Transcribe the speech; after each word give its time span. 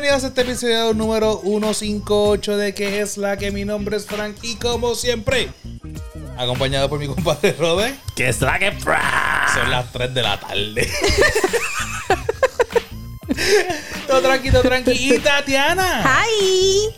Bienvenidos 0.00 0.22
a 0.22 0.28
este 0.28 0.42
episodio 0.42 0.94
número 0.94 1.40
158 1.42 2.56
de 2.56 2.72
que 2.72 3.00
es 3.00 3.18
la 3.18 3.36
que 3.36 3.50
mi 3.50 3.64
nombre 3.64 3.96
es 3.96 4.06
Frank 4.06 4.36
y 4.42 4.54
como 4.54 4.94
siempre, 4.94 5.48
acompañado 6.36 6.88
por 6.88 7.00
mi 7.00 7.08
compadre 7.08 7.56
Rode, 7.58 7.96
Que 8.14 8.28
es 8.28 8.40
la 8.40 8.60
que 8.60 8.78
son 8.78 9.68
las 9.68 9.90
3 9.90 10.14
de 10.14 10.22
la 10.22 10.38
tarde. 10.38 10.88
todo 14.06 14.22
tranquilo, 14.22 14.62
tranqui. 14.62 14.92
Y 14.92 15.18
Tatiana, 15.18 16.02
¡Ay! 16.04 16.94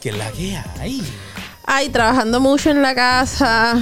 que 0.00 0.08
es 0.08 0.16
la 0.16 0.32
que 0.32 0.56
hay. 0.80 1.02
Ay, 1.66 1.90
trabajando 1.90 2.40
mucho 2.40 2.70
en 2.70 2.80
la 2.80 2.94
casa, 2.94 3.78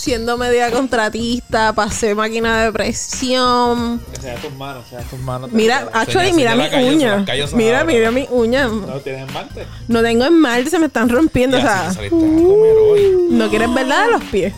siendo 0.00 0.38
media 0.38 0.70
contratista, 0.70 1.74
pasé 1.74 2.14
máquina 2.14 2.64
de 2.64 2.72
presión. 2.72 4.00
Que 4.14 4.20
sea 4.22 4.34
tus 4.36 4.52
manos, 4.54 4.88
sea 4.88 5.00
tus 5.00 5.18
manos. 5.18 5.52
Mira, 5.52 5.88
actually, 5.92 6.32
mira 6.32 6.54
mi 6.56 6.64
uña. 6.64 7.24
Mira, 7.52 7.84
mira 7.84 8.10
mi 8.10 8.26
uña. 8.30 8.68
No 8.68 8.98
tienes 9.00 9.28
esmalte. 9.28 9.66
No 9.88 10.02
tengo 10.02 10.24
esmalte, 10.24 10.70
se 10.70 10.78
me 10.78 10.86
están 10.86 11.10
rompiendo. 11.10 11.58
O 11.58 11.60
sea, 11.60 11.92
hoy. 12.10 13.28
no 13.30 13.50
quieres 13.50 13.72
verla 13.74 14.04
de 14.06 14.10
los 14.12 14.24
pies. 14.24 14.54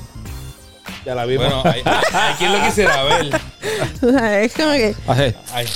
Ya 1.04 1.16
la 1.16 1.24
vimos. 1.24 1.46
Bueno, 1.46 1.62
hay, 1.64 1.82
hay 1.84 2.34
quien 2.34 2.52
lo 2.52 2.64
quisiera 2.64 3.02
ver. 3.02 3.40
O 4.02 4.10
sea, 4.10 4.42
es 4.42 4.54
como 4.54 4.72
que. 4.72 4.94
Así. 5.06 5.34
Ay, 5.52 5.66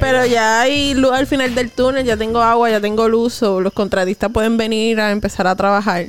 Pero 0.00 0.24
ya 0.24 0.62
hay 0.62 0.94
luz 0.94 1.12
al 1.12 1.26
final 1.26 1.54
del 1.54 1.70
túnel, 1.70 2.04
ya 2.04 2.16
tengo 2.16 2.40
agua, 2.40 2.70
ya 2.70 2.80
tengo 2.80 3.08
luz, 3.08 3.42
o 3.42 3.60
los 3.60 3.72
contratistas 3.72 4.30
pueden 4.30 4.56
venir 4.56 5.00
a 5.00 5.10
empezar 5.10 5.46
a 5.46 5.54
trabajar. 5.54 6.06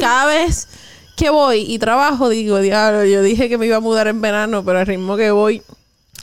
Cada 0.00 0.26
vez 0.26 0.68
que 1.20 1.28
voy 1.30 1.66
y 1.68 1.78
trabajo, 1.78 2.30
digo, 2.30 2.58
diablo, 2.60 3.04
yo 3.04 3.22
dije 3.22 3.50
que 3.50 3.58
me 3.58 3.66
iba 3.66 3.76
a 3.76 3.80
mudar 3.80 4.08
en 4.08 4.22
verano, 4.22 4.64
pero 4.64 4.78
al 4.78 4.86
ritmo 4.86 5.16
que 5.18 5.30
voy, 5.30 5.62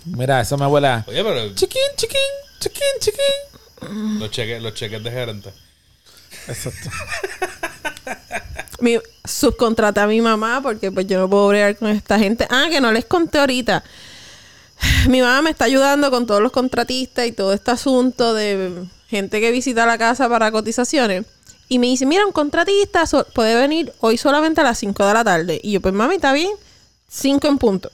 Mira, 0.06 0.42
eso 0.42 0.58
me 0.58 0.66
huele 0.66 0.88
a... 0.88 1.06
Oye, 1.08 1.24
pero 1.24 1.54
Chiquín, 1.54 1.82
chiquín, 1.98 2.18
chiquín, 2.60 2.82
chiquín. 3.00 4.20
los 4.20 4.32
cheques, 4.32 4.62
los 4.62 4.74
cheques 4.74 5.04
de 5.04 5.12
gerente. 5.12 5.54
Exacto. 6.48 6.90
mi, 8.80 8.98
subcontraté 9.26 10.00
a 10.00 10.08
mi 10.08 10.22
mamá 10.22 10.62
porque 10.64 10.92
pues 10.92 11.08
yo 11.08 11.20
no 11.20 11.30
puedo 11.30 11.48
bregar 11.50 11.76
con 11.78 11.90
esta 11.90 12.18
gente. 12.18 12.48
Ah, 12.50 12.68
que 12.70 12.80
no 12.80 12.92
les 12.92 13.06
conté 13.06 13.38
ahorita. 13.40 13.84
Mi 15.10 15.22
mamá 15.22 15.42
me 15.42 15.50
está 15.50 15.66
ayudando 15.66 16.10
con 16.10 16.26
todos 16.26 16.42
los 16.42 16.52
contratistas 16.52 17.28
y 17.28 17.34
todo 17.34 17.52
este 17.54 17.72
asunto 17.72 18.34
de 18.34 18.86
gente 19.10 19.42
que 19.42 19.52
visita 19.52 19.86
la 19.86 19.98
casa 19.98 20.30
para 20.30 20.52
cotizaciones. 20.52 21.26
Y 21.70 21.80
me 21.80 21.88
dice, 21.88 22.06
mira, 22.06 22.26
un 22.26 22.32
contratista 22.32 23.06
so- 23.06 23.26
puede 23.34 23.56
venir 23.56 23.94
hoy 24.00 24.18
solamente 24.18 24.62
a 24.62 24.64
las 24.64 24.78
5 24.80 25.06
de 25.06 25.14
la 25.14 25.24
tarde. 25.24 25.60
Y 25.64 25.72
yo, 25.74 25.82
pues 25.82 25.94
mami, 25.94 26.16
está 26.16 26.32
bien. 26.34 26.52
5 27.10 27.48
en 27.48 27.58
punto. 27.58 27.90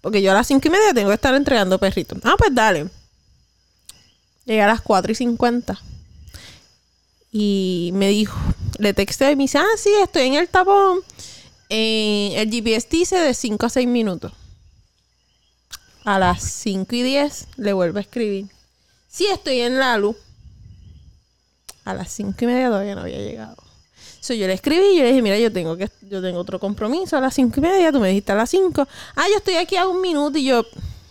Porque 0.00 0.22
yo 0.22 0.30
a 0.30 0.34
las 0.34 0.46
5 0.46 0.66
y 0.68 0.70
media 0.70 0.94
tengo 0.94 1.08
que 1.08 1.14
estar 1.14 1.34
entregando 1.34 1.78
perritos. 1.78 2.18
Ah, 2.22 2.34
pues 2.38 2.54
dale. 2.54 2.88
Llegué 4.44 4.62
a 4.62 4.66
las 4.68 4.80
4 4.80 5.10
y 5.12 5.14
50. 5.16 5.80
Y 7.32 7.90
me 7.94 8.08
dijo, 8.08 8.38
le 8.78 8.94
texté 8.94 9.30
y 9.32 9.36
me 9.36 9.44
dice, 9.44 9.58
ah, 9.58 9.66
sí, 9.76 9.90
estoy 10.02 10.22
en 10.22 10.34
el 10.34 10.48
tapón. 10.48 11.00
Eh, 11.68 12.32
el 12.36 12.50
GPS 12.50 12.86
dice 12.90 13.16
de 13.18 13.34
5 13.34 13.66
a 13.66 13.68
6 13.68 13.86
minutos. 13.88 14.32
A 16.04 16.18
las 16.18 16.42
5 16.42 16.94
y 16.94 17.02
10 17.02 17.48
le 17.56 17.72
vuelvo 17.72 17.98
a 17.98 18.00
escribir. 18.02 18.46
Sí, 19.08 19.26
estoy 19.26 19.60
en 19.60 19.78
la 19.78 19.98
luz. 19.98 20.16
A 21.88 21.94
las 21.94 22.10
5 22.12 22.34
y 22.40 22.46
media 22.46 22.66
todavía 22.68 22.94
no 22.94 23.00
había 23.02 23.18
llegado. 23.18 23.56
So, 24.20 24.34
yo 24.34 24.46
le 24.46 24.52
escribí 24.52 24.84
y 24.94 24.96
yo 24.98 25.02
le 25.04 25.08
dije, 25.10 25.22
mira, 25.22 25.38
yo 25.38 25.50
tengo 25.52 25.76
que 25.76 25.88
yo 26.02 26.20
tengo 26.20 26.38
otro 26.40 26.58
compromiso 26.58 27.16
a 27.16 27.20
las 27.20 27.34
5 27.34 27.54
y 27.56 27.60
media, 27.62 27.92
tú 27.92 28.00
me 28.00 28.08
dijiste 28.08 28.32
a 28.32 28.34
las 28.34 28.50
5. 28.50 28.86
Ah, 29.16 29.24
yo 29.30 29.36
estoy 29.38 29.54
aquí 29.54 29.76
a 29.76 29.86
un 29.88 30.00
minuto 30.02 30.36
y 30.38 30.44
yo, 30.44 30.64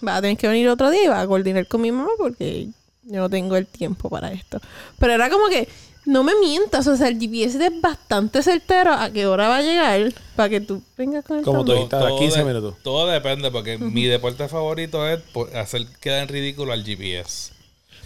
va 0.08 0.18
a 0.18 0.22
tener 0.22 0.38
que 0.38 0.48
venir 0.48 0.68
otro 0.70 0.90
día 0.92 1.04
y 1.06 1.08
va 1.08 1.22
a 1.22 1.28
coordinar 1.28 1.66
con 1.68 1.82
mi 1.82 1.92
mamá 1.92 2.10
porque 2.18 2.68
yo 3.04 3.20
no 3.22 3.30
tengo 3.30 3.56
el 3.56 3.66
tiempo 3.66 4.10
para 4.10 4.32
esto. 4.32 4.60
Pero 5.00 5.14
era 5.14 5.30
como 5.30 5.48
que, 5.48 5.68
no 6.06 6.24
me 6.24 6.34
mientas, 6.40 6.86
o 6.88 6.96
sea, 6.96 7.08
el 7.08 7.18
GPS 7.20 7.58
es 7.66 7.82
bastante 7.82 8.44
certero 8.44 8.94
a 8.94 9.10
qué 9.10 9.26
hora 9.26 9.48
va 9.48 9.58
a 9.58 9.62
llegar 9.62 10.14
para 10.36 10.50
que 10.50 10.62
tú 10.62 10.82
vengas 10.98 11.26
con 11.26 11.40
el 11.40 11.44
Como 11.44 11.66
tú 11.66 11.74
dijiste, 11.74 11.96
a 11.96 12.16
15 12.18 12.40
de- 12.40 12.46
minutos. 12.46 12.76
Todo 12.84 13.08
depende, 13.08 13.50
porque 13.52 13.78
mi 13.78 14.06
deporte 14.06 14.48
favorito 14.48 15.08
es 15.08 15.20
hacer 15.56 15.86
quedar 16.00 16.24
en 16.24 16.28
ridículo 16.30 16.72
al 16.74 16.84
GPS. 16.86 17.52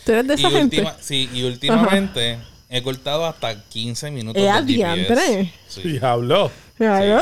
Tú 0.05 0.13
eres 0.13 0.27
de 0.27 0.33
Y, 0.35 0.37
esa 0.39 0.49
gente. 0.49 0.77
última- 0.77 0.95
sí, 0.99 1.29
y 1.33 1.43
últimamente 1.43 2.39
he 2.71 2.81
cortado 2.81 3.25
hasta 3.25 3.61
15 3.65 4.09
minutos 4.11 4.41
¡Eh, 4.41 4.45
del 4.45 4.51
adiantre! 4.51 5.53
Sí. 5.67 5.81
Diablo. 5.83 6.49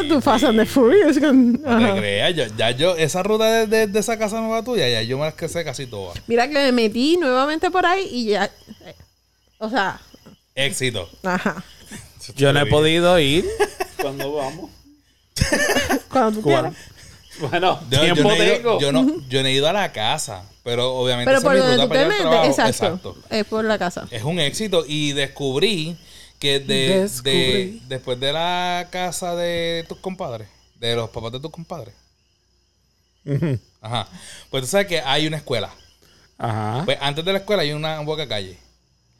Tú 0.07 0.21
the 0.21 0.65
sí. 0.65 0.65
Furious. 0.65 1.19
Con... 1.19 1.53
No 1.61 1.93
te 1.93 1.99
creas, 1.99 2.35
yo- 2.35 2.45
ya 2.55 2.71
yo, 2.71 2.95
esa 2.95 3.23
ruta 3.23 3.45
de, 3.45 3.67
de- 3.67 3.87
de 3.87 3.99
esa 3.99 4.17
casa 4.17 4.39
nueva 4.39 4.63
tuya, 4.63 4.87
ya 4.87 5.01
yo 5.01 5.17
me 5.17 5.25
las 5.25 5.33
que 5.33 5.49
sé 5.49 5.65
casi 5.65 5.85
todas. 5.87 6.17
Mira 6.27 6.47
que 6.47 6.53
me 6.53 6.71
metí 6.71 7.17
nuevamente 7.17 7.69
por 7.69 7.85
ahí 7.85 8.07
y 8.09 8.25
ya. 8.27 8.45
eh, 8.45 8.95
O 9.57 9.69
sea, 9.69 9.99
Éxito. 10.55 11.09
ajá. 11.23 11.61
Yo 12.35 12.53
no 12.53 12.61
he 12.61 12.65
podido 12.67 13.19
ir. 13.19 13.45
¿Cuándo 14.01 14.31
vamos? 14.33 14.69
Cuando 16.09 16.31
tú 16.39 16.41
¿Cuándo? 16.43 16.69
quieras. 16.71 16.73
Bueno, 17.49 17.79
Yo, 17.89 18.15
no 18.15 18.31
he 18.31 18.35
ido, 18.35 18.55
tengo. 18.57 18.79
yo, 18.79 18.91
no, 18.91 19.21
yo 19.29 19.41
no 19.41 19.47
he 19.47 19.51
ido 19.53 19.67
a 19.67 19.73
la 19.73 19.91
casa, 19.91 20.43
pero 20.63 20.93
obviamente 20.95 21.29
Pero 21.31 21.41
por 21.41 21.57
donde 21.57 21.75
tú 21.83 21.89
te 21.89 22.05
metes, 22.05 22.19
trabajo. 22.21 22.45
exacto, 22.67 23.17
Es 23.29 23.45
por 23.45 23.63
la 23.65 23.77
casa. 23.77 24.07
Es 24.11 24.23
un 24.23 24.39
éxito 24.39 24.83
y 24.87 25.13
descubrí 25.13 25.97
que 26.39 26.59
de, 26.59 27.01
Descubrí. 27.01 27.31
de- 27.31 27.79
después 27.87 28.19
de 28.19 28.33
la 28.33 28.87
casa 28.91 29.35
de 29.35 29.85
tus 29.87 29.97
compadres, 29.99 30.47
de 30.79 30.95
los 30.95 31.09
papás 31.09 31.31
de 31.33 31.39
tus 31.39 31.51
compadres, 31.51 31.93
ajá, 33.81 34.07
pues 34.49 34.63
tú 34.63 34.67
sabes 34.67 34.87
que 34.87 34.99
hay 35.01 35.27
una 35.27 35.37
escuela. 35.37 35.69
Ajá. 36.37 36.83
Pues 36.85 36.97
antes 37.01 37.23
de 37.25 37.33
la 37.33 37.39
escuela 37.39 37.63
hay 37.63 37.73
una 37.73 37.99
boca 38.01 38.27
calle. 38.27 38.57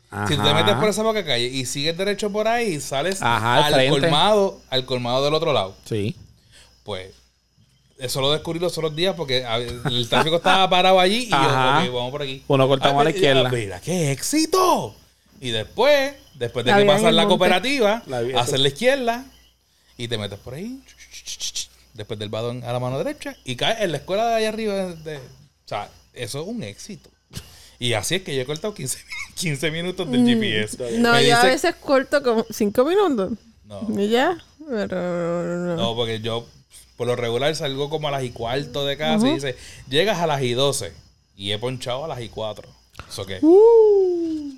Ajá. 0.09 0.27
Si 0.27 0.35
tú 0.35 0.43
te 0.43 0.53
metes 0.53 0.73
por 0.75 0.89
esa 0.89 1.03
boca 1.03 1.23
calle 1.23 1.45
y 1.47 1.65
sigues 1.65 1.95
derecho 1.97 2.31
por 2.31 2.47
ahí, 2.47 2.79
sales 2.79 3.21
Ajá, 3.21 3.57
al 3.57 3.63
al 3.65 3.73
frente. 3.73 3.99
colmado, 3.99 4.59
al 4.69 4.85
colmado 4.85 5.23
del 5.25 5.33
otro 5.33 5.53
lado. 5.53 5.75
Sí. 5.85 6.15
Pues 6.83 7.11
eso 7.99 8.21
lo 8.21 8.31
descubrí 8.31 8.59
los 8.59 8.77
otros 8.77 8.95
días 8.95 9.13
porque 9.15 9.45
el 9.85 10.07
tráfico 10.09 10.37
estaba 10.37 10.69
parado 10.69 10.99
allí 10.99 11.27
y 11.29 11.33
Ajá. 11.33 11.83
yo, 11.85 11.89
ok, 11.91 11.95
vamos 11.95 12.11
por 12.11 12.21
aquí. 12.23 12.43
Uno 12.47 12.67
cortamos 12.67 13.01
a 13.01 13.03
la 13.03 13.09
Ah, 13.09 13.13
izquierda. 13.13 13.49
Mira, 13.49 13.81
qué 13.81 14.11
éxito. 14.11 14.95
Y 15.41 15.51
después, 15.51 16.13
después 16.35 16.65
de 16.65 16.71
La 16.71 16.79
que 16.79 16.85
pasas 16.85 17.13
la 17.13 17.21
monte. 17.23 17.27
cooperativa, 17.27 18.03
La 18.07 18.19
haces 18.41 18.59
la 18.59 18.67
izquierda 18.69 19.25
y 19.97 20.07
te 20.07 20.17
metes 20.17 20.39
por 20.39 20.53
ahí. 20.55 20.81
Después 21.93 22.17
del 22.19 22.29
badón 22.29 22.63
a 22.63 22.71
la 22.71 22.79
mano 22.79 22.97
derecha 22.97 23.35
y 23.43 23.55
caes 23.55 23.81
en 23.81 23.91
la 23.91 23.97
escuela 23.97 24.27
de 24.29 24.35
allá 24.35 24.49
arriba. 24.49 24.73
de- 24.95 25.17
o 25.17 25.21
sea, 25.65 25.89
eso 26.13 26.41
es 26.41 26.47
un 26.47 26.63
éxito. 26.63 27.09
Y 27.79 27.93
así 27.93 28.15
es 28.15 28.23
que 28.23 28.35
yo 28.35 28.41
he 28.41 28.45
cortado 28.45 28.73
15, 28.73 28.97
15 29.35 29.71
minutos 29.71 30.09
del 30.11 30.25
GPS. 30.25 30.77
Mm, 30.77 31.01
No, 31.01 31.13
Me 31.13 31.27
yo 31.27 31.37
a 31.37 31.43
veces 31.43 31.75
corto 31.75 32.21
como 32.23 32.45
cinco 32.49 32.83
minutos. 32.85 33.31
No. 33.65 33.87
Y 33.97 34.09
ya. 34.09 34.37
Pero 34.67 34.95
no. 35.57 35.75
No, 35.77 35.95
porque 35.95 36.19
yo 36.19 36.45
por 36.99 37.07
lo 37.07 37.15
regular 37.15 37.55
salgo 37.55 37.89
como 37.89 38.09
a 38.09 38.11
las 38.11 38.23
y 38.23 38.29
cuarto 38.31 38.85
de 38.85 38.97
casa 38.97 39.25
y 39.25 39.35
dice, 39.35 39.55
llegas 39.89 40.19
a 40.19 40.27
las 40.27 40.41
y 40.41 40.51
12 40.51 40.91
y 41.37 41.53
he 41.53 41.57
ponchado 41.57 42.03
a 42.03 42.09
las 42.09 42.19
y 42.19 42.27
4. 42.27 42.67
¿Eso 43.07 43.25
qué? 43.25 43.39
Uh, 43.41 44.51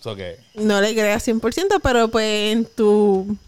¿Eso 0.00 0.14
qué? 0.14 0.38
no 0.56 0.82
le 0.82 0.92
creas 0.92 1.26
100%, 1.26 1.80
pero 1.82 2.08
pues 2.08 2.52
en 2.52 2.66
tu 2.66 3.38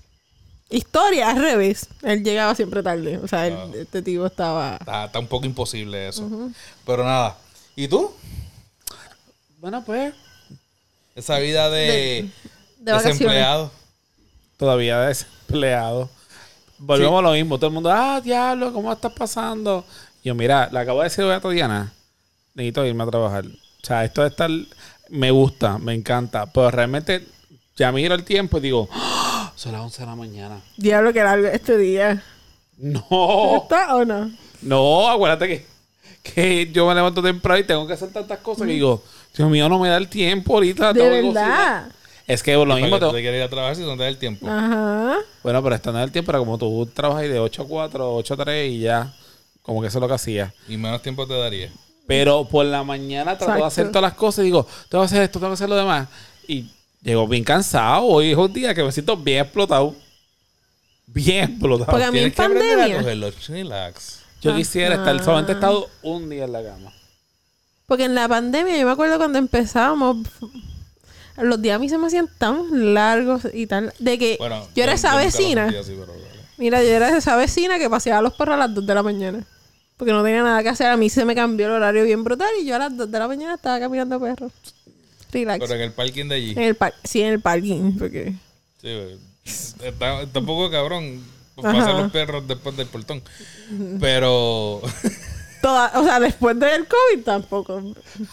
historia 0.71 1.29
al 1.33 1.43
revés. 1.43 1.89
Él 2.03 2.25
llegaba 2.25 2.55
siempre 2.55 2.83
tarde. 2.83 3.19
O 3.19 3.29
sea, 3.29 3.47
el- 3.47 3.75
este 3.75 4.01
tipo 4.01 4.25
estaba. 4.25 4.79
Está, 4.81 5.05
está 5.05 5.19
un 5.19 5.27
poco 5.27 5.45
imposible 5.45 6.09
eso. 6.09 6.27
Pero 6.87 7.05
nada. 7.05 7.37
¿Y 7.77 7.89
tú? 7.89 8.11
Bueno, 9.59 9.85
pues. 9.85 10.15
Esa 11.15 11.39
vida 11.41 11.69
de, 11.69 12.31
desempleado. 12.79 13.71
Todavía 14.57 14.99
desempleado. 15.01 16.09
Volvemos 16.81 17.19
a 17.19 17.23
lo 17.23 17.33
mismo. 17.33 17.59
Todo 17.59 17.69
el 17.69 17.75
mundo, 17.75 17.91
ah, 17.93 18.21
diablo, 18.23 18.73
¿cómo 18.73 18.93
estás 18.93 19.13
pasando? 19.13 19.85
Yo, 20.25 20.35
mira, 20.35 20.69
le 20.73 20.79
acabo 20.79 21.01
de 21.01 21.05
decir 21.05 21.25
a 21.25 21.41
Tatiana, 21.41 21.93
necesito 22.55 22.85
irme 22.87 23.05
a 23.05 23.07
trabajar. 23.07 23.45
O 23.47 23.87
sea, 23.87 24.05
esto 24.05 24.23
de 24.23 24.29
estar, 24.29 24.51
me 25.11 25.31
gusta, 25.31 25.79
me 25.79 25.95
encanta. 25.95 26.47
Pero 26.47 26.71
realmente, 26.71 27.27
ya 27.77 27.93
miro 27.93 28.15
el 28.15 28.25
tiempo 28.25 28.59
y 28.59 28.63
digo, 28.63 28.89
"Ah, 28.93 29.53
son 29.57 29.73
las 29.73 29.83
11 29.83 30.01
de 30.03 30.07
la 30.07 30.17
mañana. 30.17 30.61
Diablo 30.77 31.13
que 31.13 31.23
largo 31.23 31.47
este 31.49 31.77
día. 31.77 32.23
No, 32.79 33.61
¿Está 33.63 33.95
o 33.97 34.05
no? 34.07 34.31
no, 34.63 35.09
acuérdate 35.11 35.49
que, 35.49 35.67
que 36.23 36.71
yo 36.73 36.87
me 36.87 36.95
levanto 36.95 37.23
temprano 37.23 37.61
y 37.61 37.65
tengo 37.65 37.87
que 37.87 37.93
hacer 37.93 38.11
tantas 38.11 38.39
cosas 38.39 38.67
que 38.67 38.73
digo, 38.73 39.03
Dios 39.37 39.51
mío, 39.51 39.69
no 39.69 39.79
me 39.79 39.89
da 39.91 39.99
el 39.99 40.09
tiempo 40.09 40.55
ahorita. 40.55 40.93
De 40.95 41.01
tengo 41.01 41.15
que 41.15 41.23
cocinar". 41.23 41.49
verdad. 41.83 41.93
Es 42.31 42.43
que 42.45 42.53
lo 42.55 42.65
¿Para 42.67 42.77
mismo 42.77 42.99
tú 43.01 43.11
te 43.13 43.21
quieres 43.23 43.39
ir 43.39 43.43
a 43.45 43.49
trabajar 43.49 43.75
si 43.75 43.83
no 43.83 43.97
te 43.97 44.03
da 44.05 44.09
el 44.09 44.17
tiempo? 44.17 44.47
Ajá. 44.49 45.17
Bueno, 45.43 45.63
pero 45.65 45.75
estando 45.75 45.99
en 45.99 46.05
el 46.05 46.13
tiempo 46.13 46.31
era 46.31 46.39
como 46.39 46.57
tú 46.59 46.87
trabajas 46.95 47.23
de 47.29 47.41
8 47.41 47.63
a 47.63 47.67
4, 47.67 48.15
8 48.17 48.35
a 48.35 48.37
3 48.37 48.71
y 48.73 48.79
ya. 48.81 49.13
Como 49.63 49.81
que 49.81 49.89
eso 49.89 49.99
es 49.99 50.03
lo 50.03 50.07
que 50.09 50.15
hacía. 50.15 50.55
Y 50.69 50.77
menos 50.77 51.03
tiempo 51.03 51.27
te 51.27 51.35
daría. 51.37 51.73
Pero 52.07 52.45
por 52.45 52.65
la 52.67 52.85
mañana 52.85 53.37
trato 53.37 53.47
de 53.47 53.59
Exacto. 53.59 53.67
hacer 53.67 53.89
todas 53.89 54.03
las 54.03 54.15
cosas 54.15 54.43
y 54.43 54.47
digo, 54.47 54.65
tengo 54.89 55.03
que 55.03 55.07
hacer 55.07 55.23
esto, 55.23 55.39
tengo 55.41 55.51
que 55.51 55.55
hacer 55.55 55.69
lo 55.69 55.77
demás. 55.77 56.09
Y 56.47 56.67
llego 57.03 57.27
bien 57.27 57.43
cansado. 57.43 58.05
Hoy 58.05 58.31
es 58.31 58.37
un 58.37 58.53
día 58.53 58.75
que 58.75 58.85
me 58.85 58.93
siento 58.93 59.17
bien 59.17 59.41
explotado. 59.45 59.95
Bien 61.07 61.51
explotado. 61.51 61.91
Porque 61.91 62.05
a 62.05 62.13
mí 62.13 62.21
en 62.21 62.29
aprender 62.31 62.73
a 62.75 62.77
pandemia. 62.77 62.97
cogerlo. 62.99 63.31
Relax. 63.49 64.21
Yo 64.41 64.55
quisiera 64.55 64.95
estar, 64.95 65.17
Ajá. 65.17 65.25
solamente 65.25 65.53
he 65.53 65.55
estado 65.57 65.89
un 66.03 66.31
día 66.31 66.45
en 66.45 66.53
la 66.53 66.63
cama. 66.63 66.93
Porque 67.87 68.05
en 68.05 68.15
la 68.15 68.29
pandemia, 68.29 68.79
yo 68.79 68.87
me 68.87 68.93
acuerdo 68.93 69.19
cuando 69.19 69.39
empezábamos, 69.39 70.19
los 71.43 71.61
días 71.61 71.77
a 71.77 71.79
mí 71.79 71.89
se 71.89 71.99
me 71.99 72.07
hacían 72.07 72.29
tan 72.39 72.95
largos 72.95 73.43
y 73.53 73.67
tal. 73.67 73.93
De 73.99 74.19
que 74.19 74.37
Bueno, 74.39 74.67
yo 74.75 74.83
era 74.83 74.93
esa 74.93 75.13
lo 75.13 75.19
vecina. 75.19 75.67
así, 75.67 75.97
pero 75.99 76.13
dale. 76.13 76.41
Mira, 76.59 76.83
yo 76.83 76.91
era 76.91 77.17
esa 77.17 77.37
vecina 77.37 77.79
que 77.79 77.89
paseaba 77.89 78.19
a 78.19 78.23
los 78.23 78.35
perros 78.35 78.55
a 78.55 78.59
las 78.59 78.75
2 78.75 78.87
de 78.87 78.95
la 78.95 79.03
mañana. 79.03 79.47
Porque 79.97 80.13
no 80.13 80.23
tenía 80.23 80.43
nada 80.43 80.63
que 80.63 80.69
hacer. 80.69 80.89
A 80.89 80.97
mí 80.97 81.09
se 81.11 81.25
me 81.25 81.35
cambió 81.35 81.67
el 81.67 81.73
horario 81.73 82.05
bien 82.05 82.23
brutal 82.25 82.51
y 82.61 82.67
yo 82.67 82.77
a 82.77 82.79
las 82.79 82.97
2 82.97 83.11
de 83.11 83.19
la 83.19 83.29
mañana 83.29 83.55
estaba 83.55 83.79
caminando 83.81 84.21
perros. 84.21 84.53
Relax. 85.33 85.61
Pero 85.61 85.75
en 85.75 85.81
el 85.83 85.93
parking 85.93 86.27
de 86.27 86.35
allí. 86.35 86.51
En 86.53 86.63
el 86.63 86.75
par 86.75 86.95
sí, 87.05 87.23
en 87.23 87.33
el 87.35 87.41
parking. 87.41 87.97
Porque... 87.99 88.35
Sí, 88.81 88.95
güey. 88.95 89.19
está, 89.45 90.23
está 90.23 90.39
un 90.41 90.47
poco 90.47 90.71
cabrón. 90.71 91.23
Ajá. 91.57 91.73
Pasan 91.73 92.03
los 92.03 92.13
perros 92.13 92.47
después 92.49 92.77
del 92.77 92.87
portón. 92.87 93.23
Pero. 94.01 94.81
Toda, 95.61 95.93
o 96.01 96.05
sea, 96.05 96.19
después 96.21 96.59
del 96.59 96.87
COVID 96.87 97.25
tampoco. 97.25 97.83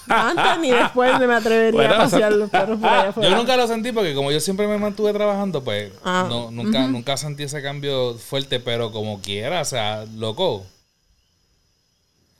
Antes 0.07 0.59
ni 0.61 0.71
después 0.71 1.19
me 1.19 1.33
atrevería 1.33 1.79
Bueno, 1.79 1.95
a 1.95 1.97
pasear 1.97 2.31
los 2.31 2.49
perros 2.49 2.79
por 2.79 2.89
allá 2.89 3.13
Yo 3.21 3.35
nunca 3.35 3.57
lo 3.57 3.67
sentí 3.67 3.91
porque 3.91 4.13
como 4.13 4.31
yo 4.31 4.39
siempre 4.39 4.67
me 4.67 4.77
mantuve 4.77 5.11
trabajando, 5.13 5.63
pues 5.63 5.91
Ah, 6.03 6.25
no, 6.29 6.51
nunca, 6.51 6.87
nunca 6.87 7.17
sentí 7.17 7.43
ese 7.43 7.61
cambio 7.61 8.15
fuerte, 8.15 8.59
pero 8.59 8.91
como 8.91 9.21
quiera, 9.21 9.61
o 9.61 9.65
sea, 9.65 10.05
loco. 10.15 10.65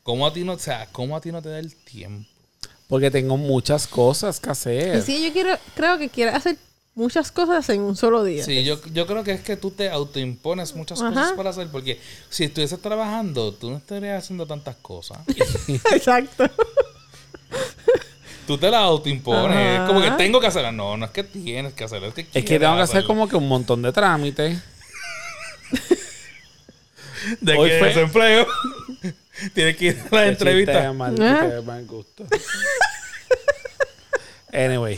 ¿Cómo 0.03 0.25
a 0.25 0.31
ti 0.31 0.45
no, 0.45 0.53
o 0.53 0.59
sea, 0.59 0.87
cómo 0.93 1.17
a 1.17 1.21
ti 1.21 1.31
no 1.33 1.41
te 1.41 1.49
da 1.49 1.59
el 1.59 1.75
tiempo? 1.75 2.29
Porque 2.87 3.11
tengo 3.11 3.35
muchas 3.35 3.87
cosas 3.87 4.39
que 4.39 4.49
hacer. 4.49 5.03
Que 5.03 5.23
yo 5.23 5.33
quiero, 5.33 5.57
creo 5.75 5.97
que 5.97 6.07
quiero 6.07 6.33
hacer 6.33 6.57
muchas 6.97 7.31
cosas 7.31 7.69
en 7.69 7.81
un 7.81 7.95
solo 7.95 8.23
día. 8.23 8.43
Sí, 8.43 8.63
yo, 8.63 8.81
yo 8.91 9.05
creo 9.07 9.23
que 9.23 9.31
es 9.31 9.41
que 9.41 9.55
tú 9.55 9.71
te 9.71 9.89
autoimpones 9.89 10.75
muchas 10.75 10.99
Ajá. 11.01 11.13
cosas 11.13 11.33
para 11.33 11.49
hacer, 11.51 11.67
porque 11.69 11.99
si 12.29 12.45
estuvieses 12.45 12.81
trabajando, 12.81 13.53
tú 13.53 13.69
no 13.69 13.77
estarías 13.77 14.23
haciendo 14.23 14.45
tantas 14.45 14.75
cosas. 14.77 15.19
Exacto. 15.93 16.49
Tú 18.47 18.57
te 18.57 18.71
las 18.71 18.81
autoimpones. 18.81 19.57
Ajá. 19.57 19.83
Es 19.83 19.87
como 19.87 20.01
que 20.01 20.11
tengo 20.11 20.39
que 20.39 20.47
hacerlas. 20.47 20.73
No, 20.73 20.97
no 20.97 21.05
es 21.05 21.11
que 21.11 21.23
tienes 21.23 21.73
que 21.73 21.83
hacerlas. 21.83 22.09
Es 22.09 22.15
que, 22.15 22.39
Es 22.39 22.45
que 22.45 22.59
tengo 22.59 22.75
que 22.75 22.81
hacer 22.81 23.05
como 23.05 23.27
que 23.29 23.35
un 23.35 23.47
montón 23.47 23.81
de 23.81 23.91
trámites. 23.93 24.59
De 27.41 27.57
Hoy 27.57 27.69
que 27.69 27.79
fue- 27.79 27.87
desempleo. 27.89 28.47
Tienes 29.53 29.77
que 29.77 29.85
ir 29.85 30.03
a 30.11 30.15
las 30.15 30.27
entrevistas. 30.29 30.95
anyway, 34.51 34.97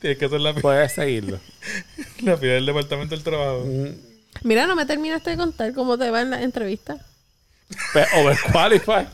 Tienes 0.00 0.18
que 0.18 0.24
hacer 0.24 0.40
la, 0.40 0.54
puedes 0.54 0.92
seguirlo. 0.92 1.38
la 2.22 2.36
fila 2.36 2.54
del 2.54 2.66
departamento 2.66 3.14
del 3.14 3.22
trabajo. 3.22 3.64
Mira, 4.42 4.66
no 4.66 4.74
me 4.74 4.86
terminaste 4.86 5.30
de 5.30 5.36
contar 5.36 5.74
cómo 5.74 5.98
te 5.98 6.10
va 6.10 6.22
en 6.22 6.30
la 6.30 6.42
entrevista. 6.42 6.96
Pero 7.92 8.06
overqualified. 8.20 9.06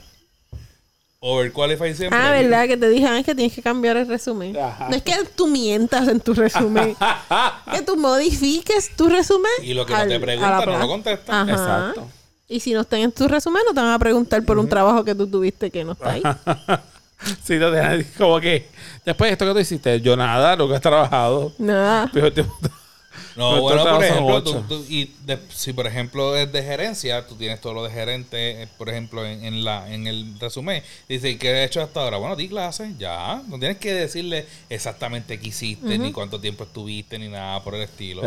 Overqualified 1.19 1.97
siempre. 1.97 2.19
Ah, 2.19 2.31
¿verdad? 2.31 2.69
Que 2.69 2.77
te 2.77 2.88
dije, 2.88 3.06
ah, 3.06 3.19
es 3.19 3.27
que 3.27 3.35
tienes 3.35 3.53
que 3.53 3.62
cambiar 3.62 3.97
el 3.97 4.06
resumen. 4.06 4.56
Ajá. 4.56 4.88
No 4.88 4.97
es 4.97 5.03
que 5.03 5.12
tú 5.35 5.49
mientas 5.49 6.06
en 6.06 6.21
tu 6.21 6.35
resumen. 6.35 6.97
que 7.73 7.83
tú 7.83 7.97
modifiques 7.97 8.94
tu 8.97 9.09
resumen. 9.09 9.50
Y 9.62 9.75
lo 9.75 9.85
que 9.87 9.93
no 9.93 10.06
te 10.06 10.21
preguntan, 10.21 10.67
no 10.67 10.79
lo 10.79 10.88
contestan. 10.88 11.50
Ajá. 11.50 11.91
Exacto. 11.91 12.09
Y 12.49 12.61
si 12.61 12.73
no 12.73 12.83
está 12.83 12.97
en 12.97 13.11
tu 13.11 13.27
resumen, 13.27 13.62
no 13.67 13.75
te 13.75 13.81
van 13.81 13.91
a 13.91 13.99
preguntar 13.99 14.44
por 14.44 14.56
un 14.59 14.69
trabajo 14.69 15.05
que 15.05 15.17
tú 15.17 15.27
tuviste 15.27 15.71
que 15.71 15.85
no 15.85 15.93
está 15.93 16.12
ahí. 16.12 16.23
Sí, 17.44 17.54
no 17.56 17.72
te 17.72 18.06
como 18.18 18.38
que 18.40 18.68
después 19.04 19.28
de 19.28 19.32
esto 19.32 19.46
que 19.46 19.52
tú 19.52 19.58
hiciste, 19.58 20.00
yo 20.00 20.16
nada, 20.16 20.56
que 20.56 20.74
has 20.74 20.80
trabajado. 20.80 21.52
Nada. 21.58 22.10
Pero 22.12 22.32
te- 22.32 22.44
No, 23.34 23.60
bueno, 23.60 23.84
por 23.84 24.04
ejemplo, 24.04 24.42
tú- 24.42 24.62
tú- 24.68 24.84
y 24.88 25.12
de- 25.24 25.38
si 25.48 25.72
por 25.72 25.86
ejemplo 25.86 26.36
es 26.36 26.50
de 26.52 26.62
gerencia, 26.62 27.26
tú 27.26 27.34
tienes 27.34 27.60
todo 27.60 27.74
lo 27.74 27.84
de 27.84 27.90
gerente, 27.90 28.62
eh, 28.62 28.68
por 28.78 28.88
ejemplo, 28.88 29.24
en, 29.26 29.44
en 29.44 29.64
la 29.64 29.92
en 29.92 30.06
el 30.06 30.38
resumen. 30.38 30.82
Dice, 31.08 31.30
¿y 31.30 31.36
¿qué 31.36 31.50
he 31.50 31.64
hecho 31.64 31.82
hasta 31.82 32.00
ahora? 32.00 32.16
Bueno, 32.18 32.36
di 32.36 32.48
clases, 32.48 32.96
ya. 32.98 33.42
No 33.48 33.58
tienes 33.58 33.78
que 33.78 33.92
decirle 33.94 34.46
exactamente 34.70 35.38
qué 35.40 35.48
hiciste, 35.48 35.98
ni 35.98 36.12
cuánto 36.12 36.40
tiempo 36.40 36.64
estuviste, 36.64 37.18
ni 37.18 37.28
nada 37.28 37.62
por 37.62 37.74
el 37.74 37.82
estilo. 37.82 38.22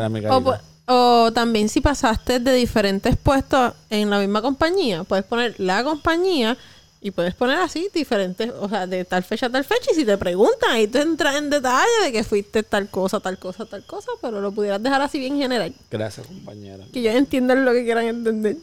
O 0.91 1.31
también 1.31 1.69
si 1.69 1.81
pasaste 1.81 2.39
de 2.39 2.53
diferentes 2.53 3.15
puestos 3.15 3.73
en 3.91 4.09
la 4.09 4.17
misma 4.19 4.41
compañía, 4.41 5.03
puedes 5.03 5.23
poner 5.25 5.53
la 5.59 5.83
compañía 5.83 6.57
y 7.01 7.11
puedes 7.11 7.33
poner 7.33 7.57
así 7.59 7.87
diferentes, 7.93 8.51
o 8.59 8.67
sea, 8.67 8.85
de 8.85 9.05
tal 9.05 9.23
fecha 9.23 9.45
a 9.45 9.49
tal 9.49 9.63
fecha. 9.63 9.91
Y 9.91 9.95
si 9.95 10.05
te 10.05 10.17
preguntan, 10.17 10.71
ahí 10.71 10.87
tú 10.87 10.97
entras 10.97 11.35
en 11.35 11.49
detalle 11.49 11.87
de 12.03 12.11
que 12.11 12.23
fuiste 12.23 12.63
tal 12.63 12.89
cosa, 12.89 13.19
tal 13.19 13.37
cosa, 13.39 13.65
tal 13.65 13.85
cosa, 13.85 14.11
pero 14.21 14.41
lo 14.41 14.51
pudieras 14.51 14.83
dejar 14.83 15.01
así 15.01 15.17
bien 15.19 15.37
general. 15.37 15.73
Gracias, 15.89 16.27
compañera. 16.27 16.83
Que 16.91 16.99
ellos 16.99 17.15
entiendan 17.15 17.63
lo 17.63 17.71
que 17.71 17.83
quieran 17.85 18.05
entender. 18.05 18.57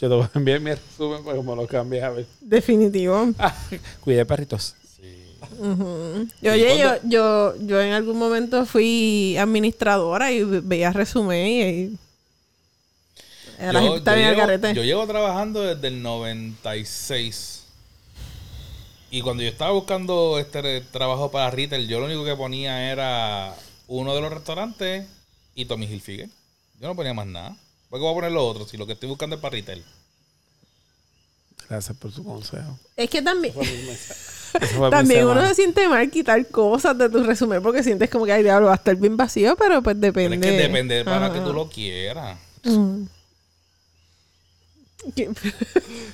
Yo 0.00 0.08
te 0.08 0.14
voy 0.14 0.24
a 0.24 0.30
enviar 0.38 0.60
mi 0.60 0.72
resumen 0.72 1.24
para 1.24 1.42
me 1.42 1.56
lo 1.56 1.66
cambies 1.66 2.02
a 2.04 2.10
ver. 2.10 2.26
Definitivo. 2.40 3.32
Ah, 3.38 3.54
cuide 4.00 4.24
perritos. 4.24 4.74
Yo, 5.60 6.26
¿Y 6.42 6.48
oye, 6.48 6.78
yo, 6.78 6.90
yo, 7.04 7.54
yo 7.60 7.80
en 7.80 7.92
algún 7.92 8.16
momento 8.18 8.64
fui 8.66 9.36
administradora 9.38 10.30
y 10.30 10.44
ve- 10.44 10.60
veía 10.62 10.92
resumen 10.92 11.46
y... 11.46 11.62
y 11.62 11.98
la 13.58 13.80
gente 13.80 13.98
está 13.98 14.14
bien 14.14 14.40
al 14.40 14.60
llevo, 14.60 14.82
yo 14.82 15.06
trabajando 15.06 15.62
desde 15.62 15.88
el 15.88 16.02
96. 16.02 17.64
Y 19.10 19.22
cuando 19.22 19.42
yo 19.42 19.48
estaba 19.48 19.70
buscando 19.70 20.38
este 20.38 20.82
trabajo 20.82 21.30
para 21.30 21.50
retail, 21.50 21.88
yo 21.88 21.98
lo 21.98 22.06
único 22.06 22.24
que 22.24 22.36
ponía 22.36 22.90
era 22.92 23.54
uno 23.86 24.14
de 24.14 24.20
los 24.20 24.32
restaurantes 24.32 25.06
y 25.54 25.64
Tommy 25.64 25.86
Hilfiger. 25.86 26.28
Yo 26.80 26.88
no 26.88 26.94
ponía 26.94 27.14
más 27.14 27.26
nada. 27.26 27.56
¿Por 27.88 27.98
qué 27.98 28.02
voy 28.02 28.12
a 28.12 28.14
poner 28.14 28.32
lo 28.32 28.46
otro 28.46 28.66
si 28.66 28.76
lo 28.76 28.86
que 28.86 28.92
estoy 28.92 29.08
buscando 29.08 29.36
es 29.36 29.42
para 29.42 29.52
retail? 29.52 29.82
Gracias 31.68 31.96
por 31.96 32.12
su 32.12 32.22
consejo. 32.22 32.78
Es 32.96 33.10
que 33.10 33.22
también... 33.22 33.54
También 34.90 35.26
uno 35.26 35.46
se 35.46 35.54
siente 35.54 35.86
mal 35.88 36.10
quitar 36.10 36.46
cosas 36.48 36.96
de 36.96 37.10
tu 37.10 37.22
resumen 37.22 37.62
porque 37.62 37.82
sientes 37.82 38.08
como 38.08 38.24
que, 38.24 38.32
ay, 38.32 38.42
diablo, 38.42 38.68
va 38.68 38.72
a 38.72 38.76
estar 38.76 38.96
bien 38.96 39.14
vacío, 39.14 39.54
pero 39.56 39.82
pues 39.82 39.96
Pero 40.00 40.12
depende. 40.12 40.36
es 40.36 40.54
que 40.54 40.62
depende 40.62 41.04
para 41.04 41.26
Ajá. 41.26 41.34
que 41.34 41.40
tú 41.40 41.52
lo 41.52 41.68
quieras. 41.68 42.38
Mm. 42.64 43.02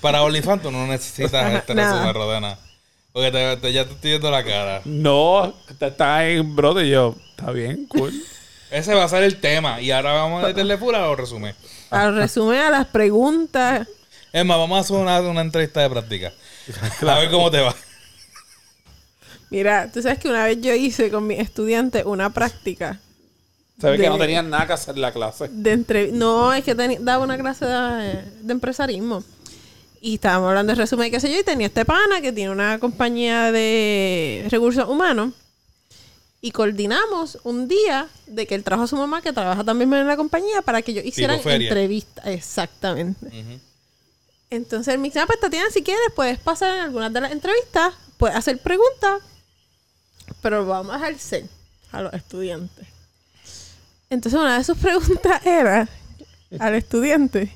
Para 0.00 0.22
OnlyFans 0.22 0.62
tú 0.62 0.70
no 0.70 0.86
necesitas 0.86 1.52
este 1.52 1.74
resumen, 1.74 2.14
Rodena. 2.14 2.58
Porque 3.12 3.30
te- 3.30 3.56
te- 3.58 3.72
ya 3.72 3.84
te 3.84 3.92
estoy 3.92 4.10
viendo 4.12 4.30
la 4.30 4.42
cara. 4.44 4.80
No, 4.84 5.54
te 5.78 5.86
estás 5.86 6.22
en 6.24 6.56
brote 6.56 6.84
y 6.86 6.90
yo. 6.90 7.14
Está 7.30 7.50
bien, 7.52 7.86
cool. 7.86 8.12
Ese 8.70 8.92
va 8.94 9.04
a 9.04 9.08
ser 9.08 9.22
el 9.22 9.40
tema. 9.40 9.80
Y 9.80 9.90
ahora 9.92 10.12
vamos 10.14 10.42
a 10.42 10.48
meterle 10.48 10.76
full 10.78 10.94
a 10.94 11.00
los 11.00 11.16
resúmenes. 11.16 11.54
Al 11.90 12.16
resumen, 12.16 12.58
a 12.60 12.70
las 12.70 12.86
preguntas. 12.86 13.86
Es 14.32 14.44
más, 14.44 14.58
vamos 14.58 14.76
a 14.78 14.80
hacer 14.80 14.96
una, 14.96 15.20
una 15.20 15.42
entrevista 15.42 15.80
de 15.80 15.90
práctica. 15.90 16.32
A 17.06 17.18
ver 17.20 17.30
cómo 17.30 17.50
te 17.52 17.60
va. 17.60 17.72
Mira, 19.50 19.90
tú 19.92 20.02
sabes 20.02 20.18
que 20.18 20.28
una 20.28 20.44
vez 20.44 20.60
yo 20.60 20.74
hice 20.74 21.10
con 21.10 21.26
mis 21.26 21.38
estudiantes 21.38 22.04
una 22.04 22.30
práctica 22.30 22.98
Sabes 23.80 23.96
que 23.98 24.04
De- 24.04 24.08
no 24.10 24.18
tenían 24.18 24.48
nada 24.50 24.66
que 24.66 24.72
hacer 24.74 24.96
la 24.98 25.12
clase. 25.12 25.48
de 25.50 25.72
entre... 25.72 26.12
No, 26.12 26.52
es 26.52 26.62
que 26.64 26.76
teni- 26.76 26.98
daba 27.00 27.24
una 27.24 27.36
clase 27.36 27.66
de, 27.66 28.22
de 28.42 28.52
empresarismo. 28.52 29.22
Y 30.00 30.14
estábamos 30.14 30.48
hablando 30.50 30.72
de 30.72 30.76
resumen 30.76 31.10
qué 31.10 31.18
sé 31.18 31.32
yo, 31.32 31.40
y 31.40 31.44
tenía 31.44 31.66
este 31.66 31.84
pana 31.84 32.20
que 32.20 32.30
tiene 32.32 32.50
una 32.50 32.78
compañía 32.78 33.50
de 33.50 34.46
recursos 34.50 34.88
humanos. 34.88 35.32
Y 36.40 36.50
coordinamos 36.50 37.38
un 37.42 37.68
día 37.68 38.06
de 38.26 38.46
que 38.46 38.54
él 38.54 38.62
trajo 38.62 38.82
a 38.82 38.86
su 38.86 38.96
mamá, 38.96 39.22
que 39.22 39.32
trabaja 39.32 39.64
también 39.64 39.92
en 39.94 40.06
la 40.06 40.16
compañía, 40.16 40.60
para 40.62 40.82
que 40.82 40.92
ellos 40.92 41.04
hicieran 41.06 41.40
entrevistas. 41.68 42.26
Exactamente. 42.26 43.26
Entonces 44.50 44.92
él 44.94 45.00
me 45.00 45.08
dice, 45.08 45.20
ah, 45.20 45.26
pues 45.26 45.40
Tatiana, 45.40 45.70
si 45.70 45.82
quieres, 45.82 46.04
puedes 46.14 46.38
pasar 46.38 46.74
en 46.74 46.80
algunas 46.82 47.12
de 47.12 47.20
las 47.22 47.32
entrevistas, 47.32 47.94
puedes 48.18 48.36
hacer 48.36 48.58
preguntas, 48.58 49.22
pero 50.42 50.66
vamos 50.66 50.94
a 50.94 50.98
dejar 50.98 51.18
ser 51.18 51.44
a 51.92 52.02
los 52.02 52.12
estudiantes. 52.12 52.86
Entonces 54.14 54.40
una 54.40 54.58
de 54.58 54.64
sus 54.64 54.78
preguntas 54.78 55.40
era 55.46 55.88
al 56.58 56.74
estudiante 56.74 57.54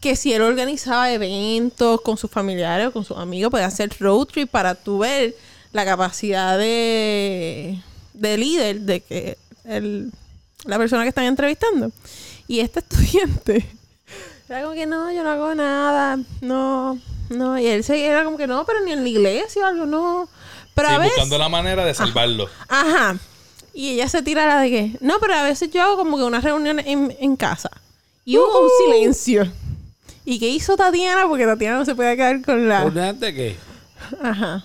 que 0.00 0.16
si 0.16 0.32
él 0.32 0.42
organizaba 0.42 1.10
eventos 1.12 2.00
con 2.00 2.16
sus 2.16 2.30
familiares 2.30 2.88
o 2.88 2.92
con 2.92 3.04
sus 3.04 3.18
amigos, 3.18 3.50
podía 3.50 3.66
hacer 3.66 3.94
road 4.00 4.26
trip 4.26 4.50
para 4.50 4.74
tú 4.74 4.98
ver 5.00 5.34
la 5.72 5.84
capacidad 5.84 6.58
de, 6.58 7.78
de 8.14 8.38
líder 8.38 8.80
de 8.80 9.00
que 9.00 9.38
el, 9.64 10.10
la 10.64 10.78
persona 10.78 11.02
que 11.02 11.10
están 11.10 11.24
entrevistando. 11.26 11.92
Y 12.48 12.60
este 12.60 12.80
estudiante 12.88 13.66
era 14.48 14.62
como 14.62 14.74
que 14.74 14.86
no, 14.86 15.12
yo 15.12 15.22
no 15.22 15.30
hago 15.30 15.54
nada, 15.54 16.18
no, 16.40 16.98
no. 17.28 17.58
Y 17.58 17.66
él 17.66 17.84
se 17.84 18.04
era 18.04 18.24
como 18.24 18.36
que 18.38 18.46
no, 18.46 18.64
pero 18.64 18.80
ni 18.80 18.92
en 18.92 19.02
la 19.02 19.08
iglesia 19.08 19.62
o 19.62 19.66
algo, 19.66 19.86
no. 19.86 20.28
Pero 20.74 20.88
Sí, 20.88 20.94
a 20.94 20.98
veces. 20.98 21.14
buscando 21.14 21.38
la 21.38 21.48
manera 21.50 21.84
de 21.84 21.94
salvarlo. 21.94 22.48
Ajá. 22.68 23.18
Y 23.72 23.90
ella 23.90 24.08
se 24.08 24.22
tira 24.22 24.46
la 24.46 24.60
de 24.60 24.70
que, 24.70 24.96
no, 25.00 25.14
pero 25.20 25.34
a 25.34 25.42
veces 25.44 25.70
yo 25.70 25.82
hago 25.82 25.96
como 25.96 26.16
que 26.16 26.24
una 26.24 26.40
reunión 26.40 26.80
en, 26.80 27.16
en 27.20 27.36
casa. 27.36 27.70
Y 28.24 28.36
hubo 28.36 28.62
un 28.62 28.68
silencio. 28.84 29.50
¿Y 30.24 30.38
qué 30.38 30.48
hizo 30.48 30.76
Tatiana? 30.76 31.26
Porque 31.28 31.46
Tatiana 31.46 31.78
no 31.78 31.84
se 31.84 31.94
puede 31.94 32.16
quedar 32.16 32.42
con 32.42 32.68
la... 32.68 32.80
¿Reuniones 32.84 33.20
de 33.20 33.34
qué? 33.34 33.56
Ajá. 34.22 34.64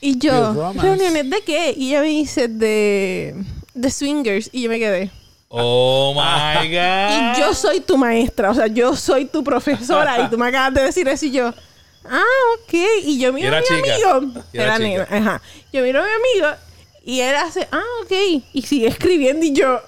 Y 0.00 0.18
yo. 0.18 0.72
¿reuniones 0.74 1.28
de 1.30 1.40
qué? 1.42 1.74
Y 1.76 1.88
ella 1.90 2.00
me 2.00 2.08
dice 2.08 2.48
de, 2.48 3.34
de 3.74 3.90
swingers. 3.90 4.48
Y 4.52 4.62
yo 4.62 4.70
me 4.70 4.78
quedé. 4.78 5.10
Oh 5.48 6.12
my 6.14 6.68
God. 6.70 7.36
Y 7.36 7.40
yo 7.40 7.54
soy 7.54 7.80
tu 7.80 7.96
maestra, 7.96 8.50
o 8.50 8.54
sea, 8.54 8.66
yo 8.66 8.94
soy 8.96 9.26
tu 9.26 9.42
profesora. 9.44 10.20
y 10.22 10.30
tú 10.30 10.38
me 10.38 10.48
acabas 10.48 10.74
de 10.74 10.82
decir 10.82 11.06
eso 11.08 11.26
y 11.26 11.30
yo, 11.30 11.52
ah, 12.04 12.22
ok. 12.58 12.74
Y 13.04 13.18
yo 13.18 13.32
miro 13.32 13.56
a 13.56 13.60
mi 13.60 13.66
chica. 13.66 13.94
amigo. 13.94 14.42
Era 14.52 14.64
Era 14.64 14.76
chica. 14.76 14.88
negro, 14.88 15.06
ajá. 15.10 15.42
Yo 15.72 15.82
miro 15.82 16.00
a 16.00 16.04
mi 16.04 16.10
amigo 16.12 16.62
y 17.06 17.20
él 17.20 17.34
hace, 17.36 17.66
ah, 17.72 17.82
ok. 18.02 18.42
Y 18.52 18.62
sigue 18.62 18.86
escribiendo 18.88 19.46
y 19.46 19.52
yo... 19.54 19.80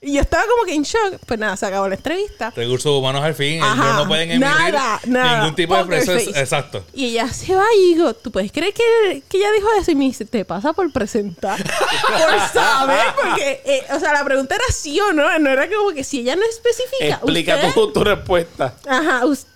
Y 0.00 0.12
yo 0.14 0.20
estaba 0.20 0.44
como 0.46 0.62
que 0.62 0.74
en 0.76 0.84
shock. 0.84 1.18
Pues 1.26 1.40
nada, 1.40 1.56
se 1.56 1.66
acabó 1.66 1.88
la 1.88 1.96
entrevista. 1.96 2.52
Recursos 2.54 2.96
humanos 2.96 3.20
al 3.20 3.34
fin. 3.34 3.60
Ajá. 3.60 3.82
Ellos 3.82 3.96
no 3.96 4.06
pueden 4.06 4.30
emitir 4.30 4.48
Nada, 4.48 5.00
nada. 5.06 5.38
ningún 5.40 5.56
tipo 5.56 5.76
de 5.76 5.84
proceso. 5.86 6.12
face. 6.12 6.40
Exacto. 6.40 6.84
Y 6.94 7.06
ella 7.06 7.26
se 7.32 7.52
va 7.52 7.64
y 7.76 7.94
digo, 7.94 8.14
¿tú 8.14 8.30
puedes 8.30 8.52
creer 8.52 8.72
que, 8.72 9.24
que 9.28 9.38
ella 9.38 9.50
dijo 9.50 9.66
eso? 9.80 9.90
Y 9.90 9.96
me 9.96 10.04
dice, 10.04 10.24
te 10.24 10.44
pasa 10.44 10.72
por 10.72 10.92
presentar. 10.92 11.58
por 11.64 12.48
saber, 12.52 13.06
porque, 13.20 13.60
eh, 13.64 13.86
o 13.92 13.98
sea, 13.98 14.12
la 14.12 14.24
pregunta 14.24 14.54
era 14.54 14.64
sí 14.72 15.00
o 15.00 15.12
no. 15.12 15.36
No 15.40 15.50
era 15.50 15.68
como 15.68 15.90
que 15.90 16.04
si 16.04 16.20
ella 16.20 16.36
no 16.36 16.42
especifica. 16.48 17.16
Explica 17.16 17.56
usted- 17.56 17.74
tu, 17.74 17.92
tu 17.92 18.04
respuesta. 18.04 18.76
Ajá, 18.86 19.26
usted 19.26 19.50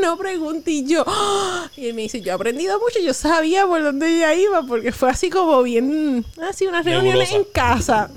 no 0.00 0.16
pregunte 0.16 0.70
y 0.70 0.86
yo. 0.86 1.04
¡ah! 1.06 1.70
Y 1.76 1.88
él 1.88 1.94
me 1.94 2.02
dice, 2.02 2.20
yo 2.20 2.32
he 2.32 2.34
aprendido 2.34 2.78
mucho, 2.78 2.98
yo 3.00 3.12
sabía 3.14 3.66
por 3.66 3.82
dónde 3.82 4.08
ella 4.16 4.34
iba, 4.34 4.62
porque 4.62 4.92
fue 4.92 5.10
así 5.10 5.30
como 5.30 5.62
bien, 5.62 6.24
así 6.48 6.66
unas 6.66 6.84
reuniones 6.84 7.32
en 7.32 7.44
casa. 7.44 8.10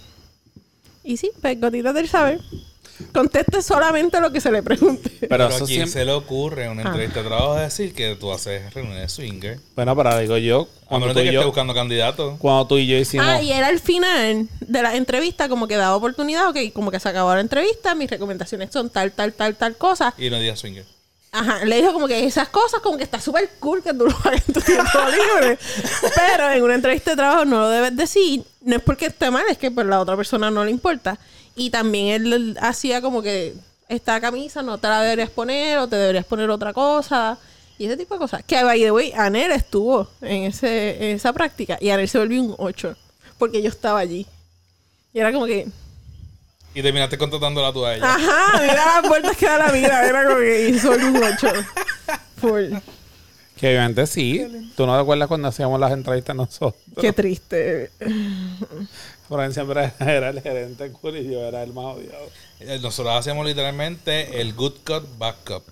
Y 1.04 1.18
sí, 1.18 1.32
pues 1.42 1.60
gotitas 1.60 1.94
del 1.94 2.08
saber. 2.08 2.40
Conteste 3.14 3.64
solamente 3.64 4.22
lo 4.22 4.32
que 4.32 4.40
se 4.40 4.52
le 4.52 4.62
pregunte. 4.62 5.10
Pero, 5.22 5.30
Pero, 5.30 5.48
eso 5.48 5.56
a 5.64 5.68
quién 5.68 5.88
siempre. 5.88 5.92
se 5.92 6.06
le 6.06 6.12
ocurre 6.12 6.66
en 6.66 6.72
una 6.72 6.84
Ah. 6.84 6.88
entrevista 6.90 7.22
de 7.24 7.28
trabajo 7.28 7.56
decir 7.56 7.94
que 7.96 8.16
tú 8.16 8.32
haces 8.32 8.72
reuniones 8.76 9.02
de 9.02 9.10
swinger. 9.10 9.60
Bueno, 9.76 9.96
pero 9.96 10.20
digo 10.20 10.38
yo, 10.38 10.68
A 10.86 10.88
cuando 10.88 11.08
menos 11.08 11.14
tú, 11.16 11.20
de 11.20 11.24
que 11.24 11.30
esté 11.30 11.42
yo, 11.42 11.46
buscando 11.48 11.74
candidatos. 11.74 12.38
cuando 12.38 12.68
tú 12.68 12.78
y 12.78 12.86
yo 12.86 12.96
hicimos. 12.98 13.26
Ah, 13.28 13.42
y 13.42 13.52
era 13.52 13.68
al 13.68 13.80
final 13.80 14.48
de 14.60 14.82
la 14.84 14.96
entrevista, 14.96 15.50
como 15.50 15.68
que 15.68 15.78
daba 15.78 15.96
oportunidad, 15.96 16.48
ok, 16.50 16.58
como 16.74 16.92
que 16.92 17.00
se 17.00 17.10
acabó 17.10 17.34
la 17.34 17.42
entrevista, 17.42 17.96
mis 17.96 18.10
recomendaciones 18.10 18.70
son 18.72 18.92
tal, 18.92 19.12
tal, 19.14 19.34
tal, 19.34 19.56
tal 19.56 19.76
cosa. 19.78 20.14
Y 20.20 20.30
no 20.30 20.40
digas 20.40 20.60
swinger. 20.60 20.86
Ajá, 21.34 21.64
le 21.64 21.78
dijo 21.78 21.94
como 21.94 22.08
que 22.08 22.26
esas 22.26 22.50
cosas, 22.50 22.82
como 22.82 22.98
que 22.98 23.06
está 23.06 23.22
súper 23.22 23.50
cool 23.60 23.82
que 23.82 23.94
tú 23.94 24.06
lo 24.06 24.12
hagas 24.12 24.44
en 24.48 24.54
tu 24.54 24.60
tiempo 24.60 25.00
libre. 25.12 25.58
Pero 26.16 26.52
en 26.52 26.64
una 26.64 26.76
entrevista 26.76 27.12
de 27.12 27.18
trabajo 27.18 27.46
no 27.46 27.62
lo 27.62 27.70
debes 27.70 27.96
decir. 27.96 28.44
No 28.62 28.76
es 28.76 28.82
porque 28.82 29.06
esté 29.06 29.32
mal, 29.32 29.46
es 29.50 29.58
que 29.58 29.72
pues 29.72 29.88
la 29.88 30.02
otra 30.02 30.18
persona 30.18 30.52
no 30.52 30.66
le 30.66 30.72
importa. 30.72 31.18
Y 31.56 31.70
también 31.70 32.26
él 32.26 32.58
hacía 32.60 33.02
como 33.02 33.22
que 33.22 33.54
esta 33.88 34.20
camisa 34.20 34.62
no 34.62 34.78
te 34.78 34.88
la 34.88 35.02
deberías 35.02 35.30
poner 35.30 35.78
o 35.78 35.88
te 35.88 35.96
deberías 35.96 36.26
poner 36.26 36.50
otra 36.50 36.74
cosa. 36.74 37.38
Y 37.78 37.86
ese 37.86 37.98
tipo 37.98 38.16
de 38.16 38.20
cosas. 38.20 38.44
Que, 38.46 38.64
by 38.64 38.80
the 38.82 38.92
way, 38.92 39.14
Anel 39.14 39.52
estuvo 39.52 40.10
en, 40.22 40.44
ese, 40.44 40.98
en 40.98 41.16
esa 41.16 41.32
práctica 41.32 41.78
y 41.80 41.90
Anel 41.90 42.10
se 42.10 42.20
volvió 42.20 42.42
un 42.42 42.56
8 42.58 42.96
porque 43.38 43.62
yo 43.62 43.70
estaba 43.70 44.00
allí. 44.00 44.28
Y 45.14 45.20
era 45.20 45.32
como 45.32 45.46
que, 45.46 45.68
Y 46.74 46.82
terminaste 46.82 47.18
contratándola 47.18 47.74
tú 47.74 47.86
a 47.86 47.96
ella. 47.96 48.14
ajá, 48.14 48.60
mira 48.62 48.86
las 49.02 49.08
vueltas 49.10 49.36
que 49.38 49.46
da 49.46 49.58
la 49.58 49.72
vida. 49.72 50.08
Era 50.08 50.24
como 50.26 50.38
que 50.38 50.80
volvió 50.84 51.08
un 51.10 51.24
8. 51.24 51.48
Full. 52.38 52.74
Que 53.58 53.68
obviamente 53.68 54.08
sí. 54.08 54.72
¿Tú 54.76 54.88
no 54.88 54.96
te 54.96 55.02
acuerdas 55.02 55.28
cuando 55.28 55.48
hacíamos 55.50 55.80
las 55.80 55.92
entrevistas 55.92 56.36
nosotros? 56.36 56.82
Qué 57.00 57.14
triste. 57.14 57.92
Brian 59.30 59.54
siempre 59.54 59.92
era 60.00 60.30
el 60.30 60.42
gerente 60.42 60.92
cool 60.94 61.18
y 61.18 61.32
yo 61.32 61.42
era 61.42 61.62
el 61.64 61.72
más 61.74 61.96
odiado. 61.98 62.30
Eh, 62.60 62.80
Nosotros 62.82 63.16
hacíamos 63.16 63.46
literalmente 63.46 64.42
el 64.42 64.54
good 64.54 64.74
cut, 64.86 65.04
bad 65.18 65.36
cut. 65.46 65.64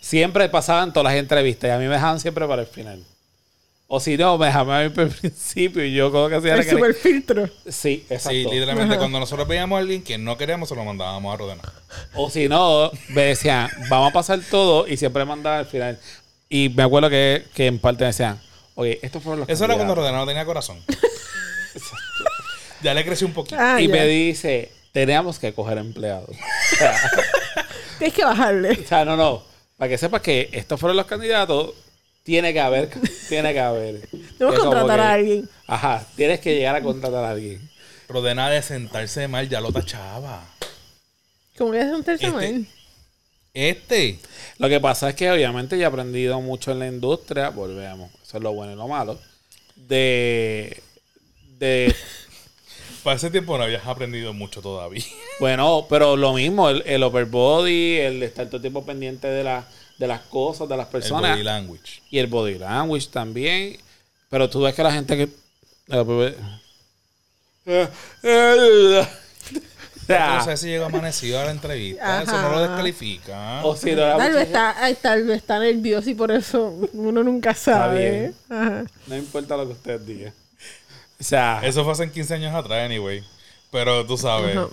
Siempre 0.00 0.48
pasaban 0.48 0.92
todas 0.92 1.12
las 1.12 1.18
entrevistas 1.20 1.68
y 1.68 1.72
a 1.72 1.78
mí 1.78 1.84
me 1.86 1.94
dejaban 1.94 2.20
siempre 2.20 2.46
para 2.46 2.62
el 2.62 2.68
final. 2.68 3.02
O 3.86 4.00
si 4.00 4.16
no, 4.16 4.38
me 4.38 4.46
dejaban 4.46 4.80
a 4.80 4.84
mí 4.84 4.90
para 4.94 5.08
el 5.08 5.14
principio 5.14 5.84
y 5.84 5.94
yo 5.94 6.10
como 6.10 6.28
que 6.28 6.36
hacía 6.36 6.54
El 6.54 6.64
super 6.68 6.94
filtro. 6.94 7.48
Sí, 7.68 8.04
exacto. 8.08 8.30
Sí, 8.30 8.44
literalmente 8.50 8.96
cuando 8.96 9.20
nosotros 9.20 9.46
veíamos 9.46 9.76
a 9.76 9.80
alguien 9.80 10.02
que 10.02 10.16
no 10.18 10.36
queríamos, 10.38 10.68
se 10.68 10.74
lo 10.74 10.84
mandábamos 10.84 11.32
a 11.32 11.36
Rodena. 11.36 11.62
O 12.14 12.30
si 12.30 12.48
no, 12.48 12.90
me 13.10 13.22
decían, 13.22 13.68
vamos 13.90 14.10
a 14.10 14.12
pasar 14.12 14.40
todo 14.50 14.88
y 14.88 14.96
siempre 14.96 15.24
mandaba 15.24 15.58
al 15.58 15.66
final. 15.66 15.98
Y 16.48 16.70
me 16.70 16.82
acuerdo 16.82 17.10
que, 17.10 17.44
que 17.54 17.66
en 17.66 17.78
parte 17.78 18.04
me 18.04 18.06
decían, 18.08 18.40
oye, 18.74 18.98
estos 19.02 19.22
fueron 19.22 19.40
los 19.40 19.48
Eso 19.48 19.64
era 19.64 19.74
cuando 19.74 19.94
candidatos". 19.94 20.12
Rodena 20.12 20.18
no 20.18 20.26
tenía 20.26 20.44
corazón. 20.46 20.78
ya 22.82 22.94
le 22.94 23.04
creció 23.04 23.26
un 23.26 23.32
poquito. 23.32 23.56
Ah, 23.58 23.80
y 23.80 23.86
ya. 23.86 23.92
me 23.92 24.06
dice, 24.06 24.72
teníamos 24.92 25.38
que 25.38 25.52
coger 25.52 25.78
empleados. 25.78 26.30
O 26.30 26.76
sea, 26.76 26.96
Tienes 27.98 28.14
que 28.14 28.24
bajarle. 28.24 28.70
o 28.72 28.88
sea, 28.88 29.04
no, 29.04 29.16
no. 29.16 29.42
Para 29.76 29.88
que 29.88 29.98
sepas 29.98 30.20
que 30.22 30.48
estos 30.52 30.78
fueron 30.80 30.96
los 30.96 31.06
candidatos, 31.06 31.74
tiene 32.24 32.52
que 32.52 32.58
haber, 32.60 32.90
tiene 33.28 33.52
que 33.52 33.60
haber. 33.60 34.00
Tenemos 34.08 34.54
Es 34.54 34.60
que 34.60 34.64
contratar 34.66 34.96
que- 34.98 35.02
a 35.04 35.12
alguien. 35.12 35.48
Ajá, 35.68 36.04
tienes 36.16 36.40
que 36.40 36.56
llegar 36.56 36.74
a 36.74 36.82
contratar 36.82 37.24
a 37.24 37.30
alguien. 37.30 37.70
Rodena 38.08 38.50
de 38.50 38.60
sentarse 38.62 39.28
mal 39.28 39.48
ya 39.48 39.60
lo 39.60 39.70
tachaba. 39.72 40.44
¿Cómo 41.56 41.70
que 41.70 41.78
tercer 42.04 42.14
Este- 42.14 42.30
mal? 42.30 42.66
Este. 43.54 44.18
Lo 44.58 44.68
que 44.68 44.80
pasa 44.80 45.10
es 45.10 45.14
que 45.14 45.30
obviamente 45.30 45.76
yo 45.76 45.82
he 45.84 45.86
aprendido 45.86 46.40
mucho 46.40 46.72
en 46.72 46.80
la 46.80 46.88
industria, 46.88 47.50
volvemos, 47.50 48.10
eso 48.22 48.38
es 48.38 48.42
lo 48.42 48.52
bueno 48.52 48.72
y 48.72 48.76
lo 48.76 48.88
malo, 48.88 49.20
de, 49.76 50.82
de 51.58 51.94
Para 53.04 53.16
ese 53.16 53.30
tiempo 53.30 53.56
no 53.58 53.64
habías 53.64 53.86
aprendido 53.86 54.32
mucho 54.32 54.60
todavía. 54.62 55.04
bueno, 55.38 55.86
pero 55.88 56.16
lo 56.16 56.32
mismo, 56.32 56.68
el, 56.70 56.82
el 56.86 57.02
overbody, 57.02 57.98
el 57.98 58.20
de 58.20 58.26
estar 58.26 58.46
todo 58.46 58.56
el 58.56 58.62
tiempo 58.62 58.84
pendiente 58.84 59.28
de, 59.28 59.44
la, 59.44 59.68
de 59.98 60.06
las 60.06 60.20
cosas, 60.22 60.68
de 60.68 60.76
las 60.76 60.86
El 60.86 60.92
personas, 60.92 61.32
body 61.32 61.42
language. 61.42 62.02
y 62.10 62.18
el 62.18 62.26
body 62.26 62.58
language 62.58 63.08
también, 63.08 63.78
pero 64.28 64.50
tú 64.50 64.60
ves 64.62 64.74
que 64.74 64.82
la 64.82 64.92
gente 64.92 65.16
que... 65.16 65.28
No 70.06 70.44
sé 70.44 70.56
si 70.58 70.66
llegó 70.66 70.84
amanecido 70.84 71.40
a 71.40 71.44
la 71.44 71.50
entrevista. 71.50 72.22
Eso 72.22 72.42
no 72.42 72.50
lo 72.50 72.60
descalifica. 72.60 73.64
o 73.64 73.74
si 73.74 73.92
no 73.92 74.02
la 74.02 74.16
Tal 74.18 74.32
vez, 74.34 74.46
está, 74.46 74.76
tal 75.00 75.24
vez 75.24 75.36
está 75.38 75.58
nervioso 75.58 76.10
y 76.10 76.14
por 76.14 76.30
eso 76.30 76.74
uno 76.92 77.22
nunca 77.22 77.54
sabe. 77.54 78.10
bien. 78.20 78.34
Ajá. 78.50 78.84
No 79.06 79.16
importa 79.16 79.56
lo 79.56 79.66
que 79.66 79.72
ustedes 79.72 80.06
digan. 80.06 80.34
O 81.18 81.24
sea, 81.24 81.60
Eso 81.64 81.84
fue 81.84 81.92
hace 81.94 82.10
15 82.10 82.34
años 82.34 82.54
atrás, 82.54 82.84
anyway. 82.84 83.24
Pero 83.70 84.04
tú 84.04 84.18
sabes. 84.18 84.56
Ajá. 84.56 84.68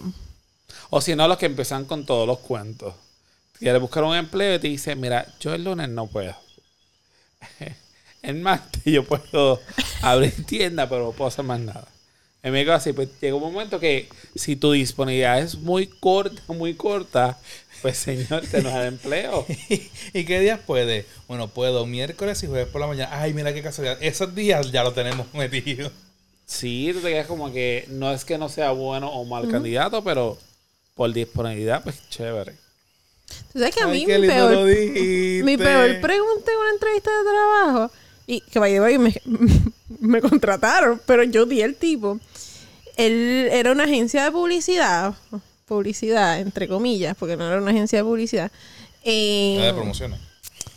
O 0.89 0.99
si 0.99 1.15
no, 1.15 1.27
los 1.27 1.37
que 1.37 1.45
empiezan 1.45 1.85
con 1.85 2.05
todos 2.05 2.27
los 2.27 2.39
cuentos. 2.39 2.93
Quieres 3.61 3.79
buscar 3.79 4.03
un 4.03 4.15
empleo 4.15 4.55
y 4.55 4.59
te 4.59 4.67
dice, 4.69 4.95
mira, 4.95 5.27
yo 5.39 5.53
el 5.53 5.63
lunes 5.63 5.87
no 5.87 6.07
puedo. 6.07 6.35
El 8.23 8.37
martes 8.37 8.81
yo 8.83 9.03
puedo 9.03 9.61
abrir 10.01 10.47
tienda, 10.47 10.89
pero 10.89 11.05
no 11.05 11.11
puedo 11.11 11.27
hacer 11.27 11.45
más 11.45 11.59
nada. 11.59 11.87
En 12.41 12.53
mi 12.53 12.65
caso, 12.65 12.77
así, 12.77 12.93
pues 12.93 13.09
llega 13.21 13.35
un 13.35 13.53
momento 13.53 13.79
que 13.79 14.09
si 14.33 14.55
tu 14.55 14.71
disponibilidad 14.71 15.39
es 15.39 15.59
muy 15.59 15.85
corta, 15.85 16.41
muy 16.47 16.73
corta, 16.73 17.37
pues 17.83 17.99
señor, 17.99 18.41
te 18.47 18.63
nos 18.63 18.73
da 18.73 18.87
empleo. 18.87 19.45
¿Y 20.13 20.23
qué 20.25 20.39
días 20.39 20.59
puede? 20.65 21.05
Bueno, 21.27 21.47
puedo 21.47 21.85
miércoles 21.85 22.41
y 22.41 22.47
jueves 22.47 22.67
por 22.67 22.81
la 22.81 22.87
mañana. 22.87 23.21
Ay, 23.21 23.35
mira 23.35 23.53
qué 23.53 23.61
casualidad. 23.61 24.01
Esos 24.01 24.33
días 24.33 24.71
ya 24.71 24.83
lo 24.83 24.93
tenemos 24.93 25.27
metido. 25.35 25.91
Sí, 26.47 26.91
te 26.95 27.09
quedas 27.09 27.27
como 27.27 27.53
que 27.53 27.85
no 27.89 28.11
es 28.11 28.25
que 28.25 28.39
no 28.39 28.49
sea 28.49 28.71
bueno 28.71 29.07
o 29.07 29.23
mal 29.23 29.47
candidato, 29.49 30.03
pero 30.03 30.39
por 30.95 31.13
disponibilidad, 31.13 31.83
pues 31.83 32.09
chévere. 32.09 32.55
Tú 33.53 33.59
sabes 33.59 33.75
que 33.75 33.81
a 33.81 33.87
Ay, 33.87 33.99
mí 33.99 34.05
qué 34.05 34.19
mi 34.19 34.27
peor, 34.27 34.65
mi 35.45 35.57
peor 35.57 36.01
pregunta 36.01 36.51
en 36.51 36.57
una 36.59 36.71
entrevista 36.73 37.09
de 37.11 37.23
trabajo, 37.29 37.91
y 38.27 38.41
que 38.41 38.59
by 38.59 38.71
the 38.73 38.81
way, 38.81 38.97
me, 38.97 39.21
me 39.99 40.21
contrataron, 40.21 41.01
pero 41.05 41.23
yo 41.23 41.45
di 41.45 41.61
el 41.61 41.75
tipo. 41.75 42.19
Él 42.97 43.49
era 43.51 43.71
una 43.71 43.85
agencia 43.85 44.23
de 44.25 44.31
publicidad, 44.31 45.13
publicidad, 45.65 46.39
entre 46.39 46.67
comillas, 46.67 47.15
porque 47.17 47.35
no 47.37 47.47
era 47.47 47.61
una 47.61 47.71
agencia 47.71 47.99
de 47.99 48.03
publicidad. 48.03 48.51
Eh, 49.03 49.55
Nada 49.57 49.67
de 49.67 49.73
promociones. 49.73 50.19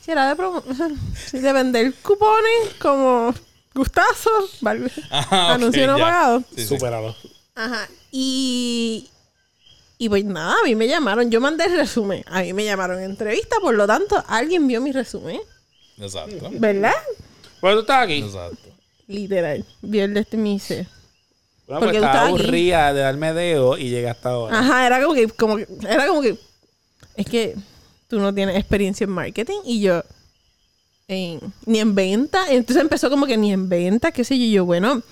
Sí, 0.04 0.10
era 0.10 0.28
de, 0.28 0.36
promo- 0.40 0.62
de 1.32 1.52
vender 1.52 1.94
cupones 2.02 2.74
como 2.80 3.34
gustazos, 3.74 4.58
¿vale? 4.60 4.90
Ah, 5.10 5.26
ok, 5.28 5.60
anuncio 5.60 5.86
no 5.86 5.98
pagado. 5.98 6.40
Sí, 6.54 6.62
sí. 6.62 6.66
Supéralo. 6.66 7.14
Ajá. 7.54 7.88
Y, 8.12 9.08
y 9.98 10.08
pues 10.08 10.24
nada, 10.24 10.56
a 10.60 10.64
mí 10.64 10.74
me 10.74 10.88
llamaron. 10.88 11.30
Yo 11.30 11.40
mandé 11.40 11.64
el 11.64 11.76
resumen. 11.76 12.24
A 12.26 12.42
mí 12.42 12.52
me 12.52 12.64
llamaron 12.64 12.98
en 12.98 13.10
entrevista, 13.10 13.56
por 13.60 13.74
lo 13.74 13.86
tanto, 13.86 14.22
alguien 14.26 14.66
vio 14.66 14.80
mi 14.80 14.92
resumen. 14.92 15.40
Exacto. 15.98 16.50
¿Verdad? 16.52 16.94
Bueno, 17.60 17.76
tú 17.76 17.80
estás 17.82 18.04
aquí. 18.04 18.18
Exacto. 18.18 18.68
Literal. 19.06 19.64
Vio 19.82 20.04
el 20.04 20.14
de 20.14 20.20
este 20.20 20.36
y 20.36 20.40
me 20.40 20.48
dice. 20.50 20.86
Bueno, 21.66 21.80
Porque 21.80 21.98
pues 21.98 22.08
estaba 22.08 22.28
aburrida 22.28 22.92
de 22.92 23.00
darme 23.00 23.32
dedo 23.32 23.78
y 23.78 23.88
llegué 23.88 24.10
hasta 24.10 24.30
ahora. 24.30 24.58
Ajá, 24.58 24.86
era 24.86 25.02
como 25.02 25.14
que, 25.14 25.28
como 25.28 25.56
que, 25.56 25.66
era 25.88 26.06
como 26.06 26.20
que, 26.20 26.36
es 27.16 27.26
que 27.26 27.54
tú 28.08 28.20
no 28.20 28.34
tienes 28.34 28.56
experiencia 28.56 29.04
en 29.04 29.10
marketing 29.10 29.60
y 29.64 29.80
yo, 29.80 30.02
en- 31.08 31.40
ni 31.66 31.80
en 31.80 31.94
venta. 31.94 32.46
Entonces 32.50 32.82
empezó 32.82 33.10
como 33.10 33.26
que 33.26 33.36
ni 33.36 33.52
en 33.52 33.68
venta, 33.68 34.12
qué 34.12 34.24
sé 34.24 34.38
yo. 34.38 34.44
Yo, 34.46 34.64
bueno, 34.64 35.02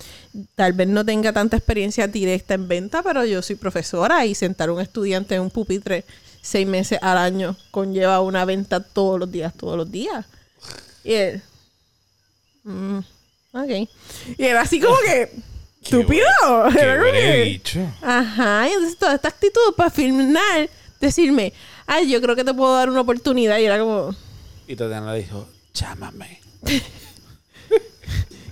tal 0.55 0.73
vez 0.73 0.87
no 0.87 1.05
tenga 1.05 1.31
tanta 1.33 1.57
experiencia 1.57 2.07
directa 2.07 2.53
en 2.55 2.67
venta, 2.67 3.03
pero 3.03 3.25
yo 3.25 3.41
soy 3.41 3.55
profesora 3.55 4.25
y 4.25 4.35
sentar 4.35 4.69
a 4.69 4.73
un 4.73 4.81
estudiante 4.81 5.35
en 5.35 5.41
un 5.41 5.49
pupitre 5.51 6.05
seis 6.41 6.67
meses 6.67 6.99
al 7.01 7.17
año 7.17 7.55
conlleva 7.71 8.19
una 8.21 8.43
venta 8.45 8.81
todos 8.81 9.19
los 9.19 9.31
días, 9.31 9.53
todos 9.55 9.77
los 9.77 9.89
días. 9.91 10.25
Y 11.03 11.13
él, 11.13 11.41
mm, 12.63 12.97
ok. 13.53 13.89
Y 14.37 14.43
era 14.43 14.61
así 14.61 14.79
como 14.79 14.95
que, 15.05 15.31
estúpido. 15.83 16.25
Ajá, 18.01 18.67
y 18.67 18.71
entonces 18.71 18.97
toda 18.97 19.15
esta 19.15 19.27
actitud 19.29 19.73
para 19.77 19.89
final, 19.89 20.69
decirme, 20.99 21.53
ay, 21.85 22.09
yo 22.09 22.21
creo 22.21 22.35
que 22.35 22.43
te 22.43 22.53
puedo 22.53 22.73
dar 22.75 22.89
una 22.89 23.01
oportunidad. 23.01 23.57
Y 23.59 23.65
era 23.65 23.79
como, 23.79 24.15
Y 24.67 24.75
Tatiana 24.75 25.13
le 25.13 25.19
dijo, 25.19 25.47
Llámame. 25.73 26.39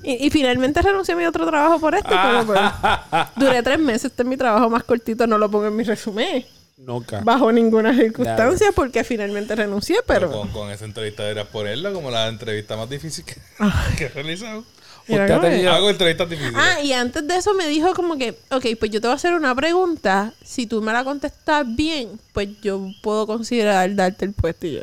Y, 0.03 0.25
y 0.25 0.29
finalmente 0.31 0.81
renuncié 0.81 1.13
a 1.13 1.17
mi 1.17 1.25
otro 1.25 1.45
trabajo 1.45 1.79
por 1.79 1.93
esto. 1.93 2.09
pero 2.09 2.43
pues, 2.43 2.59
duré 3.35 3.61
tres 3.61 3.77
meses. 3.77 4.05
Este 4.05 4.23
es 4.23 4.27
mi 4.27 4.35
trabajo 4.35 4.67
más 4.67 4.83
cortito. 4.83 5.27
No 5.27 5.37
lo 5.37 5.49
pongo 5.51 5.67
en 5.67 5.75
mi 5.75 5.83
resumen. 5.83 6.43
Nunca. 6.77 7.21
Bajo 7.23 7.51
ninguna 7.51 7.93
circunstancia 7.95 8.71
porque 8.71 9.03
finalmente 9.03 9.55
renuncié, 9.55 9.97
Pero 10.07 10.27
pero... 10.27 10.31
con, 10.31 10.47
con 10.49 10.71
esa 10.71 10.85
entrevista 10.85 11.29
era 11.29 11.45
ponerla 11.45 11.93
como 11.93 12.09
la 12.09 12.27
entrevista 12.27 12.75
más 12.75 12.89
difícil 12.89 13.23
que, 13.23 13.35
que 13.97 14.05
he 14.05 14.09
realizado. 14.09 14.63
Hago 15.07 15.89
entrevistas 15.91 16.27
difíciles. 16.29 16.55
Ah, 16.57 16.81
y 16.81 16.93
antes 16.93 17.27
de 17.27 17.35
eso 17.35 17.53
me 17.53 17.67
dijo 17.67 17.93
como 17.93 18.17
que, 18.17 18.31
ok, 18.49 18.65
pues 18.79 18.89
yo 18.89 19.01
te 19.01 19.07
voy 19.07 19.11
a 19.11 19.15
hacer 19.17 19.33
una 19.35 19.53
pregunta. 19.53 20.33
Si 20.43 20.65
tú 20.65 20.81
me 20.81 20.93
la 20.93 21.03
contestas 21.03 21.63
bien, 21.75 22.19
pues 22.33 22.49
yo 22.63 22.87
puedo 23.03 23.27
considerar 23.27 23.93
darte 23.93 24.25
el 24.25 24.33
puesto 24.33 24.65
y 24.65 24.77
yo. 24.77 24.81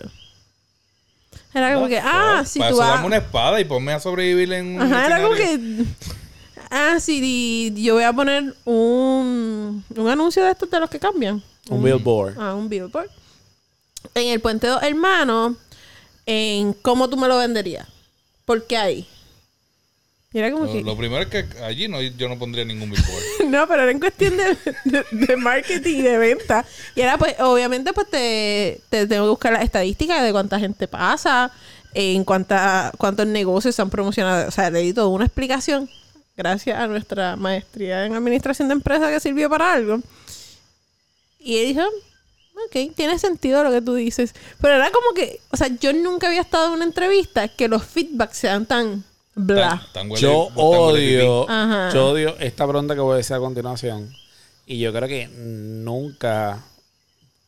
Era 1.55 1.71
como 1.75 1.87
No, 1.87 1.89
que, 1.89 1.99
ah, 1.99 2.43
si 2.47 2.59
Para 2.59 2.71
tú 2.71 2.77
eso 2.77 2.83
vas... 2.85 2.95
dame 2.97 3.07
una 3.07 3.17
espada 3.17 3.61
y 3.61 3.65
ponme 3.65 3.93
a 3.93 4.01
sobrevivir 4.01 4.53
en 4.53 4.77
un 4.77 4.83
Ajá, 4.83 5.07
era 5.07 5.23
como 5.23 5.35
que. 5.35 5.85
Ah, 6.71 6.99
sí, 7.01 7.21
di- 7.21 7.83
yo 7.83 7.95
voy 7.95 8.05
a 8.05 8.13
poner 8.13 8.55
un, 8.67 9.83
un 9.97 10.09
anuncio 10.09 10.45
de 10.45 10.51
estos 10.51 10.71
de 10.71 10.79
los 10.81 10.91
que 10.91 10.99
cambian. 10.99 11.43
Un 11.71 11.83
billboard. 11.83 12.35
Ah, 12.39 12.55
un 12.55 12.69
billboard. 12.69 13.09
En 14.15 14.29
el 14.29 14.41
Puente 14.41 14.67
Dos 14.67 14.83
Hermanos, 14.83 15.55
en 16.27 16.75
cómo 16.75 17.09
tú 17.09 17.17
me 17.17 17.27
lo 17.29 17.39
venderías. 17.39 17.87
¿Por 18.45 18.67
qué 18.67 18.77
ahí? 18.77 19.09
Mira 20.39 20.53
como 20.53 20.67
Lo, 20.67 20.73
que. 20.73 20.83
lo 20.83 20.97
primero 20.97 21.23
es 21.23 21.29
que 21.29 21.47
allí 21.65 21.89
no, 21.89 22.01
yo 22.01 22.29
no 22.29 22.39
pondría 22.39 22.65
ningún 22.65 22.91
billboard. 22.91 23.23
No, 23.49 23.67
pero 23.67 23.83
era 23.83 23.91
en 23.91 23.99
cuestión 23.99 24.37
de, 24.37 24.57
de- 24.85 25.05
de 25.11 25.37
marketing 25.37 25.97
y 25.97 26.03
de 26.03 26.17
venta. 26.17 26.65
Y 26.95 27.01
era 27.01 27.19
pues, 27.19 27.35
obviamente, 27.41 27.93
pues 27.93 28.09
te, 28.09 28.81
te 28.89 29.07
tengo 29.09 29.25
que 29.25 29.31
buscar 29.31 29.53
las 29.53 29.65
estadísticas 29.65 30.23
de 30.23 30.31
cuánta 30.31 30.61
gente 30.61 30.87
pasa, 30.87 31.51
en 31.93 32.23
cuánta, 32.25 32.93
cuántos 32.99 33.27
negocios 33.27 33.75
se 33.75 33.83
han 33.83 33.91
promocionado. 33.91 34.47
O 34.47 34.51
sea, 34.53 34.71
le 34.71 34.79
di 34.79 34.93
toda 34.93 35.09
una 35.09 35.25
explicación, 35.25 35.91
gracias 36.37 36.79
a 36.79 36.87
nuestra 36.87 37.35
maestría 37.35 38.07
en 38.07 38.15
administración 38.15 38.69
de 38.69 38.75
empresas 38.75 39.11
que 39.13 39.19
sirvió 39.19 39.51
para 39.51 39.73
algo. 39.73 39.99
Y 41.41 41.57
él 41.59 41.67
dijo, 41.75 41.83
ok, 42.67 42.95
tiene 42.95 43.19
sentido 43.19 43.65
lo 43.65 43.71
que 43.73 43.81
tú 43.83 43.95
dices. 43.95 44.35
Pero 44.61 44.75
era 44.75 44.91
como 44.91 45.13
que, 45.15 45.41
o 45.51 45.57
sea, 45.57 45.69
yo 45.81 45.93
nunca 45.93 46.29
había 46.29 46.43
estado 46.43 46.69
en 46.69 46.73
una 46.75 46.85
entrevista 46.85 47.49
que 47.49 47.69
los 47.69 47.85
feedbacks 47.85 48.37
sean 48.37 48.67
tan 48.67 49.05
bla. 49.39 49.69
Tan- 49.71 49.93
tan 49.93 50.09
huele- 50.11 50.21
Yo 50.21 50.47
tan 50.49 50.57
odio, 50.59 51.51
Ajá. 51.51 51.91
yo 51.95 52.09
odio 52.11 52.37
esta 52.39 52.67
pregunta 52.67 52.95
que 52.95 53.01
voy 53.01 53.15
a 53.15 53.17
decir 53.19 53.37
a 53.37 53.39
continuación. 53.41 54.15
Y 54.67 54.79
yo 54.79 54.93
creo 54.93 55.09
que 55.09 55.29
nunca, 55.29 56.63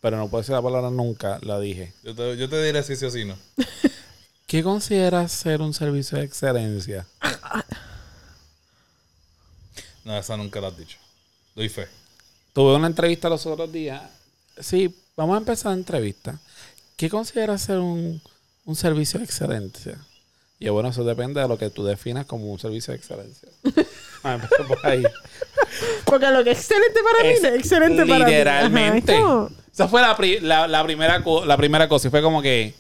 pero 0.01 0.17
no 0.17 0.29
puedo 0.29 0.41
decir 0.43 0.55
la 0.55 0.63
palabra 0.63 0.91
nunca, 0.91 1.39
la 1.43 1.61
dije. 1.61 1.93
pipí. 2.03 2.07
Yo 2.09 2.15
te, 2.15 2.37
yo 2.39 2.49
te 2.49 2.63
diré 2.65 2.83
si 2.83 2.97
sí 2.97 3.05
o 3.05 3.11
si 3.11 3.25
no. 3.25 3.37
¿Qué 4.47 4.63
consideras 4.63 5.31
ser 5.31 5.61
un 5.61 5.75
servicio 5.75 6.19
de 6.19 6.25
excelencia? 6.25 7.07
No, 10.05 10.17
esa 10.17 10.37
nunca 10.37 10.61
la 10.61 10.69
has 10.69 10.79
dicho. 10.79 10.97
Doy 11.55 11.69
fe. 11.69 11.87
Tuve 12.53 12.75
una 12.75 12.87
entrevista 12.87 13.29
los 13.29 13.45
otros 13.47 13.71
días. 13.71 14.01
Sí, 14.59 14.95
vamos 15.17 15.35
a 15.35 15.39
empezar 15.39 15.73
la 15.73 15.79
entrevista. 15.79 16.39
¿Qué 16.97 17.09
consideras 17.11 17.63
ser 17.63 17.79
un, 17.79 18.21
un 18.65 18.77
servicio 18.77 19.19
de 19.19 19.27
excelencia? 19.27 19.99
Y 20.63 20.69
bueno, 20.69 20.91
eso 20.91 21.03
depende 21.05 21.41
de 21.41 21.49
lo 21.49 21.57
que 21.59 21.71
tú 21.71 21.83
definas 21.85 22.27
como 22.27 22.45
un 22.53 22.59
servicio 22.59 22.93
de 22.93 22.99
excelencia. 22.99 23.49
Vamos 24.23 24.25
a 24.25 24.35
empezar 24.35 24.67
por 24.67 24.87
ahí. 24.87 25.03
Porque 26.05 26.31
lo 26.31 26.45
que 26.45 26.51
es 26.51 26.59
excelente 26.59 27.01
para 27.03 27.29
mí 27.29 27.35
Es 27.35 27.45
excelente 27.45 28.07
para 28.07 28.25
ti. 28.27 28.31
Literalmente. 28.33 29.19
Esa 29.73 29.89
fue 29.89 30.03
la, 30.03 30.15
pri- 30.17 30.41
la, 30.41 30.69
la 30.69 30.85
primera 30.85 31.23
la 31.47 31.57
primera 31.57 31.89
cosa. 31.89 32.09
Y 32.09 32.11
fue 32.11 32.21
como 32.21 32.43
que, 32.43 32.75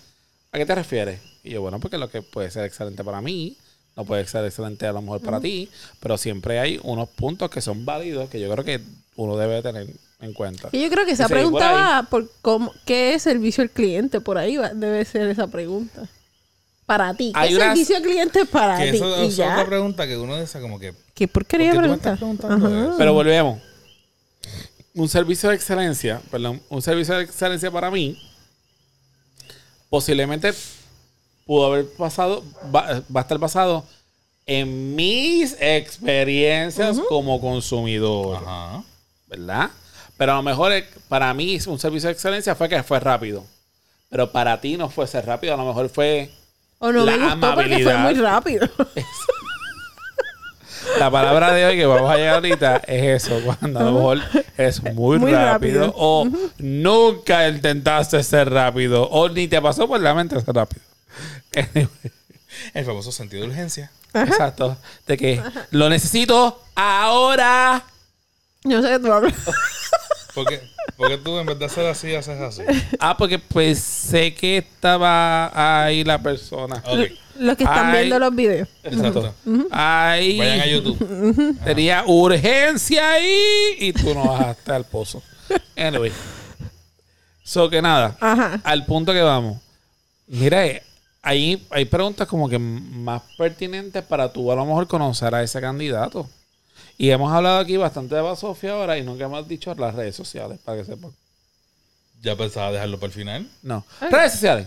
¿a 0.52 0.59
qué 0.59 0.66
te 0.66 0.74
refieres? 0.74 1.20
Y 1.42 1.50
yo, 1.52 1.62
bueno, 1.62 1.81
porque 1.81 1.96
lo 1.96 2.11
que 2.11 2.20
puede 2.20 2.50
ser 2.50 2.66
excelente 2.66 3.02
para 3.02 3.22
mí, 3.22 3.57
no 3.96 4.04
puede 4.04 4.26
ser 4.26 4.44
excelente 4.44 4.87
a 4.87 4.92
lo 4.92 5.00
mejor 5.00 5.22
para 5.22 5.40
ti, 5.40 5.70
pero 6.00 6.18
siempre 6.18 6.59
hay 6.61 6.78
unos 6.83 7.09
puntos 7.09 7.48
que 7.50 7.62
son 7.62 7.87
válidos 7.87 8.28
que 8.28 8.38
yo 8.40 8.50
creo 8.52 8.64
que 8.64 8.81
uno 9.16 9.38
debe 9.38 9.62
tener 9.62 9.87
en 10.20 10.35
cuenta. 10.35 10.68
Y 10.72 10.83
yo 10.83 10.90
creo 10.90 11.07
que 11.07 11.12
esa 11.12 11.24
por 11.28 11.37
pregunta 11.37 11.72
va 11.72 12.02
por 12.11 12.31
cómo, 12.42 12.74
qué 12.85 13.14
es 13.14 13.22
servicio 13.22 13.62
al 13.62 13.70
cliente. 13.70 14.20
Por 14.20 14.37
ahí 14.37 14.59
va- 14.59 14.74
debe 14.74 15.02
ser 15.07 15.28
esa 15.31 15.46
pregunta. 15.46 16.07
Para 16.90 17.14
ti. 17.14 17.31
¿Qué 17.33 17.38
Hay 17.38 17.55
unas- 17.55 17.68
servicio 17.68 17.96
al 17.98 18.03
cliente 18.03 18.46
para 18.46 18.76
Que 18.76 18.90
ti? 18.90 18.96
eso 18.96 19.22
Y 19.22 19.29
es 19.29 19.37
ya. 19.37 19.53
otra 19.53 19.64
pregunta 19.66 20.09
que 20.09 20.16
uno 20.16 20.40
dice 20.40 20.61
como 20.61 20.76
que... 20.81 20.92
¿Qué 21.14 21.29
porquería 21.29 21.72
¿Por 21.72 21.83
qué 21.83 21.87
tú 21.87 21.92
me 21.92 21.98
pregunta? 21.98 22.09
estás 22.14 22.18
preguntando 22.18 22.66
Ajá. 22.66 22.88
eso? 22.88 22.98
Pero 22.98 23.12
volvemos. 23.14 23.61
Un 24.94 25.09
servicio 25.09 25.50
de 25.50 25.55
excelencia, 25.55 26.20
perdón, 26.33 26.61
un 26.68 26.83
servicio 26.83 27.16
de 27.16 27.22
excelencia 27.22 27.70
para 27.70 27.92
mí, 27.92 28.20
posiblemente 29.88 30.53
pudo 31.46 31.66
haber 31.66 31.87
pasado, 31.92 32.42
va, 32.74 33.00
va 33.14 33.20
a 33.20 33.22
estar 33.22 33.38
basado 33.38 33.85
en 34.46 34.96
mis 34.96 35.57
experiencias 35.61 36.98
como 37.09 37.40
consumidor, 37.40 38.38
Ajá. 38.44 38.83
¿verdad? 39.29 39.70
Pero 40.16 40.33
a 40.33 40.37
lo 40.37 40.42
mejor 40.42 40.72
eh, 40.72 40.88
para 41.09 41.33
mí 41.35 41.57
un 41.68 41.79
servicio 41.79 42.09
de 42.09 42.14
excelencia 42.14 42.57
fue 42.57 42.68
que 42.68 42.83
fue 42.83 42.98
rápido. 42.98 43.44
Pero 44.09 44.33
para 44.33 44.61
ti 44.61 44.76
no 44.76 44.90
fue 44.90 45.07
ser 45.07 45.24
rápido, 45.24 45.55
a 45.55 45.57
lo 45.57 45.64
mejor 45.66 45.88
fue 45.88 46.33
O 46.82 46.90
no 46.92 47.04
La 47.04 47.16
me 47.16 47.24
gustó 47.24 47.54
porque 47.54 47.82
fue 47.82 47.92
amabilidad. 47.92 48.02
muy 48.04 48.14
rápido. 48.14 48.68
La 50.98 51.10
palabra 51.10 51.52
de 51.52 51.66
hoy 51.66 51.76
que 51.76 51.84
vamos 51.86 52.10
a 52.10 52.16
llegar 52.16 52.34
ahorita 52.36 52.76
es 52.86 53.24
eso, 53.24 53.38
cuando 53.44 53.80
a 53.80 53.82
lo 53.84 53.92
mejor 53.92 54.18
es 54.56 54.82
muy, 54.82 55.18
Muy 55.18 55.30
rápido, 55.30 55.80
rápido. 55.82 55.94
o 55.96 56.26
nunca 56.58 57.48
intentaste 57.48 58.22
ser 58.22 58.50
rápido 58.50 59.08
o 59.08 59.28
ni 59.28 59.46
te 59.46 59.60
pasó 59.60 59.86
por 59.86 60.00
la 60.00 60.14
mente 60.14 60.40
ser 60.40 60.54
rápido. 60.54 60.82
El 62.74 62.84
famoso 62.84 63.12
sentido 63.12 63.42
de 63.42 63.48
urgencia. 63.50 63.90
Exacto, 64.14 64.76
de 65.06 65.16
que 65.16 65.42
lo 65.70 65.88
necesito 65.90 66.60
ahora. 66.74 67.84
Yo 68.64 68.82
sé 68.82 68.88
que 68.88 68.98
tú 68.98 69.12
hablas. 69.12 69.34
Porque, 70.34 70.60
porque 70.96 71.18
tú 71.18 71.38
en 71.38 71.46
vez 71.46 71.58
de 71.58 71.64
hacer 71.64 71.86
así, 71.86 72.14
haces 72.14 72.40
así. 72.40 72.62
Ah, 72.98 73.16
porque 73.16 73.38
pensé 73.38 74.32
que 74.34 74.58
estaba 74.58 75.84
ahí 75.84 76.04
la 76.04 76.20
persona. 76.22 76.82
Los 77.38 77.56
que 77.56 77.64
están 77.64 77.86
Ay. 77.86 77.98
viendo 77.98 78.18
los 78.18 78.34
videos. 78.34 78.68
Exacto. 78.82 79.34
Ahí 79.70 80.38
Vayan 80.38 80.60
a 80.60 80.66
YouTube. 80.66 81.56
tenía 81.64 82.04
urgencia 82.06 83.12
ahí 83.12 83.76
y 83.78 83.92
tú 83.92 84.14
no 84.14 84.24
bajaste 84.26 84.72
al 84.72 84.84
pozo. 84.84 85.22
Anyway. 85.76 86.12
So 87.42 87.68
que 87.68 87.82
nada. 87.82 88.16
Ajá. 88.20 88.60
al 88.62 88.84
punto 88.86 89.12
que 89.12 89.22
vamos. 89.22 89.58
Mira, 90.28 90.64
eh, 90.66 90.82
hay, 91.22 91.66
hay 91.70 91.84
preguntas 91.86 92.28
como 92.28 92.48
que 92.48 92.58
más 92.58 93.22
pertinentes 93.36 94.04
para 94.04 94.32
tú 94.32 94.52
a 94.52 94.54
lo 94.54 94.64
mejor 94.64 94.86
conocer 94.86 95.34
a 95.34 95.42
ese 95.42 95.60
candidato. 95.60 96.28
Y 97.00 97.10
hemos 97.10 97.32
hablado 97.32 97.60
aquí 97.60 97.78
bastante 97.78 98.14
de 98.14 98.20
Basofia 98.20 98.72
ahora 98.72 98.98
y 98.98 99.02
nunca 99.02 99.24
hemos 99.24 99.48
dicho 99.48 99.74
las 99.74 99.94
redes 99.94 100.14
sociales, 100.14 100.58
para 100.62 100.76
que 100.76 100.84
sepan. 100.84 101.10
Ya 102.20 102.36
pensaba 102.36 102.70
dejarlo 102.72 103.00
para 103.00 103.06
el 103.06 103.12
final. 103.14 103.50
No. 103.62 103.86
Redes 104.10 104.32
sociales. 104.32 104.66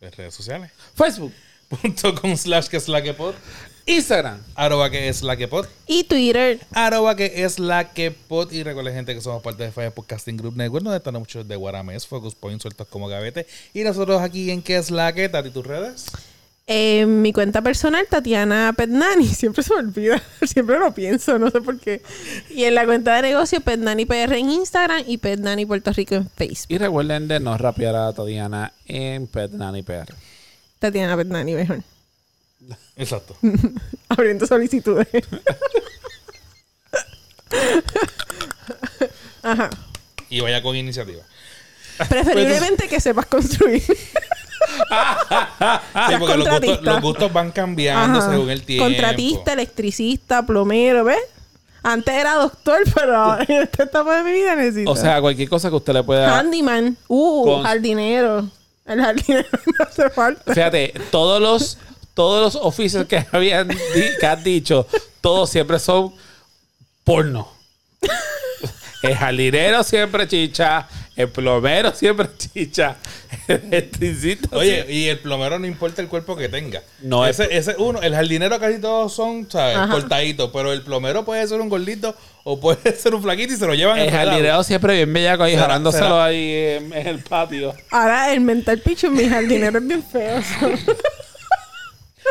En 0.00 0.12
redes 0.12 0.36
sociales. 0.36 0.70
Facebook, 0.94 1.32
Punto 1.68 2.14
com 2.14 2.36
slash 2.36 2.68
que 2.68 2.76
es 2.76 2.86
la 2.86 3.02
que 3.02 3.12
pod. 3.12 3.34
Instagram. 3.86 4.40
Arroba 4.54 4.88
que 4.88 5.08
es 5.08 5.24
la 5.24 5.36
que 5.36 5.48
pod. 5.48 5.66
Y 5.88 6.04
Twitter. 6.04 6.60
Arroba 6.70 7.16
que 7.16 7.42
es 7.42 7.58
la 7.58 7.92
que 7.92 8.12
pod. 8.12 8.52
Y 8.52 8.62
recuerden, 8.62 8.94
gente, 8.94 9.12
que 9.12 9.20
somos 9.20 9.42
parte 9.42 9.64
de 9.64 9.72
Fire 9.72 9.90
Podcasting 9.90 10.36
Group 10.36 10.56
Network, 10.56 10.84
donde 10.84 10.98
están 10.98 11.14
muchos 11.14 11.48
de 11.48 11.56
Guarames, 11.56 12.06
Focus 12.06 12.36
Point, 12.36 12.62
sueltos 12.62 12.86
como 12.86 13.08
gavete. 13.08 13.48
Y 13.74 13.82
nosotros 13.82 14.22
aquí 14.22 14.52
en 14.52 14.62
que 14.62 14.76
es 14.76 14.92
la 14.92 15.12
que, 15.12 15.28
Tati, 15.28 15.50
tus 15.50 15.66
redes. 15.66 16.06
En 16.66 17.22
mi 17.22 17.32
cuenta 17.32 17.60
personal, 17.60 18.06
Tatiana 18.08 18.72
Pednani. 18.76 19.26
Siempre 19.34 19.62
se 19.62 19.74
me 19.74 19.80
olvida. 19.80 20.22
Siempre 20.42 20.78
lo 20.78 20.94
pienso, 20.94 21.38
no 21.38 21.50
sé 21.50 21.60
por 21.60 21.78
qué. 21.78 22.02
Y 22.50 22.64
en 22.64 22.74
la 22.74 22.84
cuenta 22.84 23.16
de 23.16 23.22
negocio, 23.22 23.60
Pednani 23.60 24.06
PR 24.06 24.34
en 24.34 24.50
Instagram 24.50 25.02
y 25.06 25.18
Pednani 25.18 25.66
Puerto 25.66 25.92
Rico 25.92 26.14
en 26.14 26.30
Facebook. 26.30 26.66
Y 26.68 26.78
recuerden 26.78 27.28
de 27.28 27.40
no 27.40 27.58
rapear 27.58 27.96
a 27.96 28.12
Tatiana 28.12 28.72
en 28.86 29.26
Pet 29.26 29.50
Nanny 29.50 29.82
PR. 29.82 30.14
Tatiana 30.78 31.16
Pednani, 31.16 31.54
mejor. 31.54 31.82
Exacto. 32.96 33.36
Abriendo 34.08 34.46
solicitudes. 34.46 35.08
Ajá. 39.42 39.70
Y 40.30 40.40
vaya 40.40 40.62
con 40.62 40.76
iniciativa. 40.76 41.22
Preferiblemente 42.08 42.88
que 42.88 43.00
sepas 43.00 43.26
construir. 43.26 43.82
Sí, 44.68 46.14
porque 46.18 46.18
los 46.18 46.20
gustos, 46.20 46.36
contratista. 46.38 46.92
los 46.92 47.00
gustos 47.02 47.32
van 47.32 47.50
cambiando 47.52 48.18
Ajá. 48.18 48.30
según 48.30 48.50
el 48.50 48.62
tiempo. 48.62 48.84
Contratista, 48.84 49.52
electricista, 49.52 50.44
plomero, 50.44 51.04
¿ves? 51.04 51.18
Antes 51.82 52.14
era 52.14 52.34
doctor, 52.34 52.78
pero 52.94 53.40
en 53.40 53.62
esta 53.62 53.82
etapa 53.84 54.16
de 54.18 54.22
mi 54.22 54.32
vida 54.32 54.54
necesito. 54.54 54.90
O 54.90 54.96
sea, 54.96 55.20
cualquier 55.20 55.48
cosa 55.48 55.68
que 55.68 55.76
usted 55.76 55.92
le 55.92 56.04
pueda... 56.04 56.38
Handyman. 56.38 56.96
Uh, 57.08 57.44
Con- 57.44 57.62
jardinero. 57.64 58.48
El 58.86 59.00
jardinero 59.00 59.48
no 59.78 59.84
hace 59.84 60.10
falta. 60.10 60.54
Fíjate, 60.54 60.94
todos 61.10 61.40
los, 61.42 61.78
todos 62.14 62.54
los 62.54 62.64
oficios 62.64 63.06
que 63.06 63.26
habían 63.32 63.68
que 63.68 64.26
has 64.26 64.42
dicho, 64.44 64.86
todos 65.20 65.50
siempre 65.50 65.78
son 65.78 66.14
porno. 67.04 67.48
El 69.02 69.16
jardinero 69.16 69.82
siempre 69.82 70.28
chicha, 70.28 70.86
El 71.14 71.28
plomero 71.28 71.92
siempre 71.92 72.28
chicha. 72.38 72.96
El 73.46 73.62
electricista 73.64 74.56
Oye, 74.56 74.86
y 74.88 75.08
el 75.08 75.18
plomero 75.18 75.58
no 75.58 75.66
importa 75.66 76.00
el 76.00 76.08
cuerpo 76.08 76.36
que 76.36 76.48
tenga. 76.48 76.82
No, 77.02 77.26
ese, 77.26 77.54
ese 77.54 77.74
uno, 77.76 78.00
el 78.00 78.14
jardinero 78.14 78.58
casi 78.58 78.80
todos 78.80 79.12
son, 79.12 79.46
¿sabes? 79.50 79.76
Ajá. 79.76 79.92
Cortaditos, 79.92 80.50
pero 80.52 80.72
el 80.72 80.82
plomero 80.82 81.24
puede 81.24 81.46
ser 81.46 81.60
un 81.60 81.68
gordito 81.68 82.16
o 82.44 82.58
puede 82.58 82.96
ser 82.96 83.14
un 83.14 83.22
flaquito 83.22 83.52
y 83.52 83.56
se 83.56 83.66
lo 83.66 83.74
llevan 83.74 83.98
El 83.98 84.10
jardinero 84.10 84.62
siempre 84.64 84.94
bien 84.94 85.12
bellaco 85.12 85.42
ahí 85.42 85.54
jalándoselo 85.56 86.20
ahí 86.20 86.50
en, 86.54 86.92
en 86.94 87.06
el 87.06 87.18
patio. 87.18 87.74
Ahora 87.90 88.32
el 88.32 88.40
mental 88.40 88.82
en 88.86 89.12
mi 89.12 89.28
jardinero 89.28 89.78
es 89.78 89.86
bien 89.86 90.02
feo. 90.02 90.42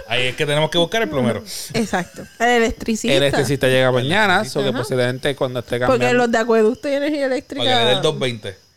Ahí 0.08 0.28
es 0.28 0.36
que 0.36 0.46
tenemos 0.46 0.70
que 0.70 0.78
buscar 0.78 1.02
el 1.02 1.10
plomero. 1.10 1.44
Exacto. 1.74 2.24
El 2.40 2.64
electricista. 2.64 3.16
El 3.16 3.24
electricista 3.24 3.68
llega 3.68 3.92
mañana, 3.92 4.44
so 4.46 4.64
que 4.64 4.72
posiblemente 4.72 5.36
cuando 5.36 5.60
esté 5.60 5.78
Porque 5.80 5.92
cambiando. 5.92 6.18
los 6.18 6.32
de 6.32 6.38
acueducto 6.38 6.90
y 6.90 6.94
energía 6.94 7.26
eléctrica. 7.28 7.64
Para 7.64 7.78
que 7.78 7.84
le 7.84 7.90
dé 7.92 7.96
el 7.98 8.02
220. 8.02 8.71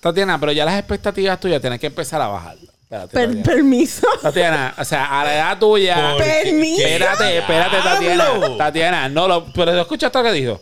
Tatiana, 0.00 0.38
pero 0.38 0.52
ya 0.52 0.64
las 0.64 0.78
expectativas 0.78 1.38
tuyas 1.40 1.60
tienes 1.60 1.80
que 1.80 1.86
empezar 1.88 2.20
a 2.22 2.28
bajar. 2.28 2.56
Espérate, 2.82 3.08
Per- 3.14 3.26
Tatiana. 3.28 3.42
permiso. 3.42 4.06
Tatiana, 4.22 4.74
o 4.78 4.84
sea, 4.84 5.20
a 5.20 5.24
la 5.24 5.34
edad 5.34 5.58
tuya. 5.58 6.14
Permiso. 6.16 6.82
Espérate, 6.86 7.38
espérate, 7.38 7.76
Tatiana. 7.82 8.24
Tatiana, 8.58 9.08
no 9.08 9.26
lo. 9.26 9.52
Pero 9.52 9.72
¿tú 9.72 9.78
escuchaste 9.80 10.18
lo 10.18 10.24
que 10.24 10.32
dijo? 10.32 10.60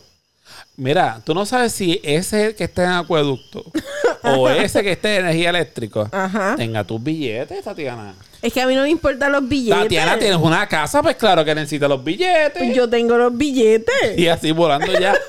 Mira, 0.77 1.21
tú 1.23 1.33
no 1.33 1.45
sabes 1.45 1.71
si 1.71 2.01
ese 2.03 2.53
que 2.55 2.65
esté 2.65 2.83
en 2.83 2.89
acueducto 2.89 3.63
o 4.23 4.49
ese 4.49 4.83
que 4.83 4.91
esté 4.91 5.15
en 5.15 5.21
energía 5.25 5.51
eléctrica 5.51 6.09
Ajá. 6.11 6.55
tenga 6.57 6.83
tus 6.83 7.01
billetes, 7.01 7.63
Tatiana. 7.63 8.13
Es 8.41 8.51
que 8.51 8.61
a 8.61 8.67
mí 8.67 8.75
no 8.75 8.81
me 8.81 8.89
importan 8.89 9.31
los 9.31 9.47
billetes. 9.47 9.83
Tatiana, 9.83 10.19
tienes 10.19 10.37
una 10.37 10.67
casa, 10.67 11.01
pues 11.01 11.15
claro 11.15 11.45
que 11.45 11.55
necesitas 11.55 11.87
los 11.87 12.03
billetes. 12.03 12.57
Pues 12.57 12.75
Yo 12.75 12.89
tengo 12.89 13.15
los 13.17 13.37
billetes. 13.37 14.17
Y 14.17 14.27
así 14.27 14.51
volando 14.51 14.91
ya. 14.99 15.15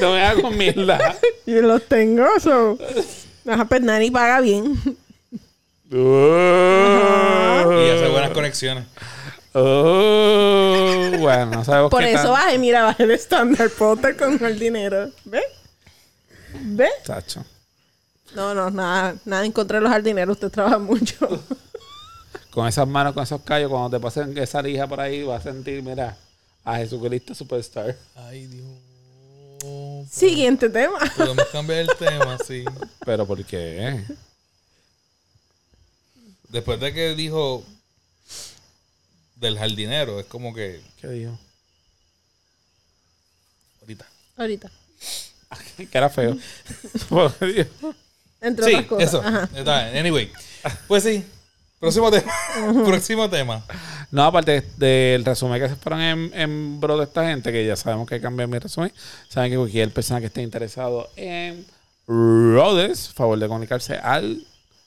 no 0.00 0.12
me 0.12 0.22
hagas 0.22 0.42
con 0.42 0.56
mierda. 0.56 1.16
Y 1.46 1.52
los 1.60 1.82
tengo. 1.86 2.26
So. 2.40 2.78
Ajá, 3.46 3.64
pues 3.64 3.80
Nani 3.82 4.10
paga 4.10 4.40
bien. 4.40 4.74
Y 5.90 5.96
hace 7.90 8.08
buenas 8.10 8.30
conexiones. 8.30 8.84
Oh, 9.54 11.10
bueno, 11.18 11.46
no 11.46 11.64
sabemos 11.64 11.90
Por 11.90 12.00
qué 12.02 12.12
eso 12.12 12.22
tan- 12.22 12.32
bajé, 12.32 12.58
mira, 12.58 12.84
bajé 12.84 13.02
el 13.02 13.10
estándar. 13.10 13.68
Puedo 13.70 13.94
estar 13.94 14.16
con 14.16 14.42
el 14.44 14.58
dinero. 14.58 15.10
¿Ves? 15.24 15.42
¿Ves? 16.54 16.90
Chacho. 17.04 17.44
No, 18.34 18.54
no, 18.54 18.70
nada, 18.70 19.14
nada 19.26 19.44
en 19.44 19.52
contra 19.52 19.76
de 19.78 19.82
los 19.82 19.92
jardineros. 19.92 20.36
Usted 20.36 20.50
trabaja 20.50 20.78
mucho. 20.78 21.28
Con 22.50 22.66
esas 22.66 22.88
manos, 22.88 23.12
con 23.12 23.22
esos 23.22 23.42
callos, 23.42 23.68
cuando 23.70 23.90
te 23.90 24.00
pasen 24.02 24.36
esa 24.38 24.62
lija 24.62 24.86
por 24.86 25.00
ahí, 25.00 25.22
vas 25.22 25.44
a 25.44 25.52
sentir, 25.52 25.82
mira, 25.82 26.16
a 26.64 26.76
Jesucristo 26.76 27.34
Superstar. 27.34 27.94
Ay, 28.14 28.46
Dios. 28.46 28.66
Siguiente 30.10 30.68
tema. 30.68 30.98
Podemos 31.16 31.46
cambiar 31.48 31.80
el 31.80 31.90
tema, 31.98 32.36
sí. 32.46 32.64
Pero 33.04 33.26
¿por 33.26 33.44
qué? 33.44 34.02
Después 36.48 36.80
de 36.80 36.92
que 36.92 37.14
dijo 37.14 37.64
del 39.36 39.58
jardinero, 39.58 40.20
es 40.20 40.26
como 40.26 40.52
que 40.54 40.80
¿Qué 41.00 41.08
dijo? 41.08 41.38
ahorita. 43.80 44.06
Ahorita. 44.36 44.70
que 45.76 45.98
era 45.98 46.10
feo. 46.10 46.36
Entre 48.40 48.64
Sí, 48.66 48.74
otras 48.74 48.86
cosas. 48.86 49.08
eso. 49.08 49.22
Ajá. 49.22 49.48
Anyway. 49.98 50.32
Pues 50.88 51.04
sí. 51.04 51.24
Próximo 51.82 52.12
tema. 52.12 52.32
Próximo 52.86 53.28
tema. 53.28 53.64
no, 54.12 54.22
aparte 54.22 54.62
del 54.76 55.24
resumen 55.24 55.60
que 55.60 55.68
se 55.68 55.74
fueron 55.74 56.00
en, 56.00 56.30
en 56.32 56.80
bro 56.80 56.96
de 56.96 57.02
esta 57.02 57.26
gente, 57.26 57.50
que 57.50 57.66
ya 57.66 57.74
sabemos 57.74 58.08
que 58.08 58.20
cambié 58.20 58.46
mi 58.46 58.56
resumen, 58.60 58.92
saben 59.28 59.50
que 59.50 59.56
cualquier 59.56 59.90
persona 59.90 60.20
que 60.20 60.26
esté 60.26 60.42
interesado 60.42 61.10
en 61.16 61.66
Rhodes, 62.06 63.08
favor 63.12 63.36
de 63.36 63.48
comunicarse 63.48 63.96
al 63.96 64.46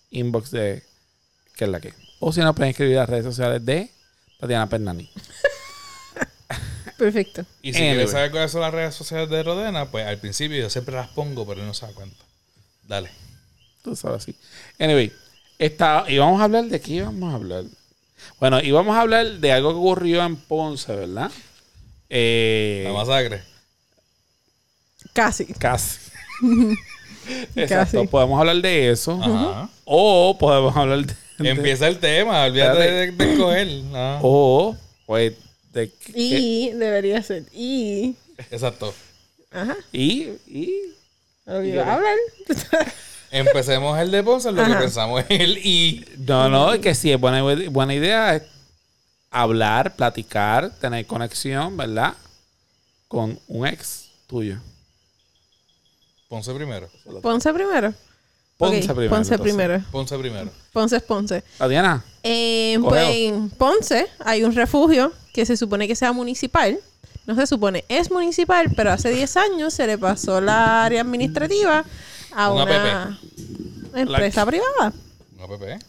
inbox 0.09 0.51
de 0.51 0.83
que 1.57 1.65
es 1.65 1.69
la 1.69 1.81
que. 1.81 1.93
O 2.21 2.31
si 2.31 2.39
no, 2.39 2.55
pueden 2.55 2.69
escribir 2.69 2.95
a 2.95 3.01
las 3.01 3.09
redes 3.09 3.25
sociales 3.25 3.65
de 3.65 3.91
Tatiana 4.39 4.69
Pernani. 4.69 5.09
Perfecto. 6.97 7.45
Y 7.61 7.73
si 7.73 7.79
quieres 7.79 8.11
saber 8.11 8.31
cuáles 8.31 8.51
son 8.51 8.61
las 8.61 8.73
redes 8.73 8.95
sociales 8.95 9.29
de 9.29 9.43
Rodena, 9.43 9.91
pues 9.91 10.07
al 10.07 10.17
principio 10.17 10.57
yo 10.59 10.69
siempre 10.69 10.95
las 10.95 11.09
pongo, 11.09 11.45
pero 11.45 11.59
él 11.59 11.67
no 11.67 11.73
se 11.73 11.87
da 11.87 11.91
cuenta. 11.91 12.23
Dale. 12.87 13.09
Tú 13.83 13.97
sabes 13.97 14.23
así. 14.23 14.35
Anyway, 14.79 15.11
esta, 15.59 16.05
y 16.07 16.17
vamos 16.17 16.41
a 16.41 16.45
hablar 16.45 16.65
de 16.65 16.81
qué 16.81 16.93
íbamos 16.93 17.31
a 17.31 17.35
hablar. 17.35 17.63
Bueno, 18.39 18.59
íbamos 18.61 18.95
a 18.95 19.01
hablar 19.01 19.25
de 19.39 19.51
algo 19.51 19.69
que 19.71 19.77
ocurrió 19.77 20.23
en 20.25 20.35
Ponce, 20.35 20.93
¿verdad? 20.95 21.31
Eh, 22.09 22.83
La 22.87 22.93
masacre. 22.93 23.41
Casi. 25.13 25.45
casi. 25.45 25.99
Exacto. 27.55 27.97
Casi. 27.99 28.07
Podemos 28.07 28.39
hablar 28.39 28.57
de 28.57 28.91
eso. 28.91 29.19
Ajá. 29.21 29.69
O 29.85 30.37
podemos 30.37 30.75
hablar 30.75 31.05
de. 31.05 31.13
de- 31.39 31.49
Empieza 31.49 31.87
el 31.87 31.99
tema, 31.99 32.45
olvídate 32.45 32.79
de, 32.79 33.03
Espérate. 33.05 33.25
de 33.25 33.33
escoger. 33.33 33.67
Ah, 33.93 34.19
o, 34.21 34.75
pues, 35.05 35.33
de. 35.73 35.89
que- 35.91 36.11
Y 36.15 36.71
debería 36.71 37.21
ser. 37.23 37.43
Y. 37.53 38.15
Exacto. 38.51 38.93
Ajá. 39.51 39.75
y, 39.93 40.29
y. 40.47 40.71
Hablar. 41.45 42.15
Empecemos 43.37 43.99
el 43.99 44.11
de 44.11 44.23
Ponce, 44.23 44.51
lo 44.51 44.61
Ajá. 44.61 44.71
que 44.73 44.79
pensamos 44.83 45.23
es 45.27 45.39
el 45.41 45.57
y. 45.57 46.05
No, 46.25 46.49
no, 46.49 46.73
es 46.73 46.79
que 46.79 46.95
sí, 46.95 47.11
es 47.11 47.19
buena, 47.19 47.41
buena 47.69 47.93
idea 47.93 48.35
es 48.35 48.43
hablar, 49.29 49.95
platicar, 49.95 50.69
tener 50.79 51.05
conexión, 51.05 51.75
¿verdad? 51.75 52.13
Con 53.09 53.37
un 53.47 53.67
ex 53.67 54.09
tuyo. 54.27 54.57
Ponce 56.29 56.53
primero. 56.53 56.89
Ponce 57.21 57.53
primero. 57.53 57.93
Ponce 58.57 58.81
primero, 58.93 59.09
Ponce 59.09 59.33
entonces. 59.33 59.39
primero. 59.41 59.83
Ponce 59.91 60.17
primero. 60.17 60.49
Ponce 60.71 60.95
es 60.95 61.03
Ponce. 61.03 61.43
Tatiana, 61.57 62.03
Eh, 62.23 62.77
pues 62.81 63.09
en 63.15 63.49
Ponce 63.49 64.07
hay 64.23 64.43
un 64.45 64.55
refugio 64.55 65.11
que 65.33 65.45
se 65.45 65.57
supone 65.57 65.87
que 65.89 65.95
sea 65.95 66.13
municipal. 66.13 66.79
No 67.25 67.35
se 67.35 67.47
supone, 67.47 67.83
es 67.89 68.09
municipal, 68.11 68.71
pero 68.75 68.91
hace 68.91 69.09
10 69.09 69.35
años 69.37 69.73
se 69.73 69.87
le 69.87 69.97
pasó 69.97 70.39
la 70.39 70.85
área 70.85 71.01
administrativa 71.01 71.83
a 72.35 72.51
Un 72.51 72.61
una 72.61 73.19
empresa 73.95 74.45
privada. 74.45 74.93
Un 75.37 75.43
APP. 75.53 75.81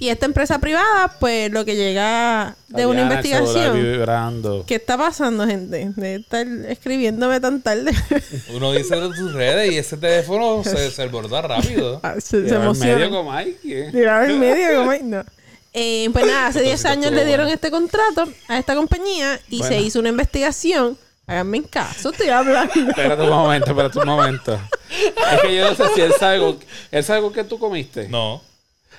Y 0.00 0.08
esta 0.08 0.24
empresa 0.24 0.58
privada, 0.58 1.14
pues 1.20 1.50
lo 1.52 1.64
que 1.66 1.76
llega 1.76 2.56
de 2.68 2.86
una 2.86 3.02
investigación. 3.02 3.74
vibrando. 3.74 4.64
¿Qué 4.66 4.76
está 4.76 4.96
pasando, 4.96 5.46
gente? 5.46 5.92
De 5.94 6.14
estar 6.16 6.46
escribiéndome 6.68 7.38
tan 7.40 7.60
tarde. 7.60 7.92
Uno 8.54 8.72
dice 8.72 8.96
de 8.96 9.08
tus 9.08 9.32
redes 9.34 9.72
y 9.72 9.76
ese 9.76 9.98
teléfono 9.98 10.62
se, 10.64 10.90
se 10.90 11.06
borda 11.08 11.42
rápido. 11.42 12.00
Ah, 12.02 12.14
se, 12.18 12.48
se 12.48 12.54
emociona. 12.54 12.94
medio 12.96 13.10
como 13.10 13.32
Mike. 13.32 13.88
Tiraba 13.92 14.24
en 14.26 14.40
medio, 14.40 14.78
como 14.78 14.90
ay, 14.92 15.00
no. 15.02 15.22
Eh, 15.72 16.08
pues 16.12 16.26
nada, 16.26 16.46
hace 16.48 16.62
10 16.62 16.72
Entonces, 16.72 16.90
años 16.90 17.12
le 17.12 17.24
dieron 17.26 17.44
bueno. 17.46 17.54
este 17.54 17.70
contrato 17.70 18.26
a 18.48 18.58
esta 18.58 18.74
compañía 18.74 19.38
y 19.50 19.58
Bueno. 19.58 19.74
se 19.76 19.80
hizo 19.82 19.98
una 20.00 20.08
investigación. 20.08 20.96
Háganme 21.30 21.58
en 21.58 21.62
caso, 21.64 22.10
estoy 22.10 22.28
hablando. 22.28 22.72
Espérate 22.74 23.22
un 23.22 23.28
momento, 23.28 23.70
espérate 23.70 23.98
un 24.00 24.06
momento. 24.06 24.60
Es 24.90 25.40
que 25.42 25.54
yo 25.56 25.70
no 25.70 25.76
sé 25.76 25.84
si 25.94 26.00
él 26.00 26.12
sabe 26.18 26.40
con, 26.40 26.58
él 26.90 27.04
sabe 27.04 27.20
con 27.20 27.32
qué 27.32 27.44
tú 27.44 27.56
comiste. 27.58 28.08
No. 28.08 28.42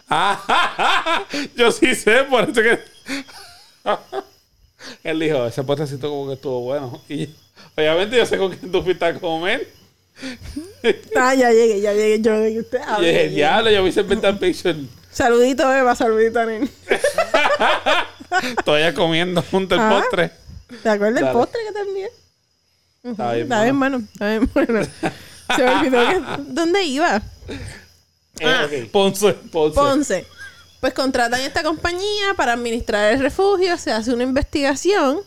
Ah, 0.09 1.25
yo 1.57 1.71
sí 1.71 1.93
sé, 1.93 2.23
por 2.29 2.43
eso 2.49 2.53
que. 2.61 2.79
él 5.03 5.19
dijo, 5.19 5.45
ese 5.45 5.61
potecito 5.63 6.09
como 6.09 6.27
que 6.27 6.33
estuvo 6.35 6.61
bueno. 6.61 7.01
Y 7.09 7.29
obviamente 7.75 8.15
yo 8.15 8.25
sé 8.25 8.37
con 8.37 8.55
quién 8.55 8.71
tú 8.71 8.81
fuiste 8.81 9.03
a 9.05 9.13
comer. 9.19 9.67
Ah, 11.15 11.35
ya 11.35 11.51
llegué, 11.51 11.79
ya 11.81 11.93
llegué. 11.93 12.21
Yo 12.21 12.39
de 12.39 12.53
que 12.53 12.59
usted 12.59 12.79
Y 12.79 12.83
hable. 12.89 13.07
dije, 13.07 13.27
diablo, 13.29 13.69
yo 13.71 13.83
me 13.83 13.89
hice 13.89 14.01
inventar 14.01 14.37
picture. 14.39 14.75
Saludito, 15.11 15.71
Eva, 15.71 15.95
saludito, 15.95 16.43
Nen. 16.45 16.69
Todavía 18.65 18.93
comiendo 18.93 19.43
junto 19.43 19.75
al 19.75 19.81
Ah. 19.81 19.89
postre. 20.01 20.31
¿Te 20.81 20.89
acuerdas 20.89 21.21
del 21.23 21.31
postre 21.33 21.61
que 21.67 21.71
te 21.73 21.79
envié? 21.81 22.09
Está 23.03 23.33
bien, 23.33 23.43
Está 23.43 23.63
bien, 23.63 23.79
bueno. 23.79 23.97
Está 24.13 24.27
bien, 24.29 24.49
bueno. 24.53 24.81
Se 25.55 25.63
me 25.63 25.71
olvidó 25.75 26.07
que... 26.09 26.21
¿Dónde 26.53 26.83
iba? 26.83 27.17
Eh, 28.39 28.45
Ah. 28.45 28.65
ok. 28.65 28.89
Ponce. 28.91 29.33
Ponce. 29.33 29.75
Ponce. 29.75 30.27
Pues 30.79 30.93
contratan 30.93 31.41
esta 31.41 31.61
compañía 31.63 32.33
para 32.35 32.53
administrar 32.53 33.13
el 33.13 33.19
refugio, 33.19 33.77
se 33.77 33.91
hace 33.91 34.13
una 34.13 34.23
investigación 34.23 35.19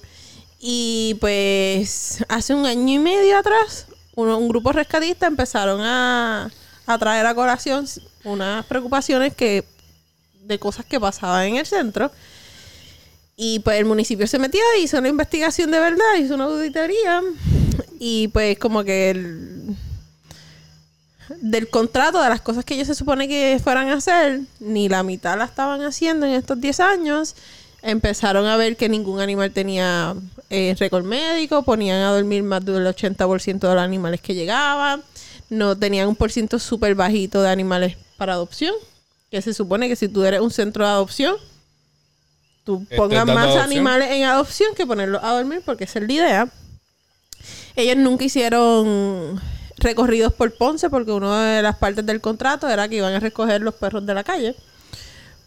y 0.58 1.16
pues 1.20 2.24
hace 2.28 2.54
un 2.54 2.66
año 2.66 2.94
y 2.94 2.98
medio 2.98 3.38
atrás 3.38 3.86
uno- 4.16 4.38
un 4.38 4.48
grupo 4.48 4.72
rescatista 4.72 5.26
empezaron 5.26 5.80
a, 5.82 6.50
a 6.86 6.98
traer 6.98 7.26
a 7.26 7.34
colación 7.34 7.86
unas 8.24 8.64
preocupaciones 8.66 9.34
que 9.34 9.64
de 10.42 10.58
cosas 10.58 10.86
que 10.86 10.98
pasaban 10.98 11.44
en 11.46 11.56
el 11.56 11.66
centro 11.66 12.10
y 13.36 13.58
pues 13.60 13.78
el 13.78 13.84
municipio 13.84 14.26
se 14.26 14.38
metió 14.38 14.60
hizo 14.80 14.98
una 14.98 15.08
investigación 15.08 15.70
de 15.70 15.80
verdad, 15.80 16.14
hizo 16.18 16.34
una 16.34 16.44
auditoría 16.44 17.22
y 17.98 18.28
pues 18.28 18.58
como 18.58 18.84
que 18.84 19.10
el, 19.10 19.76
del 21.40 21.68
contrato, 21.68 22.22
de 22.22 22.28
las 22.28 22.40
cosas 22.40 22.64
que 22.64 22.74
ellos 22.74 22.86
se 22.86 22.94
supone 22.94 23.28
que 23.28 23.60
fueran 23.62 23.88
a 23.88 23.94
hacer, 23.94 24.40
ni 24.60 24.88
la 24.88 25.02
mitad 25.02 25.38
la 25.38 25.44
estaban 25.44 25.82
haciendo 25.82 26.26
en 26.26 26.32
estos 26.32 26.60
10 26.60 26.80
años. 26.80 27.34
Empezaron 27.82 28.46
a 28.46 28.56
ver 28.56 28.76
que 28.76 28.88
ningún 28.88 29.20
animal 29.20 29.50
tenía 29.50 30.14
eh, 30.50 30.74
récord 30.78 31.04
médico, 31.04 31.62
ponían 31.62 32.00
a 32.00 32.12
dormir 32.12 32.42
más 32.42 32.64
del 32.64 32.86
80% 32.86 33.58
de 33.58 33.74
los 33.74 33.82
animales 33.82 34.20
que 34.20 34.34
llegaban, 34.34 35.02
no 35.50 35.76
tenían 35.76 36.08
un 36.08 36.16
por 36.16 36.32
ciento 36.32 36.58
súper 36.58 36.94
bajito 36.94 37.42
de 37.42 37.50
animales 37.50 37.96
para 38.16 38.34
adopción. 38.34 38.74
Que 39.30 39.42
se 39.42 39.52
supone 39.52 39.88
que 39.88 39.96
si 39.96 40.08
tú 40.08 40.24
eres 40.24 40.40
un 40.40 40.50
centro 40.50 40.84
de 40.84 40.90
adopción, 40.90 41.36
tú 42.64 42.82
Estás 42.82 42.98
pongas 42.98 43.26
más 43.26 43.36
adopción. 43.46 43.62
animales 43.64 44.10
en 44.10 44.24
adopción 44.24 44.74
que 44.74 44.86
ponerlos 44.86 45.22
a 45.22 45.32
dormir, 45.32 45.62
porque 45.64 45.84
esa 45.84 45.98
es 45.98 46.06
la 46.06 46.12
idea. 46.12 46.48
Ellos 47.76 47.96
nunca 47.96 48.24
hicieron 48.24 49.40
recorridos 49.78 50.32
por 50.32 50.52
Ponce, 50.56 50.88
porque 50.90 51.12
una 51.12 51.56
de 51.56 51.62
las 51.62 51.76
partes 51.76 52.06
del 52.06 52.20
contrato 52.20 52.68
era 52.68 52.88
que 52.88 52.96
iban 52.96 53.12
a 53.14 53.20
recoger 53.20 53.60
los 53.60 53.74
perros 53.74 54.06
de 54.06 54.14
la 54.14 54.24
calle 54.24 54.54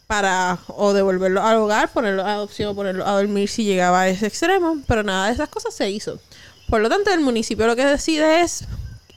para 0.06 0.60
o 0.67 0.93
devolverlos 0.93 1.43
al 1.43 1.58
hogar, 1.58 1.89
ponerlos 1.91 2.25
a 2.25 2.34
adopción 2.34 2.69
o 2.69 2.75
ponerlos 2.75 3.08
a 3.08 3.12
dormir 3.12 3.49
si 3.49 3.63
llegaba 3.65 4.01
a 4.01 4.08
ese 4.08 4.27
extremo, 4.27 4.77
pero 4.88 5.03
nada 5.03 5.27
de 5.27 5.34
esas 5.34 5.49
cosas 5.49 5.73
se 5.73 5.89
hizo. 5.89 6.19
Por 6.69 6.82
lo 6.82 6.89
tanto, 6.89 7.12
el 7.12 7.19
municipio 7.19 7.67
lo 7.67 7.75
que 7.75 7.86
decide 7.86 8.41
es 8.41 8.65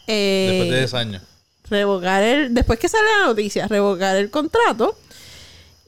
eh, 0.07 0.49
Después 0.51 0.71
de 0.71 0.79
10 0.79 0.95
años. 0.95 1.23
revocar 1.69 2.23
el, 2.23 2.55
después 2.55 2.79
que 2.79 2.89
sale 2.89 3.07
la 3.21 3.27
noticia, 3.27 3.69
revocar 3.69 4.17
el 4.17 4.31
contrato. 4.31 4.97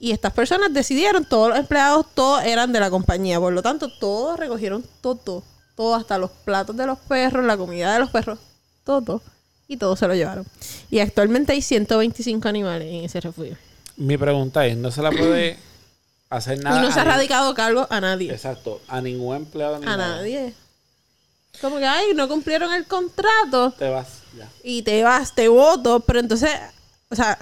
Y 0.02 0.10
estas 0.10 0.32
personas 0.32 0.74
decidieron, 0.74 1.24
todos 1.24 1.50
los 1.50 1.58
empleados, 1.58 2.06
todos 2.12 2.42
eran 2.42 2.72
de 2.72 2.80
la 2.80 2.90
compañía. 2.90 3.38
Por 3.38 3.52
lo 3.52 3.62
tanto, 3.62 3.88
todos 3.88 4.36
recogieron 4.36 4.84
todo, 5.00 5.44
todo, 5.76 5.94
hasta 5.94 6.18
los 6.18 6.28
platos 6.44 6.76
de 6.76 6.86
los 6.86 6.98
perros, 6.98 7.44
la 7.44 7.56
comida 7.56 7.92
de 7.92 8.00
los 8.00 8.10
perros, 8.10 8.40
todo. 8.82 9.22
Y 9.68 9.76
todos 9.76 10.00
se 10.00 10.08
lo 10.08 10.14
llevaron. 10.16 10.44
Y 10.90 10.98
actualmente 10.98 11.52
hay 11.52 11.62
125 11.62 12.48
animales 12.48 12.88
en 12.88 13.04
ese 13.04 13.20
refugio. 13.20 13.56
Mi 13.96 14.18
pregunta 14.18 14.66
es, 14.66 14.76
¿no 14.76 14.90
se 14.90 15.02
la 15.02 15.12
puede 15.12 15.56
hacer 16.30 16.58
nada? 16.64 16.78
y 16.80 16.82
no 16.82 16.90
se 16.92 16.98
ha 16.98 17.04
radicado 17.04 17.54
cargo 17.54 17.86
a 17.88 18.00
nadie. 18.00 18.32
Exacto, 18.32 18.80
a 18.88 19.00
ningún 19.00 19.36
empleado 19.36 19.78
ni 19.78 19.86
A 19.86 19.96
nada. 19.96 20.16
nadie. 20.16 20.52
Como 21.60 21.78
que, 21.78 21.86
ay, 21.86 22.06
no 22.16 22.26
cumplieron 22.26 22.74
el 22.74 22.86
contrato. 22.86 23.70
Te 23.78 23.88
vas, 23.88 24.08
ya. 24.36 24.48
y 24.64 24.82
te 24.82 25.04
vas, 25.04 25.32
te 25.32 25.46
voto, 25.46 26.00
pero 26.00 26.18
entonces, 26.18 26.50
o 27.08 27.14
sea, 27.14 27.38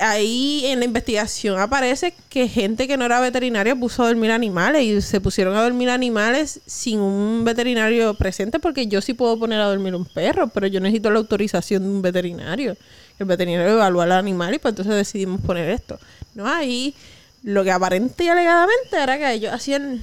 ahí 0.00 0.64
en 0.64 0.78
la 0.78 0.86
investigación 0.86 1.60
aparece 1.60 2.14
que 2.30 2.48
gente 2.48 2.88
que 2.88 2.96
no 2.96 3.04
era 3.04 3.20
veterinaria 3.20 3.76
puso 3.76 4.02
a 4.02 4.06
dormir 4.06 4.30
animales 4.30 4.82
y 4.82 5.02
se 5.02 5.20
pusieron 5.20 5.54
a 5.54 5.62
dormir 5.62 5.90
animales 5.90 6.60
sin 6.64 6.98
un 6.98 7.44
veterinario 7.44 8.14
presente 8.14 8.58
porque 8.58 8.86
yo 8.86 9.02
sí 9.02 9.12
puedo 9.12 9.38
poner 9.38 9.60
a 9.60 9.66
dormir 9.66 9.94
un 9.94 10.06
perro, 10.06 10.48
pero 10.48 10.66
yo 10.66 10.80
necesito 10.80 11.10
la 11.10 11.18
autorización 11.18 11.82
de 11.82 11.88
un 11.90 12.02
veterinario. 12.02 12.76
El 13.18 13.26
veterinario 13.26 13.74
evalúa 13.74 14.04
al 14.04 14.12
animal 14.12 14.54
y 14.54 14.58
pues 14.58 14.72
entonces 14.72 14.94
decidimos 14.94 15.40
poner 15.42 15.68
esto. 15.68 15.98
No, 16.34 16.46
ahí 16.46 16.94
lo 17.42 17.62
que 17.62 17.70
aparente 17.70 18.24
y 18.24 18.28
alegadamente 18.28 18.96
era 18.96 19.18
que 19.18 19.32
ellos 19.32 19.52
hacían 19.52 20.00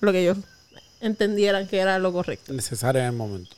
lo 0.00 0.12
que 0.12 0.22
ellos 0.22 0.38
entendieran 1.00 1.66
que 1.66 1.78
era 1.78 1.98
lo 1.98 2.12
correcto. 2.12 2.52
Necesario 2.52 3.00
en 3.00 3.08
el 3.08 3.12
momento. 3.12 3.56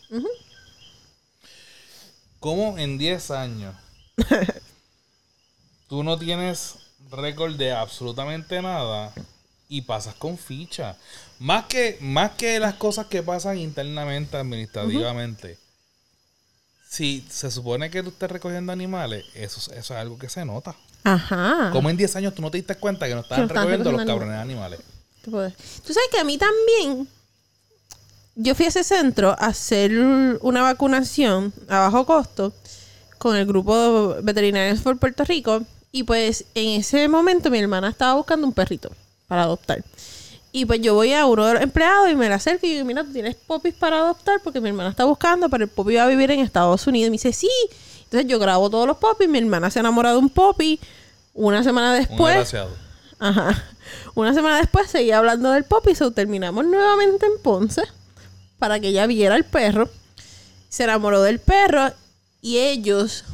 ¿Cómo 2.40 2.79
en 2.79 2.96
10 2.96 3.31
años 3.31 3.74
tú 5.88 6.02
no 6.02 6.18
tienes 6.18 6.74
récord 7.11 7.55
de 7.57 7.72
absolutamente 7.72 8.61
nada 8.62 9.12
y 9.68 9.83
pasas 9.83 10.14
con 10.14 10.37
ficha? 10.38 10.96
Más 11.38 11.66
que, 11.66 11.98
más 12.00 12.33
que 12.33 12.59
las 12.59 12.74
cosas 12.74 13.07
que 13.07 13.22
pasan 13.22 13.59
internamente, 13.59 14.37
administrativamente. 14.37 15.59
Si 16.88 17.26
se 17.29 17.50
supone 17.50 17.90
que 17.90 18.02
tú 18.02 18.09
estés 18.11 18.31
recogiendo 18.31 18.72
animales, 18.72 19.24
eso, 19.35 19.59
es- 19.61 19.68
eso 19.76 19.94
es 19.94 20.00
algo 20.00 20.18
que 20.18 20.29
se 20.29 20.44
nota. 20.44 20.74
Ajá. 21.05 21.70
¿Cómo 21.72 21.90
en 21.90 21.96
10 21.96 22.16
años 22.16 22.35
tú 22.35 22.42
no 22.42 22.50
te 22.50 22.59
diste 22.59 22.74
cuenta 22.76 23.07
que 23.07 23.14
no 23.14 23.20
estaban 23.20 23.48
recogiendo 23.48 23.92
los 23.92 24.05
cabrones 24.07 24.37
animales? 24.40 24.81
Puedes. 25.29 25.55
Tú 25.85 25.92
sabes 25.92 26.09
que 26.11 26.18
a 26.20 26.24
mí 26.24 26.38
también. 26.38 27.09
Yo 28.37 28.55
fui 28.55 28.66
a 28.66 28.68
ese 28.68 28.85
centro 28.85 29.31
a 29.31 29.46
hacer 29.46 29.92
una 30.40 30.62
vacunación 30.62 31.52
a 31.68 31.81
bajo 31.81 32.05
costo 32.07 32.52
con 33.18 33.37
el 33.37 33.46
grupo 33.46 34.14
de 34.14 34.22
Veterinarios 34.22 34.81
por 34.81 34.98
Puerto 34.98 35.24
Rico. 35.24 35.62
Y 35.92 36.02
pues 36.02 36.44
en 36.55 36.81
ese 36.81 37.09
momento 37.09 37.50
mi 37.50 37.59
hermana 37.59 37.88
estaba 37.88 38.14
buscando 38.14 38.46
un 38.46 38.52
perrito 38.52 38.90
para 39.29 39.42
adoptar. 39.42 39.83
Y 40.52 40.64
pues 40.64 40.81
yo 40.81 40.94
voy 40.94 41.12
a 41.12 41.26
uno 41.26 41.46
de 41.46 41.55
los 41.55 41.62
empleados 41.62 42.11
y 42.11 42.14
me 42.14 42.29
le 42.29 42.35
acerco 42.35 42.66
y 42.66 42.70
digo, 42.70 42.85
mira, 42.85 43.05
tú 43.05 43.12
tienes 43.12 43.35
popis 43.35 43.74
para 43.74 43.98
adoptar 43.98 44.40
porque 44.42 44.61
mi 44.61 44.68
hermana 44.68 44.90
está 44.90 45.05
buscando, 45.05 45.50
pero 45.50 45.64
el 45.64 45.70
popi 45.70 45.96
va 45.96 46.05
a 46.05 46.09
vivir 46.09 46.31
en 46.31 46.40
Estados 46.40 46.87
Unidos. 46.87 47.09
Y 47.09 47.11
me 47.11 47.14
dice, 47.14 47.33
sí. 47.33 47.50
Entonces 48.05 48.26
yo 48.29 48.38
grabo 48.38 48.70
todos 48.70 48.87
los 48.87 48.96
popis, 48.96 49.29
mi 49.29 49.38
hermana 49.38 49.70
se 49.70 49.81
enamora 49.81 50.12
de 50.12 50.18
un 50.18 50.31
popi. 50.31 50.81
Una 51.35 51.62
semana 51.62 51.90
Un 51.92 51.98
después... 51.98 52.35
desgraciado. 52.37 52.70
Ajá. 53.18 53.64
Una 54.14 54.35
semana 54.35 54.59
después 54.59 54.90
seguía 54.90 55.18
hablando 55.18 55.50
del 55.50 55.64
pop 55.64 55.87
y 55.90 55.94
so 55.94 56.11
terminamos 56.11 56.64
nuevamente 56.64 57.26
en 57.26 57.40
Ponce 57.42 57.83
para 58.59 58.81
que 58.81 58.88
ella 58.88 59.07
viera 59.07 59.37
el 59.37 59.44
perro. 59.44 59.88
Se 60.68 60.85
enamoró 60.85 61.22
del 61.22 61.38
perro 61.38 61.92
y 62.40 62.59
ellos, 62.59 63.25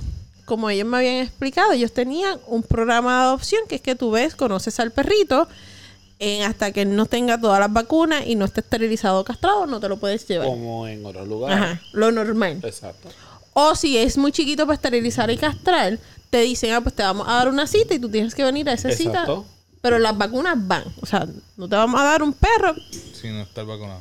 como 0.45 0.71
ellos 0.71 0.87
me 0.87 0.97
habían 0.99 1.17
explicado, 1.17 1.73
ellos 1.73 1.93
tenían 1.93 2.39
un 2.47 2.63
programa 2.63 3.19
de 3.19 3.23
adopción 3.25 3.63
que 3.69 3.77
es 3.77 3.81
que 3.81 3.95
tú 3.95 4.11
ves, 4.11 4.35
conoces 4.35 4.79
al 4.81 4.91
perrito 4.91 5.49
eh, 6.19 6.45
hasta 6.45 6.71
que 6.71 6.83
él 6.83 6.95
no 6.95 7.07
tenga 7.07 7.41
todas 7.41 7.59
las 7.59 7.73
vacunas 7.73 8.25
y 8.27 8.37
no 8.37 8.45
esté 8.45 8.61
esterilizado 8.61 9.21
o 9.21 9.25
castrado, 9.25 9.67
no 9.67 9.81
te 9.81 9.89
lo 9.89 9.99
puedes 9.99 10.27
llevar. 10.29 10.47
Como 10.47 10.87
en 10.87 11.05
otros 11.05 11.27
lugares. 11.27 11.59
Ajá, 11.59 11.83
lo 11.93 12.13
normal. 12.13 12.61
Exacto. 12.63 13.09
O 13.55 13.75
si 13.75 13.99
es 13.99 14.17
muy 14.17 14.33
chiquito 14.33 14.65
para 14.65 14.77
esterilizar 14.77 15.31
y 15.31 15.37
castrar, 15.37 15.99
te 16.31 16.41
dicen, 16.41 16.73
ah, 16.73 16.81
pues 16.81 16.95
te 16.95 17.03
vamos 17.03 17.29
a 17.29 17.33
dar 17.33 17.49
una 17.49 17.67
cita 17.67 17.95
y 17.95 17.99
tú 17.99 18.09
tienes 18.09 18.35
que 18.35 18.45
venir 18.45 18.69
a 18.69 18.73
esa 18.73 18.91
cita. 18.93 19.21
Exacto. 19.21 19.45
Pero 19.83 19.99
las 19.99 20.17
vacunas 20.17 20.57
van. 20.57 20.85
O 21.01 21.07
sea, 21.07 21.27
no 21.57 21.69
te 21.69 21.77
vamos 21.77 22.01
a 22.01 22.05
dar 22.05 22.23
un 22.23 22.33
perro. 22.33 22.75
Si 23.21 23.29
no 23.29 23.43
estar 23.43 23.67
vacunado. 23.67 24.01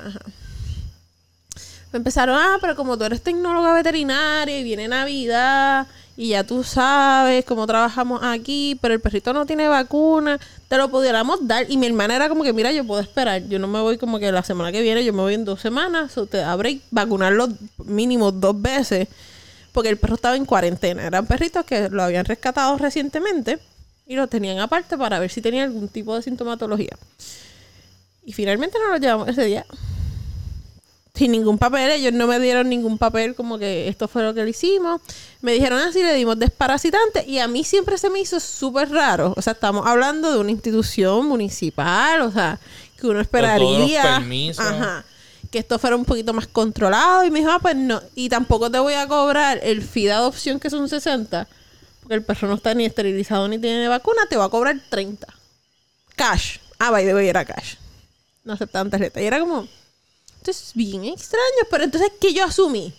Me 1.91 1.97
empezaron, 1.97 2.38
ah, 2.38 2.58
pero 2.62 2.75
como 2.75 2.97
tú 2.97 3.04
eres 3.04 3.21
tecnóloga 3.21 3.73
veterinaria 3.73 4.60
y 4.60 4.63
viene 4.63 4.88
Navidad 4.88 5.88
y 6.17 6.30
ya 6.30 6.43
tú 6.43 6.63
sabes 6.63 7.43
cómo 7.45 7.65
trabajamos 7.65 8.21
aquí, 8.23 8.77
pero 8.82 8.93
el 8.93 8.99
perrito 8.99 9.34
no 9.34 9.45
tiene 9.45 9.67
vacuna, 9.67 10.39
te 10.67 10.77
lo 10.77 10.89
pudiéramos 10.89 11.47
dar. 11.47 11.65
Y 11.69 11.77
mi 11.77 11.88
hermana 11.88 12.15
era 12.15 12.30
como 12.30 12.43
que, 12.43 12.54
mira, 12.54 12.71
yo 12.71 12.86
puedo 12.86 13.01
esperar. 13.01 13.47
Yo 13.47 13.60
no 13.60 13.67
me 13.67 13.80
voy 13.80 13.97
como 13.97 14.19
que 14.19 14.32
la 14.32 14.43
semana 14.43 14.71
que 14.71 14.82
viene, 14.82 15.04
yo 15.04 15.13
me 15.13 15.21
voy 15.21 15.34
en 15.34 15.45
dos 15.45 15.62
semanas. 15.62 16.17
O 16.17 16.27
te 16.27 16.38
da 16.38 16.56
break, 16.56 16.82
vacunarlo 16.91 17.47
mínimo 17.86 18.32
dos 18.32 18.62
veces. 18.62 19.08
Porque 19.71 19.89
el 19.89 19.97
perro 19.97 20.15
estaba 20.15 20.36
en 20.36 20.45
cuarentena. 20.45 21.08
Eran 21.08 21.25
perritos 21.25 21.65
que 21.65 21.89
lo 21.89 22.04
habían 22.04 22.25
rescatado 22.25 22.77
recientemente 22.77 23.60
y 24.06 24.15
lo 24.15 24.27
tenían 24.27 24.60
aparte 24.60 24.97
para 24.97 25.17
ver 25.17 25.32
si 25.32 25.41
tenía 25.41 25.63
algún 25.63 25.88
tipo 25.88 26.15
de 26.15 26.21
sintomatología. 26.21 26.97
Y 28.25 28.34
finalmente 28.34 28.77
nos 28.77 28.89
lo 28.89 28.97
llevamos 28.97 29.30
ese 29.30 29.45
día 29.45 29.65
sin 31.13 31.32
ningún 31.32 31.58
papel. 31.58 31.91
Ellos 31.91 32.13
no 32.13 32.28
me 32.28 32.39
dieron 32.39 32.69
ningún 32.69 32.97
papel 32.97 33.36
como 33.36 33.58
que 33.58 33.88
esto 33.88 34.08
fue 34.08 34.24
lo 34.24 34.34
que 34.34 34.43
le 34.43 34.52
hicimos. 34.52 35.02
Me 35.41 35.54
dijeron 35.54 35.80
así, 35.80 36.02
le 36.02 36.13
dimos 36.13 36.39
desparasitante 36.39 37.26
y 37.28 37.39
a 37.39 37.47
mí 37.47 37.63
siempre 37.63 37.97
se 37.97 38.10
me 38.10 38.19
hizo 38.19 38.39
súper 38.39 38.89
raro. 38.89 39.34
O 39.36 39.41
sea, 39.41 39.54
estamos 39.54 39.86
hablando 39.86 40.32
de 40.32 40.39
una 40.39 40.52
institución 40.52 41.28
municipal, 41.28 42.21
o 42.21 42.32
sea, 42.32 42.60
que 43.00 43.08
uno 43.08 43.19
esperaría. 43.19 44.17
Ajá. 44.17 45.06
Que 45.50 45.60
esto 45.60 45.78
fuera 45.80 45.97
un 45.97 46.06
poquito 46.06 46.34
más 46.34 46.47
controlado. 46.47 47.26
Y 47.26 47.32
me 47.32 47.39
dijo, 47.39 47.52
ah, 47.52 47.60
pues 47.60 47.76
no. 47.76 48.02
Y 48.15 48.30
tampoco 48.30 48.71
te 48.71 48.80
voy 48.80 48.93
a 48.93 49.08
cobrar 49.08 49.60
el 49.63 49.82
fee 49.82 50.06
de 50.06 50.13
adopción 50.13 50.62
que 50.62 50.69
son 50.69 50.88
60. 50.88 51.45
Porque 52.00 52.15
el 52.15 52.24
perro 52.24 52.47
no 52.47 52.56
está 52.56 52.74
ni 52.74 52.86
esterilizado 52.86 53.50
ni 53.50 53.60
tiene 53.60 53.89
vacuna. 53.89 54.21
Te 54.30 54.38
va 54.38 54.45
a 54.45 54.50
cobrar 54.50 54.80
30. 54.89 55.28
Cash. 56.15 56.60
Ah, 56.80 56.89
by 56.89 57.06
the 57.06 57.13
way, 57.13 57.28
era 57.28 57.43
cash. 57.43 57.76
No 58.45 58.54
aceptaban 58.54 58.89
tarjeta. 58.89 59.21
Y 59.21 59.26
era 59.26 59.41
como... 59.41 59.67
Entonces, 60.41 60.71
bien 60.73 61.06
extraño. 61.06 61.43
Pero 61.69 61.84
entonces, 61.84 62.12
¿qué 62.19 62.34
yo 62.34 62.43
asumí? 62.43 62.91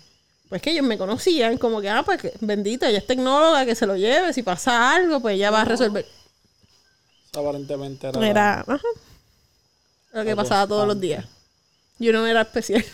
Pues 0.48 0.62
que 0.62 0.70
ellos 0.70 0.84
me 0.84 0.96
conocían, 0.96 1.58
como 1.58 1.80
que, 1.80 1.88
ah, 1.88 2.02
pues 2.04 2.20
que, 2.20 2.32
bendita, 2.40 2.88
ella 2.88 2.98
es 2.98 3.06
tecnóloga, 3.06 3.66
que 3.66 3.74
se 3.74 3.86
lo 3.86 3.96
lleve. 3.96 4.32
Si 4.32 4.42
pasa 4.42 4.94
algo, 4.94 5.20
pues 5.20 5.34
ella 5.34 5.50
va 5.50 5.62
a 5.62 5.64
resolver. 5.64 6.06
Aparentemente 7.32 8.08
era. 8.08 8.28
Era, 8.28 8.60
ajá. 8.60 8.88
Lo 10.12 10.24
que 10.24 10.36
pasaba 10.36 10.66
todos 10.66 10.86
los 10.86 11.00
días. 11.00 11.24
Yo 11.98 12.12
no 12.12 12.26
era 12.26 12.42
especial. 12.42 12.84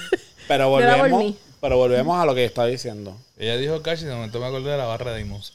Pero 0.48 0.68
volvemos, 0.68 1.34
pero 1.60 1.76
volvemos 1.76 2.20
a 2.20 2.26
lo 2.26 2.34
que 2.34 2.44
está 2.44 2.66
diciendo. 2.66 3.16
Ella 3.38 3.56
dijo 3.56 3.80
cash 3.80 4.02
y 4.02 4.06
de 4.06 4.14
momento 4.14 4.40
me 4.40 4.46
acordé 4.46 4.72
de 4.72 4.76
la 4.76 4.84
barra 4.84 5.12
de 5.12 5.20
Imos. 5.20 5.54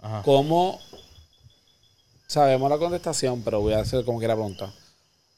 Ajá. 0.00 0.22
¿Cómo 0.22 0.80
sabemos 2.28 2.70
la 2.70 2.78
contestación, 2.78 3.42
pero 3.42 3.60
voy 3.60 3.74
a 3.74 3.80
hacer 3.80 4.04
como 4.04 4.20
quiera 4.20 4.34
pregunta? 4.34 4.72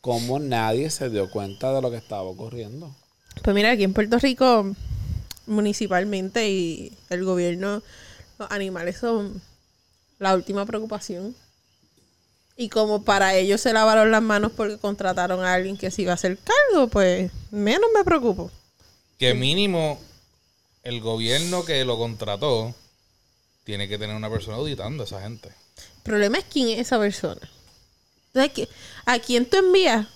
¿Cómo 0.04 0.38
nadie 0.38 0.90
se 0.90 1.08
dio 1.08 1.30
cuenta 1.30 1.72
de 1.72 1.80
lo 1.80 1.90
que 1.90 1.96
estaba 1.96 2.24
ocurriendo? 2.24 2.94
Pues 3.42 3.56
mira, 3.56 3.70
aquí 3.70 3.84
en 3.84 3.94
Puerto 3.94 4.18
Rico, 4.18 4.76
municipalmente 5.46 6.46
y 6.46 6.92
el 7.08 7.24
gobierno, 7.24 7.82
los 8.38 8.50
animales 8.50 8.98
son 8.98 9.40
la 10.18 10.34
última 10.34 10.66
preocupación. 10.66 11.34
Y 12.54 12.68
como 12.68 13.02
para 13.02 13.34
ellos 13.34 13.62
se 13.62 13.72
lavaron 13.72 14.10
las 14.10 14.20
manos 14.20 14.52
porque 14.54 14.76
contrataron 14.76 15.42
a 15.42 15.54
alguien 15.54 15.78
que 15.78 15.90
se 15.90 16.02
iba 16.02 16.10
a 16.12 16.16
hacer 16.16 16.36
cargo, 16.36 16.88
pues 16.88 17.32
menos 17.50 17.88
me 17.94 18.04
preocupo. 18.04 18.50
Que 19.18 19.32
mínimo 19.32 19.98
el 20.82 21.00
gobierno 21.00 21.64
que 21.64 21.82
lo 21.86 21.96
contrató 21.96 22.74
tiene 23.64 23.88
que 23.88 23.96
tener 23.96 24.14
una 24.14 24.28
persona 24.28 24.58
auditando 24.58 25.04
a 25.04 25.06
esa 25.06 25.22
gente. 25.22 25.48
El 25.48 26.02
problema 26.02 26.36
es 26.36 26.44
quién 26.44 26.68
es 26.68 26.80
esa 26.80 26.98
persona. 26.98 27.40
Entonces, 28.34 28.52
¿qui- 28.56 28.68
¿a 29.06 29.18
quién 29.20 29.46
tú 29.46 29.56
envías? 29.58 30.06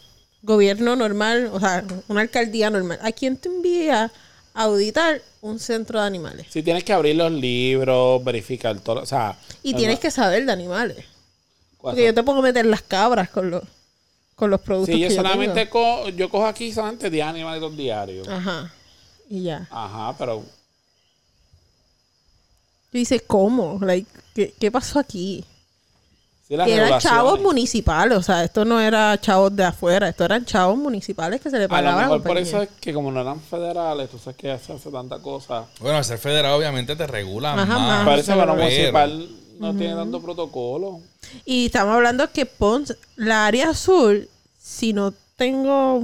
Gobierno 0.42 0.96
normal, 0.96 1.50
o 1.52 1.58
sea, 1.60 1.84
una 2.08 2.20
alcaldía 2.22 2.70
normal. 2.70 2.98
¿A 3.02 3.12
quién 3.12 3.36
tú 3.36 3.48
envías 3.48 4.10
auditar 4.54 5.22
un 5.40 5.60
centro 5.60 6.00
de 6.00 6.06
animales. 6.06 6.46
Si 6.50 6.62
tienes 6.64 6.82
que 6.82 6.92
abrir 6.92 7.14
los 7.14 7.30
libros, 7.30 8.22
verificar 8.24 8.78
todo. 8.80 9.00
O 9.02 9.06
sea. 9.06 9.38
Y 9.62 9.70
es 9.70 9.76
tienes 9.76 10.00
que 10.00 10.10
saber 10.10 10.44
de 10.46 10.50
animales. 10.52 11.04
¿cuál 11.76 11.92
Porque 11.94 12.06
yo 12.06 12.14
te 12.14 12.22
puedo 12.24 12.42
meter 12.42 12.66
las 12.66 12.82
cabras 12.82 13.30
con 13.30 13.50
los, 13.50 13.62
con 14.34 14.50
los 14.50 14.60
productos 14.60 14.94
Sí, 14.96 15.00
yo 15.00 15.08
que 15.08 15.14
yo 15.14 15.22
solamente 15.22 15.66
tengo. 15.66 15.70
co- 15.70 16.08
yo 16.08 16.28
cojo 16.28 16.46
aquí 16.46 16.72
solamente 16.72 17.08
10 17.08 17.24
animalitos 17.26 17.76
diarios. 17.76 18.26
Ajá. 18.26 18.72
Y 19.30 19.42
ya. 19.44 19.68
Ajá, 19.70 20.16
pero 20.18 20.42
Yo 22.92 22.98
dice, 22.98 23.20
¿cómo? 23.20 23.78
Like, 23.80 24.10
¿qué, 24.34 24.54
qué 24.58 24.70
pasó 24.72 24.98
aquí? 24.98 25.44
Sí 26.48 26.54
Y 26.54 26.72
eran 26.72 26.98
chavos 27.00 27.40
municipales, 27.40 28.16
o 28.16 28.22
sea, 28.22 28.42
esto 28.42 28.64
no 28.64 28.80
era 28.80 29.20
chavos 29.20 29.54
de 29.54 29.64
afuera, 29.64 30.08
esto 30.08 30.24
eran 30.24 30.44
chavos 30.44 30.78
municipales 30.78 31.40
que 31.40 31.50
se 31.50 31.56
le 31.56 31.64
lo 31.64 31.68
pagaban 31.68 31.98
a 31.98 32.00
la 32.00 32.02
mejor 32.08 32.22
por 32.22 32.38
eso 32.38 32.62
es 32.62 32.70
que 32.80 32.92
como 32.94 33.12
no 33.12 33.20
eran 33.20 33.40
federales, 33.40 34.10
tú 34.10 34.18
sabes 34.18 34.36
que 34.36 34.58
se 34.58 34.72
hace 34.72 34.90
tanta 34.90 35.18
cosa. 35.20 35.66
Bueno, 35.80 35.98
al 35.98 36.04
ser 36.04 36.18
federal 36.18 36.52
obviamente 36.52 36.96
te 36.96 37.06
regula 37.06 37.52
Ajá, 37.52 37.66
más. 37.66 37.80
más. 37.80 38.04
Parece 38.06 38.32
que 38.32 38.46
lo 38.46 38.54
municipal 38.54 39.28
no 39.58 39.74
tiene 39.74 39.94
tanto 39.94 40.20
protocolo. 40.22 41.00
Y 41.44 41.66
estamos 41.66 41.94
hablando 41.94 42.30
que 42.30 42.46
Ponce, 42.46 42.96
la 43.16 43.46
área 43.46 43.70
azul, 43.70 44.28
si 44.58 44.92
no 44.92 45.12
tengo 45.36 46.02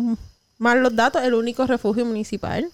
mal 0.59 0.83
los 0.83 0.95
datos, 0.95 1.23
el 1.23 1.35
único 1.35 1.67
refugio 1.67 2.05
municipal, 2.05 2.69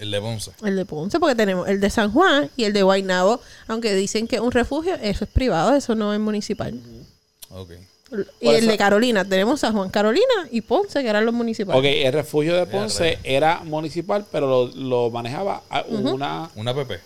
El 0.00 0.10
de 0.10 0.20
Ponce. 0.20 0.50
el 0.64 0.74
de 0.76 0.84
Ponce, 0.86 1.20
porque 1.20 1.34
tenemos 1.36 1.68
el 1.68 1.78
de 1.80 1.90
San 1.90 2.10
Juan 2.12 2.50
y 2.56 2.64
el 2.64 2.72
de 2.72 2.82
Guaynabo, 2.82 3.40
aunque 3.68 3.94
dicen 3.94 4.26
que 4.26 4.36
es 4.36 4.42
un 4.42 4.50
refugio, 4.50 4.94
eso 4.96 5.24
es 5.24 5.30
privado, 5.30 5.76
eso 5.76 5.94
no 5.94 6.12
es 6.14 6.18
municipal. 6.20 6.74
Ok. 7.50 7.70
Y 8.40 8.48
el 8.48 8.66
de 8.66 8.76
Carolina, 8.76 9.24
tenemos 9.24 9.60
San 9.60 9.72
Juan 9.72 9.88
Carolina 9.90 10.48
y 10.50 10.62
Ponce, 10.62 11.00
que 11.02 11.08
eran 11.08 11.24
los 11.24 11.32
municipales. 11.34 11.78
Ok, 11.78 11.84
el 11.86 12.12
refugio 12.12 12.56
de 12.56 12.66
Ponce 12.66 13.18
era 13.22 13.60
municipal, 13.62 14.24
pero 14.32 14.48
lo, 14.48 14.66
lo 14.74 15.10
manejaba 15.10 15.62
a 15.70 15.84
una 15.86 16.50
Una 16.56 16.74
PP. 16.74 16.98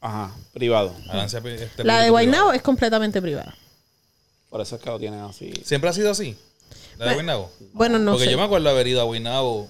ajá, 0.00 0.34
privado. 0.52 0.92
Ganancia, 1.06 1.40
este, 1.44 1.84
La 1.84 2.00
de. 2.02 2.10
Guaynabo 2.10 2.52
es 2.52 2.62
completamente 2.62 3.22
privada. 3.22 3.54
Por 4.50 4.60
eso 4.62 4.76
es 4.76 4.82
que 4.82 4.88
lo 4.90 4.98
tienen 4.98 5.20
así. 5.20 5.52
¿Siempre 5.64 5.90
ha 5.90 5.92
sido 5.92 6.10
así? 6.10 6.34
¿La 6.96 7.04
de 7.06 7.14
Bueno, 7.14 7.14
Guaynabo? 7.14 7.50
Bueno, 7.74 7.98
no 8.00 8.12
Porque 8.12 8.24
sé. 8.24 8.30
yo 8.32 8.38
me 8.38 8.44
acuerdo 8.44 8.68
haber 8.70 8.86
ido 8.88 9.00
a 9.00 9.04
Guaynabo 9.04 9.68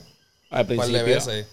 Al 0.51 0.61
un 0.63 0.77
par 0.77 0.87
de 0.87 0.93
principio. 1.03 1.05
veces. 1.17 1.47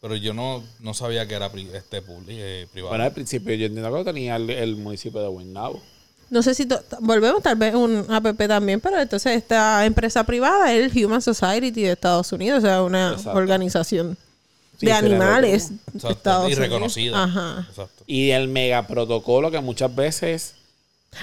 Pero 0.00 0.14
yo 0.16 0.32
no, 0.32 0.62
no 0.80 0.94
sabía 0.94 1.26
que 1.26 1.34
era 1.34 1.50
pri- 1.50 1.68
este 1.74 2.02
eh, 2.28 2.66
privado. 2.72 2.90
Bueno, 2.90 3.04
al 3.04 3.12
principio 3.12 3.54
yo 3.54 3.66
entiendo 3.66 3.90
que 3.90 3.96
lo 3.98 4.04
tenía 4.04 4.36
el, 4.36 4.48
el 4.50 4.76
municipio 4.76 5.20
de 5.20 5.28
Guaynabo. 5.28 5.82
No 6.30 6.42
sé 6.42 6.54
si 6.54 6.66
to- 6.66 6.80
volvemos, 7.00 7.42
tal 7.42 7.56
vez 7.56 7.74
un 7.74 8.04
APP 8.08 8.46
también, 8.46 8.80
pero 8.80 9.00
entonces 9.00 9.36
esta 9.36 9.84
empresa 9.86 10.24
privada 10.24 10.72
es 10.72 10.94
el 10.94 11.04
Human 11.04 11.22
Society 11.22 11.82
de 11.82 11.92
Estados 11.92 12.30
Unidos, 12.32 12.58
o 12.58 12.66
sea, 12.66 12.82
una 12.82 13.12
Exacto. 13.12 13.38
organización 13.38 14.16
Sí, 14.78 14.86
de 14.86 14.92
animales 14.92 15.70
de 15.70 15.74
Exacto, 15.94 16.10
Estados 16.10 16.50
y 16.52 16.54
reconocida. 16.54 17.24
Ajá. 17.24 17.66
Exacto. 17.68 18.04
Y 18.06 18.30
el 18.30 18.46
mega 18.46 18.86
protocolo 18.86 19.50
que 19.50 19.60
muchas 19.60 19.92
veces 19.94 20.54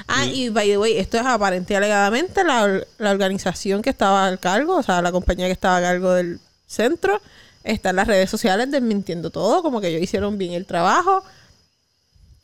Ah, 0.08 0.26
y 0.26 0.50
by 0.50 0.68
the 0.68 0.78
way, 0.80 0.98
esto 0.98 1.18
es 1.18 1.26
aparente 1.26 1.76
alegadamente 1.78 2.44
la, 2.44 2.82
la 2.98 3.12
organización 3.12 3.84
que 3.84 3.92
estaba 3.92 4.26
al 4.28 4.40
cargo, 4.40 4.76
o 4.78 4.84
sea, 4.84 5.02
la 5.02 5.12
compañía 5.12 5.46
que 5.46 5.52
estaba 5.54 5.78
a 5.78 5.82
cargo 5.82 6.12
del 6.14 6.40
centro, 6.68 7.22
está 7.66 7.90
en 7.90 7.98
las 7.98 8.08
redes 8.08 8.30
sociales 8.30 8.72
desmintiendo 8.72 9.30
todo, 9.30 9.62
como 9.62 9.82
que 9.82 9.88
ellos 9.90 10.02
hicieron 10.02 10.38
bien 10.38 10.54
el 10.54 10.66
trabajo. 10.66 11.24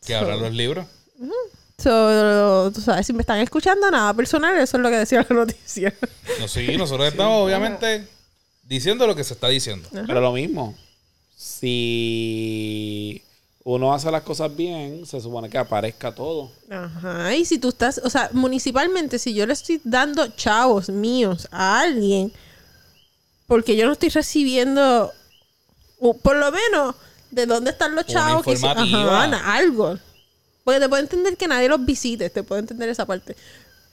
Que 0.05 0.15
abran 0.15 0.41
los 0.41 0.53
libros. 0.53 0.85
So, 1.77 2.71
tú 2.73 2.81
sabes, 2.81 3.07
si 3.07 3.13
me 3.13 3.21
están 3.21 3.39
escuchando, 3.39 3.89
nada 3.89 4.13
personal, 4.13 4.57
eso 4.57 4.77
es 4.77 4.83
lo 4.83 4.89
que 4.89 4.97
decía 4.97 5.25
la 5.27 5.35
noticia. 5.35 5.93
No, 6.39 6.47
sí, 6.47 6.75
nosotros 6.77 7.07
estamos 7.07 7.43
obviamente 7.43 8.07
diciendo 8.63 9.07
lo 9.07 9.15
que 9.15 9.23
se 9.23 9.33
está 9.33 9.47
diciendo. 9.47 9.87
Pero 9.91 10.21
lo 10.21 10.31
mismo, 10.31 10.75
si 11.35 13.23
uno 13.63 13.93
hace 13.93 14.11
las 14.11 14.21
cosas 14.23 14.55
bien, 14.55 15.05
se 15.05 15.19
supone 15.21 15.49
que 15.49 15.57
aparezca 15.57 16.13
todo. 16.13 16.51
Ajá, 16.69 17.35
y 17.35 17.45
si 17.45 17.57
tú 17.57 17.69
estás, 17.69 17.99
o 18.03 18.09
sea, 18.09 18.29
municipalmente, 18.33 19.17
si 19.17 19.33
yo 19.33 19.45
le 19.45 19.53
estoy 19.53 19.81
dando 19.83 20.27
chavos 20.27 20.89
míos 20.89 21.47
a 21.51 21.81
alguien, 21.81 22.31
porque 23.51 23.75
yo 23.75 23.85
no 23.85 23.91
estoy 23.91 24.07
recibiendo, 24.07 25.11
o 25.99 26.17
por 26.17 26.37
lo 26.37 26.53
menos, 26.53 26.95
de 27.31 27.45
dónde 27.45 27.71
están 27.71 27.95
los 27.95 28.05
chavos, 28.05 28.45
que 28.45 28.53
informativa. 28.53 29.25
ajá, 29.25 29.55
algo. 29.55 29.99
Porque 30.63 30.79
te 30.79 30.87
puedo 30.87 31.03
entender 31.03 31.35
que 31.35 31.49
nadie 31.49 31.67
los 31.67 31.85
visite, 31.85 32.29
te 32.29 32.43
puedo 32.43 32.59
entender 32.59 32.87
esa 32.87 33.05
parte, 33.05 33.35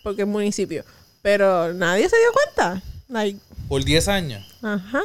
porque 0.05 0.23
es 0.23 0.29
municipio, 0.29 0.85
pero 1.23 1.75
nadie 1.75 2.09
se 2.09 2.17
dio 2.19 2.29
cuenta. 2.33 2.81
Like, 3.09 3.41
Por 3.69 3.83
10 3.83 4.07
años. 4.07 4.47
Ajá. 4.63 5.03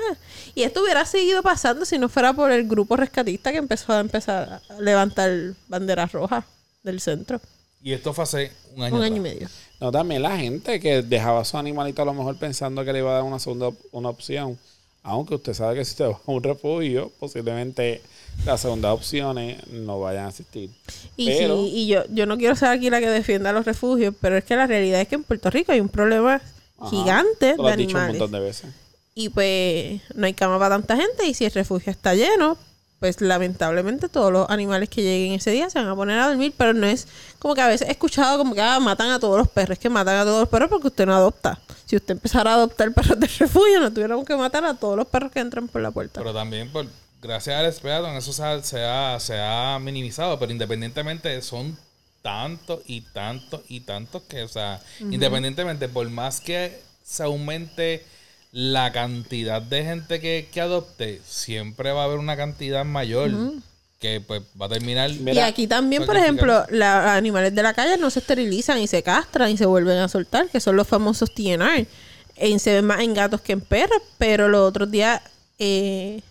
Y 0.53 0.61
esto 0.61 0.83
hubiera 0.83 1.03
seguido 1.07 1.41
pasando 1.41 1.83
si 1.83 1.97
no 1.97 2.07
fuera 2.07 2.31
por 2.33 2.51
el 2.51 2.67
grupo 2.67 2.95
rescatista 2.95 3.51
que 3.51 3.57
empezó 3.57 3.93
a 3.93 4.01
empezar 4.01 4.61
a 4.69 4.79
levantar 4.79 5.55
banderas 5.67 6.11
rojas 6.11 6.45
del 6.83 7.01
centro. 7.01 7.41
Y 7.81 7.91
esto 7.91 8.13
fue 8.13 8.23
hace 8.23 8.51
un 8.75 8.83
año. 8.83 8.95
Un 8.97 9.01
año 9.01 9.15
y 9.15 9.19
medio. 9.19 9.49
No, 9.83 9.91
también 9.91 10.21
la 10.21 10.37
gente 10.37 10.79
que 10.79 11.01
dejaba 11.01 11.41
a 11.41 11.45
su 11.45 11.57
animalito 11.57 12.01
a 12.01 12.05
lo 12.05 12.13
mejor 12.13 12.37
pensando 12.37 12.85
que 12.85 12.93
le 12.93 12.99
iba 12.99 13.11
a 13.11 13.15
dar 13.15 13.23
una 13.23 13.37
segunda 13.37 13.69
una 13.91 14.07
opción. 14.07 14.57
Aunque 15.03 15.35
usted 15.35 15.53
sabe 15.53 15.75
que 15.75 15.83
si 15.83 15.91
usted 15.91 16.05
va 16.05 16.11
a 16.25 16.31
un 16.31 16.41
refugio, 16.41 17.11
posiblemente 17.19 18.01
las 18.45 18.61
segundas 18.61 18.93
opciones 18.93 19.67
no 19.67 19.99
vayan 19.99 20.27
a 20.27 20.29
existir. 20.29 20.69
Y, 21.17 21.27
Pero- 21.27 21.57
sí, 21.57 21.71
y 21.73 21.87
yo, 21.87 22.03
yo 22.13 22.25
no 22.25 22.37
quiero 22.37 22.55
ser 22.55 22.69
aquí 22.69 22.89
la 22.89 23.01
que 23.01 23.09
defienda 23.09 23.51
los 23.51 23.65
refugios, 23.65 24.15
pero 24.21 24.37
es 24.37 24.45
que 24.45 24.55
la 24.55 24.67
realidad 24.67 25.01
es 25.01 25.09
que 25.09 25.15
en 25.15 25.23
Puerto 25.25 25.49
Rico 25.49 25.73
hay 25.73 25.81
un 25.81 25.89
problema 25.89 26.41
Ajá, 26.79 26.89
gigante 26.89 27.55
lo 27.57 27.63
de 27.63 27.71
has 27.71 27.75
dicho 27.77 27.97
un 27.97 28.03
animales. 28.03 28.21
montón 28.21 28.39
de 28.39 28.45
veces. 28.47 28.69
Y 29.15 29.27
pues 29.27 29.99
no 30.15 30.25
hay 30.25 30.33
cama 30.33 30.57
para 30.59 30.75
tanta 30.75 30.95
gente 30.95 31.27
y 31.27 31.33
si 31.33 31.43
el 31.43 31.51
refugio 31.51 31.91
está 31.91 32.15
lleno, 32.15 32.57
pues 33.03 33.19
lamentablemente 33.19 34.07
todos 34.07 34.31
los 34.31 34.49
animales 34.49 34.87
que 34.87 35.01
lleguen 35.01 35.33
ese 35.33 35.51
día 35.51 35.69
se 35.69 35.77
van 35.77 35.89
a 35.89 35.93
poner 35.93 36.17
a 36.19 36.29
dormir, 36.29 36.53
pero 36.55 36.71
no 36.71 36.87
es 36.87 37.05
como 37.37 37.53
que 37.53 37.59
a 37.59 37.67
veces 37.67 37.89
he 37.89 37.91
escuchado 37.91 38.37
como 38.37 38.55
que 38.55 38.61
ah, 38.61 38.79
matan 38.79 39.09
a 39.09 39.19
todos 39.19 39.37
los 39.37 39.49
perros, 39.49 39.73
es 39.73 39.79
que 39.79 39.89
matan 39.89 40.19
a 40.19 40.23
todos 40.23 40.39
los 40.39 40.47
perros 40.47 40.69
porque 40.69 40.87
usted 40.87 41.05
no 41.05 41.13
adopta. 41.13 41.59
Si 41.83 41.97
usted 41.97 42.13
empezara 42.13 42.51
a 42.51 42.53
adoptar 42.53 42.93
perros 42.93 43.19
del 43.19 43.29
refugio, 43.37 43.81
no 43.81 43.91
tuviéramos 43.91 44.23
que 44.23 44.37
matar 44.37 44.63
a 44.63 44.73
todos 44.75 44.95
los 44.95 45.05
perros 45.05 45.33
que 45.33 45.41
entran 45.41 45.67
por 45.67 45.81
la 45.81 45.91
puerta. 45.91 46.21
Pero 46.21 46.33
también, 46.33 46.71
por, 46.71 46.85
gracias 47.21 47.57
al 47.57 47.73
Speaton, 47.73 48.15
eso 48.15 48.31
se 48.31 48.41
ha, 48.41 48.63
se, 48.63 48.85
ha, 48.85 49.19
se 49.19 49.37
ha 49.37 49.77
minimizado. 49.79 50.39
Pero 50.39 50.53
independientemente, 50.53 51.41
son 51.41 51.77
tantos 52.21 52.83
y 52.85 53.01
tantos 53.01 53.63
y 53.67 53.81
tantos 53.81 54.21
que, 54.29 54.43
o 54.43 54.47
sea, 54.47 54.79
independientemente, 55.01 55.89
por 55.89 56.09
más 56.09 56.39
que 56.39 56.79
se 57.03 57.23
aumente 57.23 58.05
la 58.53 58.91
cantidad 58.91 59.63
de 59.63 59.83
gente 59.83 60.21
que, 60.21 60.47
que 60.53 60.61
adopte, 60.61 61.19
siempre 61.25 61.91
va 61.91 62.03
a 62.03 62.05
haber 62.05 62.19
una 62.19 62.37
cantidad 62.37 62.85
mayor 62.85 63.31
que 63.97 64.21
pues 64.21 64.43
va 64.61 64.67
a 64.67 64.69
terminar. 64.69 65.09
y 65.09 65.19
Mira, 65.19 65.47
aquí 65.47 65.65
también, 65.65 66.05
por 66.05 66.15
ejemplo, 66.15 66.63
los 66.69 66.87
animales 66.87 67.55
de 67.55 67.63
la 67.63 67.73
calle 67.73 67.97
no 67.97 68.11
se 68.11 68.19
esterilizan 68.19 68.77
y 68.79 68.85
se 68.85 69.01
castran 69.01 69.49
y 69.49 69.57
se 69.57 69.65
vuelven 69.65 69.97
a 69.97 70.07
soltar, 70.07 70.49
que 70.49 70.59
son 70.59 70.75
los 70.75 70.87
famosos 70.87 71.33
TNR. 71.33 71.87
Y 72.39 72.59
se 72.59 72.73
ven 72.73 72.85
más 72.85 72.99
en 72.99 73.15
gatos 73.15 73.41
que 73.41 73.53
en 73.53 73.61
perros, 73.61 74.01
pero 74.19 74.47
los 74.47 74.69
otros 74.69 74.91
días 74.91 75.19
eh, 75.57 76.21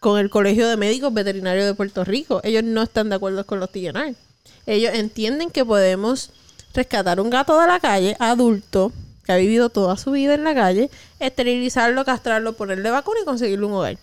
con 0.00 0.18
el 0.18 0.30
Colegio 0.30 0.66
de 0.68 0.76
Médicos 0.76 1.14
Veterinarios 1.14 1.64
de 1.64 1.74
Puerto 1.74 2.04
Rico, 2.04 2.40
ellos 2.42 2.64
no 2.64 2.82
están 2.82 3.08
de 3.08 3.14
acuerdo 3.14 3.46
con 3.46 3.60
los 3.60 3.70
TNR. 3.70 4.16
Ellos 4.66 4.94
entienden 4.94 5.50
que 5.50 5.64
podemos 5.64 6.30
rescatar 6.74 7.20
un 7.20 7.30
gato 7.30 7.60
de 7.60 7.68
la 7.68 7.78
calle, 7.78 8.16
adulto, 8.18 8.92
que 9.28 9.32
ha 9.32 9.36
vivido 9.36 9.68
toda 9.68 9.98
su 9.98 10.10
vida 10.12 10.32
en 10.32 10.42
la 10.42 10.54
calle, 10.54 10.88
esterilizarlo, 11.20 12.02
castrarlo, 12.06 12.54
ponerle 12.54 12.90
vacuna 12.90 13.20
y 13.20 13.24
conseguirle 13.26 13.66
un 13.66 13.74
hogar. 13.74 13.98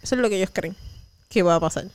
Eso 0.00 0.14
es 0.14 0.20
lo 0.20 0.28
que 0.28 0.36
ellos 0.36 0.50
creen 0.52 0.76
que 1.28 1.42
va 1.42 1.56
a 1.56 1.60
pasar. 1.60 1.86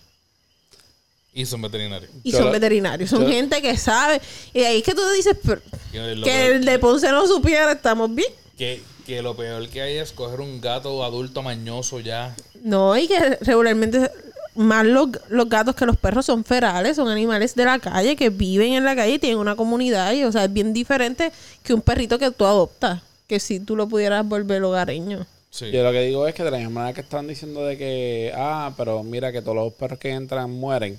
Y 1.34 1.46
son 1.46 1.62
veterinarios. 1.62 2.12
Y 2.22 2.34
son 2.34 2.52
veterinarios, 2.52 3.10
son 3.10 3.26
gente 3.30 3.62
que 3.62 3.78
sabe. 3.78 4.20
Y 4.54 4.60
de 4.60 4.68
ahí 4.68 4.78
es 4.80 4.84
que 4.84 4.94
tú 4.94 5.10
dices 5.16 5.38
pero, 5.42 5.62
Que 5.94 6.48
el 6.48 6.66
de 6.66 6.80
Ponce 6.80 7.10
no 7.12 7.26
supiera, 7.28 7.72
estamos 7.72 8.14
bien. 8.14 8.28
que, 8.58 8.82
que 9.06 9.22
lo 9.22 9.38
peor 9.38 9.70
que 9.70 9.82
hay 9.82 9.96
es 9.96 10.12
coger 10.12 10.42
un 10.42 10.60
gato 10.60 11.06
adulto 11.06 11.42
mañoso 11.42 12.02
ya. 12.02 12.36
No, 12.62 12.98
y 12.98 13.08
que 13.08 13.38
regularmente 13.40 14.12
más 14.56 14.86
los, 14.86 15.10
los 15.30 15.50
gatos 15.50 15.76
que 15.76 15.86
los 15.86 15.98
perros 15.98 16.26
son 16.26 16.44
ferales, 16.44 16.96
son 16.96 17.08
animales 17.08 17.56
de 17.56 17.66
la 17.66 17.80
calle 17.80 18.16
que 18.16 18.30
viven 18.30 18.74
en 18.74 18.86
la 18.86 18.96
calle 18.96 19.14
y 19.14 19.20
tienen 19.20 19.40
una 19.40 19.56
comunidad. 19.56 20.14
Y, 20.14 20.24
o 20.24 20.32
sea, 20.32 20.46
es 20.46 20.54
bien 20.54 20.74
diferente 20.74 21.32
que 21.64 21.74
un 21.74 21.82
perrito 21.82 22.20
que 22.20 22.32
tú 22.32 22.46
adoptas, 22.46 23.02
que 23.28 23.40
si 23.40 23.60
tú 23.60 23.76
lo 23.76 23.88
pudieras 23.88 24.28
volver 24.28 24.64
hogareño. 24.64 25.26
Sí. 25.50 25.70
Yo 25.72 25.84
lo 25.84 25.92
que 25.92 26.02
digo 26.02 26.28
es 26.28 26.34
que 26.34 26.44
de 26.44 26.52
la 26.52 26.58
misma 26.58 26.82
manera 26.82 26.94
que 26.94 27.02
están 27.02 27.28
diciendo 27.28 27.66
de 27.66 27.78
que, 27.78 28.32
ah, 28.36 28.74
pero 28.78 29.04
mira 29.04 29.32
que 29.32 29.42
todos 29.42 29.56
los 29.56 29.74
perros 29.74 30.00
que 30.00 30.12
entran 30.12 30.50
mueren, 30.50 30.98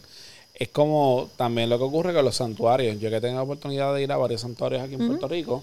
es 0.55 0.69
como 0.69 1.31
también 1.37 1.71
lo 1.71 1.79
que 1.79 1.85
ocurre 1.85 2.13
con 2.13 2.25
los 2.25 2.37
santuarios. 2.37 3.01
Yo 3.01 3.11
que 3.11 3.21
tengo 3.21 3.37
la 3.37 3.43
oportunidad 3.43 3.95
de 3.95 4.03
ir 4.03 4.13
a 4.13 4.17
varios 4.17 4.43
santuarios 4.43 4.83
aquí 4.83 4.95
en 4.95 5.07
Puerto 5.07 5.27
Rico, 5.29 5.63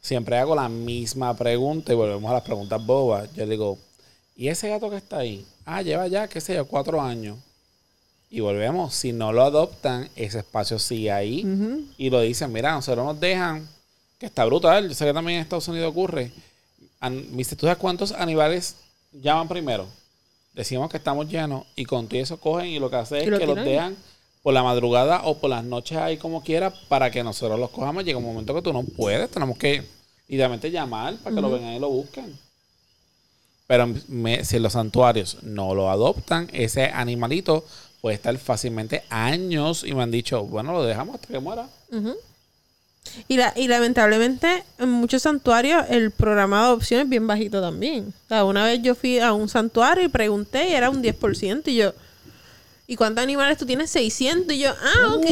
siempre 0.00 0.36
hago 0.38 0.54
la 0.54 0.68
misma 0.68 1.36
pregunta 1.36 1.92
y 1.92 1.96
volvemos 1.96 2.28
a 2.30 2.34
las 2.34 2.42
preguntas 2.42 2.84
bobas. 2.84 3.32
Yo 3.34 3.46
digo, 3.46 3.78
¿y 4.36 4.48
ese 4.48 4.68
gato 4.68 4.90
que 4.90 4.96
está 4.96 5.18
ahí? 5.18 5.44
Ah, 5.66 5.82
lleva 5.82 6.06
ya, 6.06 6.26
qué 6.28 6.40
sé 6.40 6.54
yo, 6.54 6.66
cuatro 6.66 7.02
años. 7.02 7.36
Y 8.30 8.40
volvemos, 8.40 8.94
si 8.94 9.12
no 9.12 9.32
lo 9.32 9.42
adoptan, 9.42 10.08
ese 10.16 10.38
espacio 10.38 10.78
sigue 10.78 11.12
ahí. 11.12 11.44
Y 11.98 12.08
lo 12.08 12.22
dicen, 12.22 12.50
mira, 12.50 12.72
nosotros 12.72 13.04
nos 13.04 13.20
dejan, 13.20 13.68
que 14.18 14.24
está 14.24 14.46
brutal. 14.46 14.88
Yo 14.88 14.94
sé 14.94 15.04
que 15.04 15.12
también 15.12 15.36
en 15.36 15.42
Estados 15.42 15.68
Unidos 15.68 15.90
ocurre. 15.90 16.32
Mister, 17.30 17.58
¿tú 17.58 17.66
sabes 17.66 17.78
cuántos 17.78 18.12
animales 18.12 18.76
llaman 19.12 19.46
primero? 19.46 19.86
decimos 20.56 20.88
que 20.88 20.96
estamos 20.96 21.28
llenos 21.28 21.64
y 21.76 21.84
con 21.84 22.08
todo 22.08 22.18
eso 22.18 22.40
cogen 22.40 22.68
y 22.68 22.78
lo 22.78 22.90
que 22.90 22.96
hacen 22.96 23.18
es 23.18 23.28
lo 23.28 23.38
que 23.38 23.46
los 23.46 23.56
dejan 23.56 23.94
por 24.42 24.54
la 24.54 24.62
madrugada 24.62 25.20
o 25.24 25.38
por 25.38 25.50
las 25.50 25.62
noches 25.62 25.98
ahí 25.98 26.16
como 26.16 26.42
quiera 26.42 26.72
para 26.88 27.10
que 27.10 27.22
nosotros 27.22 27.60
los 27.60 27.70
cojamos. 27.70 28.04
Llega 28.04 28.18
un 28.18 28.24
momento 28.24 28.54
que 28.54 28.62
tú 28.62 28.72
no 28.72 28.82
puedes, 28.82 29.30
tenemos 29.30 29.58
que 29.58 29.84
idealmente 30.28 30.70
llamar 30.70 31.16
para 31.18 31.36
que 31.36 31.42
lo 31.42 31.50
vengan 31.50 31.74
y 31.74 31.78
lo 31.78 31.90
busquen. 31.90 32.36
Pero 33.66 33.92
me- 34.08 34.44
si 34.44 34.58
los 34.58 34.74
santuarios 34.74 35.38
no 35.42 35.74
lo 35.74 35.90
adoptan, 35.90 36.48
ese 36.52 36.84
animalito 36.86 37.64
puede 38.00 38.14
estar 38.16 38.36
fácilmente 38.38 39.02
años 39.10 39.82
y 39.84 39.92
me 39.94 40.02
han 40.04 40.10
dicho, 40.12 40.44
bueno, 40.44 40.72
lo 40.72 40.84
dejamos 40.84 41.16
hasta 41.16 41.26
que 41.28 41.40
muera. 41.40 41.66
Y, 43.28 43.36
la, 43.36 43.52
y 43.56 43.68
lamentablemente 43.68 44.64
en 44.78 44.90
muchos 44.90 45.22
santuarios 45.22 45.84
el 45.88 46.10
programa 46.10 46.58
de 46.60 46.66
adopción 46.66 47.00
es 47.02 47.08
bien 47.08 47.26
bajito 47.26 47.60
también. 47.60 48.12
O 48.26 48.28
sea, 48.28 48.44
una 48.44 48.64
vez 48.64 48.82
yo 48.82 48.94
fui 48.94 49.18
a 49.20 49.32
un 49.32 49.48
santuario 49.48 50.04
y 50.04 50.08
pregunté 50.08 50.68
y 50.68 50.72
era 50.74 50.90
un 50.90 51.02
10%. 51.02 51.62
Y 51.66 51.76
yo, 51.76 51.92
¿y 52.86 52.94
cuántos 52.96 53.22
animales 53.22 53.58
tú 53.58 53.64
tienes? 53.66 53.90
600. 53.90 54.52
Y 54.54 54.58
yo, 54.60 54.70
ah, 54.70 55.14
ok. 55.14 55.26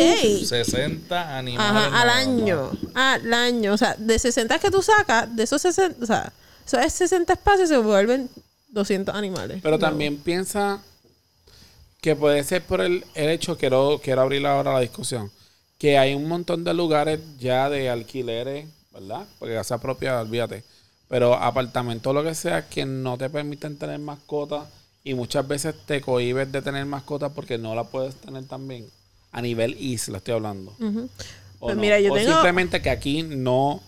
60 0.44 1.36
animales. 1.36 1.84
Ajá, 1.88 2.00
al 2.02 2.10
año. 2.10 2.70
Al 2.94 3.34
año. 3.34 3.74
O 3.74 3.76
sea, 3.76 3.94
de 3.98 4.18
60 4.18 4.58
que 4.60 4.70
tú 4.70 4.80
sacas, 4.80 5.34
de 5.34 5.42
esos 5.42 5.60
60, 5.62 6.02
o 6.02 6.06
sea, 6.06 6.32
esos 6.66 6.92
60 6.92 7.32
espacios 7.34 7.68
se 7.68 7.76
vuelven 7.78 8.28
200 8.68 9.14
animales. 9.14 9.60
Pero 9.62 9.76
No. 9.76 9.80
también 9.86 10.16
piensa 10.18 10.80
que 12.00 12.14
puede 12.16 12.44
ser 12.44 12.62
por 12.62 12.80
el, 12.80 13.04
el 13.14 13.30
hecho, 13.30 13.56
quiero, 13.56 14.00
quiero 14.02 14.22
abrir 14.22 14.46
ahora 14.46 14.72
la 14.74 14.80
discusión, 14.80 15.30
que 15.78 15.96
hay 15.98 16.14
un 16.14 16.28
montón 16.28 16.64
de 16.64 16.74
lugares 16.74 17.20
ya 17.38 17.70
de 17.70 17.88
alquileres, 17.88 18.66
¿verdad? 18.92 19.26
Porque 19.38 19.54
casa 19.54 19.78
propia, 19.80 20.20
olvídate. 20.20 20.64
Pero 21.08 21.34
apartamentos, 21.34 22.14
lo 22.14 22.22
que 22.22 22.34
sea, 22.34 22.68
que 22.68 22.84
no 22.84 23.16
te 23.16 23.30
permiten 23.30 23.78
tener 23.78 23.98
mascotas 24.00 24.64
y 25.02 25.14
muchas 25.14 25.46
veces 25.46 25.74
te 25.86 26.00
cohibes 26.00 26.50
de 26.50 26.62
tener 26.62 26.84
mascotas 26.86 27.32
porque 27.34 27.58
no 27.58 27.74
la 27.74 27.84
puedes 27.84 28.14
tener 28.16 28.44
también. 28.46 28.86
A 29.32 29.42
nivel 29.42 29.76
isla 29.80 30.18
estoy 30.18 30.34
hablando. 30.34 30.72
O, 31.60 31.66
Pues 31.66 31.76
no. 31.76 31.80
mira, 31.80 31.98
yo 32.00 32.12
O 32.12 32.16
tengo- 32.16 32.32
simplemente 32.32 32.80
que 32.82 32.90
aquí 32.90 33.22
no, 33.22 33.82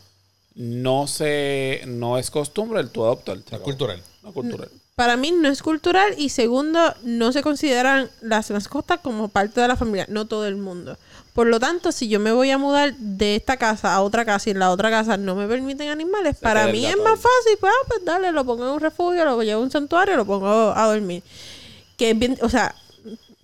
no 0.57 1.07
se, 1.07 1.83
no 1.87 2.19
es 2.19 2.31
costumbre 2.31 2.81
el 2.81 2.91
tu 2.91 3.05
adoptar. 3.05 3.39
Es 3.51 3.59
cultural. 3.61 4.03
No 4.23 4.33
cultural. 4.33 4.69
Para 4.95 5.19
mí 5.19 5.31
no 5.31 5.51
es 5.51 5.63
cultural 5.63 6.15
y 6.17 6.31
segundo, 6.31 6.95
no 7.03 7.31
se 7.31 7.43
consideran 7.43 8.11
las 8.23 8.51
mascotas 8.51 9.01
como 9.01 9.29
parte 9.29 9.61
de 9.61 9.69
la 9.69 9.77
familia, 9.77 10.07
no 10.09 10.25
todo 10.25 10.47
el 10.47 10.57
mundo. 10.57 10.97
Por 11.35 11.49
lo 11.49 11.61
tanto, 11.61 11.93
si 11.93 12.09
yo 12.09 12.19
me 12.19 12.33
voy 12.33 12.51
a 12.51 12.57
mudar 12.57 12.97
de 12.97 13.37
esta 13.37 13.59
casa 13.59 13.95
a 13.95 14.01
otra 14.01 14.25
casa 14.25 14.49
y 14.49 14.53
en 14.53 14.59
la 14.59 14.71
otra 14.71 14.89
casa 14.89 15.19
no 15.19 15.35
me 15.35 15.47
permiten 15.47 15.91
animales, 15.91 16.37
para 16.41 16.67
mí 16.69 16.87
es 16.87 16.97
más 16.97 17.21
fácil, 17.21 17.59
pues, 17.61 17.71
ah, 17.71 17.85
pues 17.89 18.05
dale, 18.07 18.33
lo 18.33 18.47
pongo 18.47 18.65
en 18.65 18.73
un 18.73 18.81
refugio, 18.81 19.27
lo 19.27 19.43
llevo 19.43 19.61
a 19.61 19.65
un 19.65 19.71
santuario, 19.71 20.17
lo 20.17 20.25
pongo 20.25 20.73
a 20.75 20.87
dormir. 20.87 21.23
Que 21.99 22.13
es 22.13 22.19
bien, 22.19 22.39
o 22.41 22.49
sea, 22.49 22.75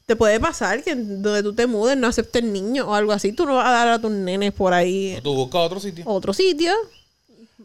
te 0.07 0.17
puede 0.17 0.41
pasar 0.41 0.83
que 0.83 0.95
donde 0.95 1.43
tú 1.43 1.53
te 1.53 1.67
mudes 1.67 1.99
no 1.99 2.07
acepten 2.07 2.51
niños 2.51 2.87
o 2.89 2.95
algo 2.95 3.13
así, 3.13 3.33
tú 3.33 3.45
no 3.45 3.57
vas 3.57 3.67
a 3.67 3.73
dar 3.73 3.89
a 3.89 3.99
tus 4.01 4.11
nenes 4.11 4.55
por 4.55 4.73
ahí 4.73 5.17
O 5.19 5.23
tú 5.23 5.35
buscas 5.35 5.61
otro 5.61 5.81
sitio. 5.81 6.05
otro 6.07 6.33
sitio. 6.33 6.73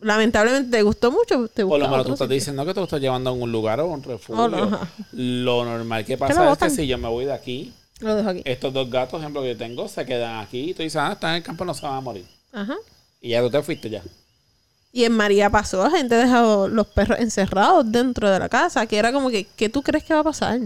Lamentablemente 0.01 0.77
te 0.77 0.83
gustó 0.83 1.11
mucho, 1.11 1.47
te 1.47 1.65
Por 1.65 1.79
lo 1.79 1.89
menos 1.89 2.05
tú 2.05 2.13
estás 2.13 2.29
diciendo 2.29 2.65
que 2.65 2.73
tú 2.73 2.83
estás 2.83 3.01
llevando 3.01 3.29
a 3.29 3.33
un 3.33 3.51
lugar 3.51 3.79
o 3.79 3.87
un 3.87 4.03
refugio. 4.03 4.43
Oh, 4.43 4.47
no. 4.47 4.79
Lo 5.11 5.65
normal 5.65 6.05
que 6.05 6.13
lo 6.13 6.19
pasa 6.19 6.51
es 6.51 6.57
que 6.57 6.69
si 6.69 6.87
yo 6.87 6.97
me 6.97 7.07
voy 7.07 7.25
de 7.25 7.33
aquí, 7.33 7.73
Lo 7.99 8.15
dejo 8.15 8.29
aquí. 8.29 8.41
estos 8.45 8.73
dos 8.73 8.89
gatos, 8.89 9.19
ejemplo, 9.19 9.41
que 9.41 9.49
yo 9.49 9.57
tengo, 9.57 9.87
se 9.87 10.05
quedan 10.05 10.39
aquí 10.39 10.71
y 10.71 10.73
tú 10.73 10.83
dices, 10.83 10.97
ah, 10.97 11.13
están 11.13 11.31
en 11.31 11.35
el 11.37 11.43
campo, 11.43 11.65
no 11.65 11.73
se 11.73 11.85
van 11.85 11.95
a 11.95 12.01
morir. 12.01 12.25
Ajá. 12.51 12.75
Y 13.21 13.29
ya 13.29 13.41
tú 13.41 13.49
te 13.49 13.61
fuiste 13.63 13.89
ya. 13.89 14.03
Y 14.91 15.03
en 15.03 15.13
María 15.13 15.49
pasó, 15.49 15.83
la 15.83 15.91
gente 15.91 16.15
dejó 16.15 16.67
los 16.67 16.87
perros 16.87 17.19
encerrados 17.19 17.91
dentro 17.91 18.29
de 18.29 18.39
la 18.39 18.49
casa, 18.49 18.85
que 18.87 18.97
era 18.97 19.11
como 19.11 19.29
que, 19.29 19.45
¿qué 19.55 19.69
tú 19.69 19.81
crees 19.81 20.03
que 20.03 20.13
va 20.13 20.21
a 20.21 20.23
pasar? 20.23 20.59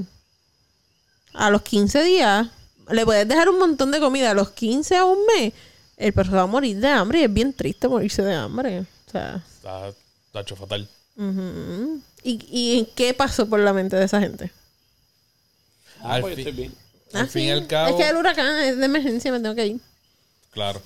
A 1.33 1.49
los 1.49 1.61
15 1.61 2.03
días, 2.03 2.47
le 2.89 3.05
puedes 3.05 3.27
dejar 3.27 3.49
un 3.49 3.59
montón 3.59 3.91
de 3.91 3.99
comida, 3.99 4.31
a 4.31 4.33
los 4.33 4.51
15 4.51 4.95
a 4.97 5.05
un 5.05 5.19
mes, 5.25 5.53
el 5.97 6.13
perro 6.13 6.35
va 6.35 6.41
a 6.43 6.47
morir 6.47 6.77
de 6.77 6.87
hambre 6.87 7.19
y 7.19 7.23
es 7.23 7.33
bien 7.33 7.53
triste 7.53 7.87
morirse 7.87 8.21
de 8.23 8.33
hambre. 8.33 8.85
O 9.11 9.13
sea, 9.13 9.43
Está, 9.57 9.89
está 9.89 10.39
hecho 10.41 10.55
fatal. 10.55 10.87
¿Y, 12.23 12.39
¿Y 12.49 12.89
qué 12.95 13.13
pasó 13.13 13.47
por 13.47 13.59
la 13.59 13.73
mente 13.73 13.95
de 13.97 14.05
esa 14.05 14.19
gente? 14.21 14.51
Ah, 16.01 16.15
Al 16.15 16.21
pues 16.21 16.35
fin- 16.35 16.47
estoy 16.47 16.61
bien. 16.61 16.75
Al 17.13 17.21
Ah, 17.23 17.27
fin 17.27 17.41
sí. 17.41 17.47
y 17.47 17.51
al 17.51 17.67
cabo. 17.67 17.89
Es 17.99 18.03
que 18.03 18.09
el 18.09 18.15
huracán 18.17 18.55
es 18.63 18.77
de 18.77 18.85
emergencia, 18.85 19.31
me 19.31 19.39
tengo 19.39 19.53
que 19.55 19.67
ir. 19.67 19.81
Claro. 20.51 20.81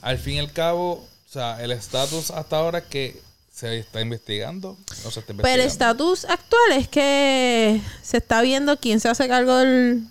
Al 0.00 0.18
fin 0.18 0.34
y 0.34 0.38
al 0.38 0.52
cabo, 0.52 0.92
o 0.92 1.08
sea, 1.32 1.62
el 1.62 1.70
estatus 1.72 2.30
hasta 2.30 2.56
ahora 2.56 2.78
es 2.78 2.84
que 2.86 3.20
se 3.52 3.78
está 3.78 4.00
investigando. 4.00 4.76
No 5.04 5.10
se 5.10 5.20
está 5.20 5.32
investigando. 5.32 5.42
Pero 5.42 5.62
el 5.62 5.68
estatus 5.68 6.24
actual 6.24 6.72
es 6.72 6.88
que 6.88 7.80
se 8.02 8.16
está 8.16 8.40
viendo 8.40 8.78
quién 8.78 9.00
se 9.00 9.08
hace 9.08 9.28
cargo 9.28 9.56
del, 9.56 10.04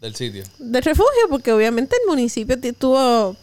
Del 0.00 0.14
sitio. 0.16 0.42
del 0.58 0.82
refugio, 0.82 1.28
porque 1.30 1.52
obviamente 1.52 1.94
el 2.02 2.08
municipio 2.08 2.58
tuvo 2.78 3.36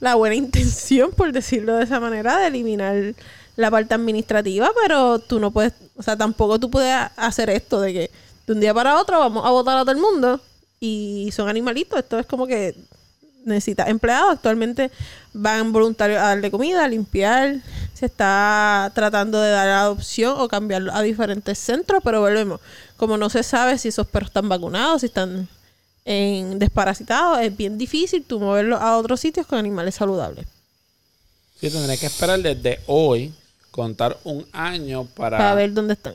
la 0.00 0.14
buena 0.14 0.34
intención, 0.34 1.10
por 1.12 1.32
decirlo 1.32 1.76
de 1.76 1.84
esa 1.84 2.00
manera, 2.00 2.38
de 2.38 2.48
eliminar 2.48 3.14
la 3.56 3.70
parte 3.70 3.94
administrativa, 3.94 4.70
pero 4.80 5.18
tú 5.18 5.40
no 5.40 5.50
puedes, 5.50 5.72
o 5.96 6.02
sea, 6.02 6.16
tampoco 6.16 6.60
tú 6.60 6.70
puedes 6.70 6.94
hacer 7.16 7.50
esto 7.50 7.80
de 7.80 7.92
que 7.92 8.10
de 8.46 8.52
un 8.52 8.60
día 8.60 8.72
para 8.72 9.00
otro 9.00 9.18
vamos 9.18 9.44
a 9.44 9.50
votar 9.50 9.76
a 9.76 9.80
todo 9.80 9.90
el 9.90 9.98
mundo 9.98 10.40
y 10.80 11.30
son 11.32 11.48
animalitos, 11.48 11.98
esto 11.98 12.18
es 12.18 12.26
como 12.26 12.46
que 12.46 12.76
necesita 13.44 13.88
empleados, 13.88 14.34
actualmente 14.34 14.92
van 15.32 15.72
voluntarios 15.72 16.20
a 16.20 16.28
darle 16.28 16.50
comida, 16.50 16.84
a 16.84 16.88
limpiar, 16.88 17.56
se 17.94 18.06
está 18.06 18.92
tratando 18.94 19.40
de 19.40 19.50
dar 19.50 19.68
adopción 19.68 20.36
o 20.38 20.46
cambiarlo 20.46 20.92
a 20.94 21.02
diferentes 21.02 21.58
centros, 21.58 22.00
pero 22.04 22.20
volvemos, 22.20 22.60
como 22.96 23.16
no 23.16 23.28
se 23.28 23.42
sabe 23.42 23.78
si 23.78 23.88
esos 23.88 24.06
perros 24.06 24.28
están 24.28 24.48
vacunados, 24.48 25.00
si 25.00 25.06
están 25.06 25.48
en 26.10 26.58
desparasitados, 26.58 27.38
es 27.40 27.54
bien 27.54 27.76
difícil 27.76 28.24
tú 28.24 28.40
moverlos 28.40 28.80
a 28.80 28.96
otros 28.96 29.20
sitios 29.20 29.46
con 29.46 29.58
animales 29.58 29.94
saludables. 29.94 30.46
Sí, 31.60 31.68
tendré 31.70 31.98
que 31.98 32.06
esperar 32.06 32.40
desde 32.40 32.80
hoy, 32.86 33.30
contar 33.70 34.16
un 34.24 34.46
año 34.52 35.04
para... 35.04 35.36
Para 35.36 35.54
ver 35.54 35.74
dónde 35.74 35.92
están. 35.92 36.14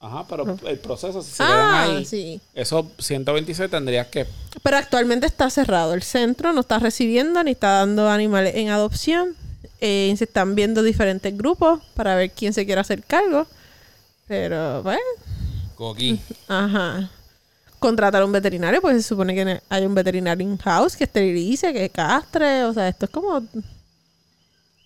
Ajá, 0.00 0.24
pero 0.28 0.58
el 0.66 0.78
proceso, 0.78 1.22
si 1.22 1.30
se 1.30 1.42
Ah, 1.44 1.84
quedan 1.84 1.96
ahí, 1.98 2.04
sí. 2.06 2.40
esos 2.54 2.86
126 2.98 3.70
tendrías 3.70 4.06
que... 4.08 4.26
Pero 4.62 4.76
actualmente 4.78 5.26
está 5.26 5.48
cerrado. 5.50 5.92
El 5.94 6.02
centro 6.02 6.52
no 6.54 6.60
está 6.62 6.78
recibiendo 6.78 7.42
ni 7.44 7.50
está 7.52 7.68
dando 7.80 8.08
animales 8.08 8.54
en 8.56 8.70
adopción. 8.70 9.36
Eh, 9.80 10.12
se 10.16 10.24
están 10.24 10.54
viendo 10.54 10.82
diferentes 10.82 11.36
grupos 11.36 11.80
para 11.94 12.16
ver 12.16 12.30
quién 12.30 12.52
se 12.54 12.64
quiere 12.64 12.80
hacer 12.80 13.02
cargo. 13.04 13.46
Pero, 14.26 14.82
bueno, 14.82 15.00
Como 15.76 15.92
aquí. 15.92 16.18
ajá. 16.48 17.10
Contratar 17.82 18.22
a 18.22 18.24
un 18.24 18.32
veterinario, 18.32 18.80
pues 18.80 18.96
se 19.02 19.02
supone 19.08 19.34
que 19.34 19.60
hay 19.68 19.84
un 19.84 19.94
veterinario 19.94 20.46
in-house 20.48 20.96
que 20.96 21.04
esterilice, 21.04 21.72
que 21.72 21.90
castre. 21.90 22.64
O 22.64 22.72
sea, 22.72 22.88
esto 22.88 23.04
es 23.06 23.10
como 23.10 23.42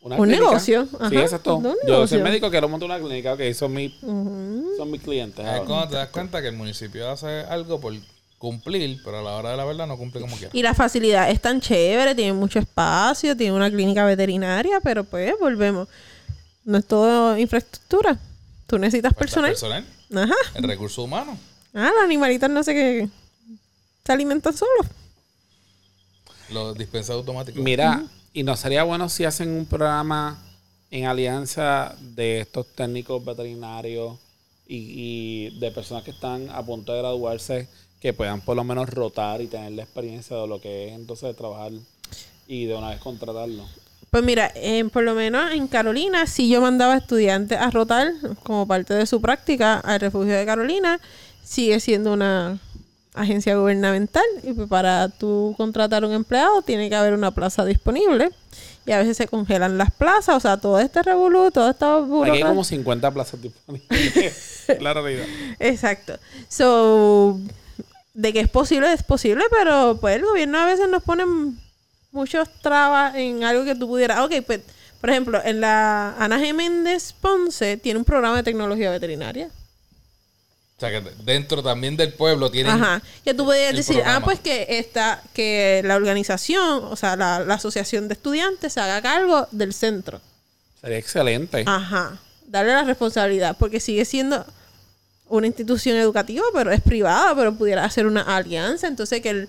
Una 0.02 0.16
Un 0.16 0.22
clínica. 0.24 0.44
negocio, 0.48 0.88
Sí, 1.08 1.16
exacto. 1.16 1.60
Yo 1.86 2.06
soy 2.06 2.22
médico, 2.22 2.48
quiero 2.50 2.68
montar 2.68 2.88
una 2.88 2.98
clínica. 3.00 3.32
Ok, 3.34 3.40
son 3.54 3.72
mis, 3.72 3.92
Ujú. 4.02 4.70
son 4.76 4.90
mis 4.90 5.02
clientes. 5.02 5.44
Es 5.44 5.50
ahora. 5.50 5.64
cuando 5.64 5.88
te 5.88 5.96
das 5.96 6.08
cuenta 6.10 6.40
que 6.40 6.48
el 6.48 6.54
municipio 6.56 7.10
hace 7.10 7.40
algo 7.40 7.80
por 7.80 7.92
cumplir, 8.38 9.00
pero 9.04 9.18
a 9.18 9.22
la 9.22 9.30
hora 9.36 9.50
de 9.50 9.56
la 9.56 9.64
verdad 9.64 9.86
no 9.86 9.96
cumple 9.96 10.20
como 10.20 10.36
quiera. 10.36 10.50
Y 10.52 10.62
la 10.62 10.74
facilidad 10.74 11.28
es 11.30 11.40
tan 11.40 11.60
chévere, 11.60 12.14
tiene 12.14 12.32
mucho 12.34 12.58
espacio, 12.60 13.36
tiene 13.36 13.56
una 13.56 13.70
clínica 13.70 14.04
veterinaria, 14.04 14.80
pero 14.80 15.02
pues 15.04 15.34
volvemos. 15.40 15.88
No 16.64 16.78
es 16.78 16.84
todo 16.86 17.36
infraestructura. 17.38 18.18
Tú 18.66 18.78
necesitas 18.78 19.12
personal. 19.14 19.50
personal, 19.50 19.84
Ajá. 20.14 20.34
el 20.54 20.64
recurso 20.64 21.02
humano. 21.02 21.36
Ah, 21.74 21.90
los 21.94 22.04
animalitos 22.04 22.48
no 22.50 22.62
sé 22.62 22.74
qué. 22.74 23.08
Se 24.04 24.12
alimentan 24.12 24.56
solos. 24.56 24.86
Los 26.50 26.76
dispensados 26.78 27.20
automáticos. 27.20 27.62
Mira, 27.62 28.04
y 28.32 28.42
no 28.42 28.56
sería 28.56 28.84
bueno 28.84 29.08
si 29.08 29.24
hacen 29.24 29.50
un 29.50 29.66
programa 29.66 30.42
en 30.90 31.06
alianza 31.06 31.96
de 32.00 32.40
estos 32.40 32.66
técnicos 32.74 33.24
veterinarios 33.24 34.18
y, 34.66 35.50
y 35.56 35.58
de 35.58 35.70
personas 35.72 36.04
que 36.04 36.12
están 36.12 36.48
a 36.50 36.64
punto 36.64 36.92
de 36.92 36.98
graduarse 36.98 37.68
que 38.00 38.12
puedan 38.12 38.40
por 38.40 38.56
lo 38.56 38.64
menos 38.64 38.88
rotar 38.90 39.40
y 39.40 39.46
tener 39.46 39.72
la 39.72 39.82
experiencia 39.82 40.36
de 40.36 40.46
lo 40.46 40.60
que 40.60 40.88
es 40.88 40.94
entonces 40.94 41.34
trabajar 41.34 41.72
y 42.46 42.66
de 42.66 42.74
una 42.74 42.90
vez 42.90 43.00
contratarlo. 43.00 43.64
Pues 44.10 44.22
mira, 44.24 44.52
eh, 44.54 44.84
por 44.92 45.02
lo 45.02 45.14
menos 45.14 45.52
en 45.52 45.66
Carolina, 45.66 46.26
si 46.26 46.48
yo 46.48 46.60
mandaba 46.60 46.96
estudiantes 46.96 47.58
a 47.58 47.70
rotar 47.70 48.12
como 48.44 48.66
parte 48.66 48.94
de 48.94 49.06
su 49.06 49.20
práctica 49.20 49.80
al 49.80 50.00
refugio 50.00 50.34
de 50.34 50.46
Carolina, 50.46 51.00
sigue 51.46 51.78
siendo 51.80 52.12
una 52.12 52.58
agencia 53.14 53.56
gubernamental 53.56 54.24
y 54.42 54.52
pues 54.52 54.68
para 54.68 55.08
tú 55.08 55.54
contratar 55.56 56.04
un 56.04 56.12
empleado 56.12 56.60
tiene 56.62 56.90
que 56.90 56.96
haber 56.96 57.14
una 57.14 57.30
plaza 57.30 57.64
disponible 57.64 58.30
y 58.84 58.92
a 58.92 58.98
veces 58.98 59.16
se 59.16 59.26
congelan 59.26 59.78
las 59.78 59.90
plazas, 59.90 60.36
o 60.36 60.40
sea, 60.40 60.58
todo 60.58 60.78
este 60.78 61.02
revolú, 61.02 61.50
todo 61.50 61.70
esta 61.70 61.96
Aquí 61.96 62.04
hay 62.04 62.10
burocracia. 62.10 62.46
como 62.46 62.64
50 62.64 63.10
plazas 63.10 63.40
disponibles. 63.42 64.64
la 64.80 64.92
realidad. 64.92 65.24
Exacto. 65.58 66.18
So, 66.48 67.40
de 68.14 68.32
que 68.32 68.40
es 68.40 68.48
posible, 68.48 68.92
es 68.92 69.02
posible, 69.02 69.44
pero 69.50 69.98
pues 70.00 70.16
el 70.16 70.24
gobierno 70.24 70.58
a 70.58 70.66
veces 70.66 70.88
nos 70.88 71.02
pone 71.02 71.24
muchos 72.12 72.48
trabas 72.60 73.14
en 73.16 73.44
algo 73.44 73.64
que 73.64 73.74
tú 73.74 73.88
pudieras. 73.88 74.20
Ok, 74.20 74.34
pues, 74.46 74.60
por 75.00 75.10
ejemplo, 75.10 75.40
en 75.44 75.60
la 75.60 76.14
Ana 76.18 76.38
G. 76.38 76.54
Méndez 76.54 77.12
Ponce 77.12 77.76
tiene 77.76 77.98
un 77.98 78.04
programa 78.04 78.36
de 78.36 78.42
tecnología 78.44 78.90
veterinaria. 78.90 79.50
O 80.76 80.80
sea, 80.80 80.90
que 80.90 81.10
dentro 81.24 81.62
también 81.62 81.96
del 81.96 82.12
pueblo 82.12 82.50
tienen... 82.50 82.72
Ajá. 82.72 83.00
Que 83.24 83.32
tú 83.32 83.46
podías 83.46 83.74
decir, 83.74 84.02
ah, 84.04 84.20
pues 84.22 84.40
que 84.40 84.66
esta, 84.68 85.22
que 85.32 85.80
la 85.84 85.96
organización, 85.96 86.84
o 86.84 86.96
sea, 86.96 87.16
la, 87.16 87.40
la 87.40 87.54
asociación 87.54 88.08
de 88.08 88.14
estudiantes 88.14 88.74
se 88.74 88.80
haga 88.80 89.00
cargo 89.00 89.48
del 89.52 89.72
centro. 89.72 90.20
Sería 90.80 90.98
excelente. 90.98 91.64
Ajá. 91.66 92.18
Darle 92.46 92.72
la 92.74 92.84
responsabilidad, 92.84 93.56
porque 93.58 93.80
sigue 93.80 94.04
siendo 94.04 94.44
una 95.28 95.46
institución 95.46 95.96
educativa, 95.96 96.44
pero 96.52 96.70
es 96.70 96.82
privada, 96.82 97.34
pero 97.34 97.54
pudiera 97.54 97.82
hacer 97.82 98.06
una 98.06 98.20
alianza, 98.36 98.86
entonces 98.86 99.22
que 99.22 99.30
el- 99.30 99.48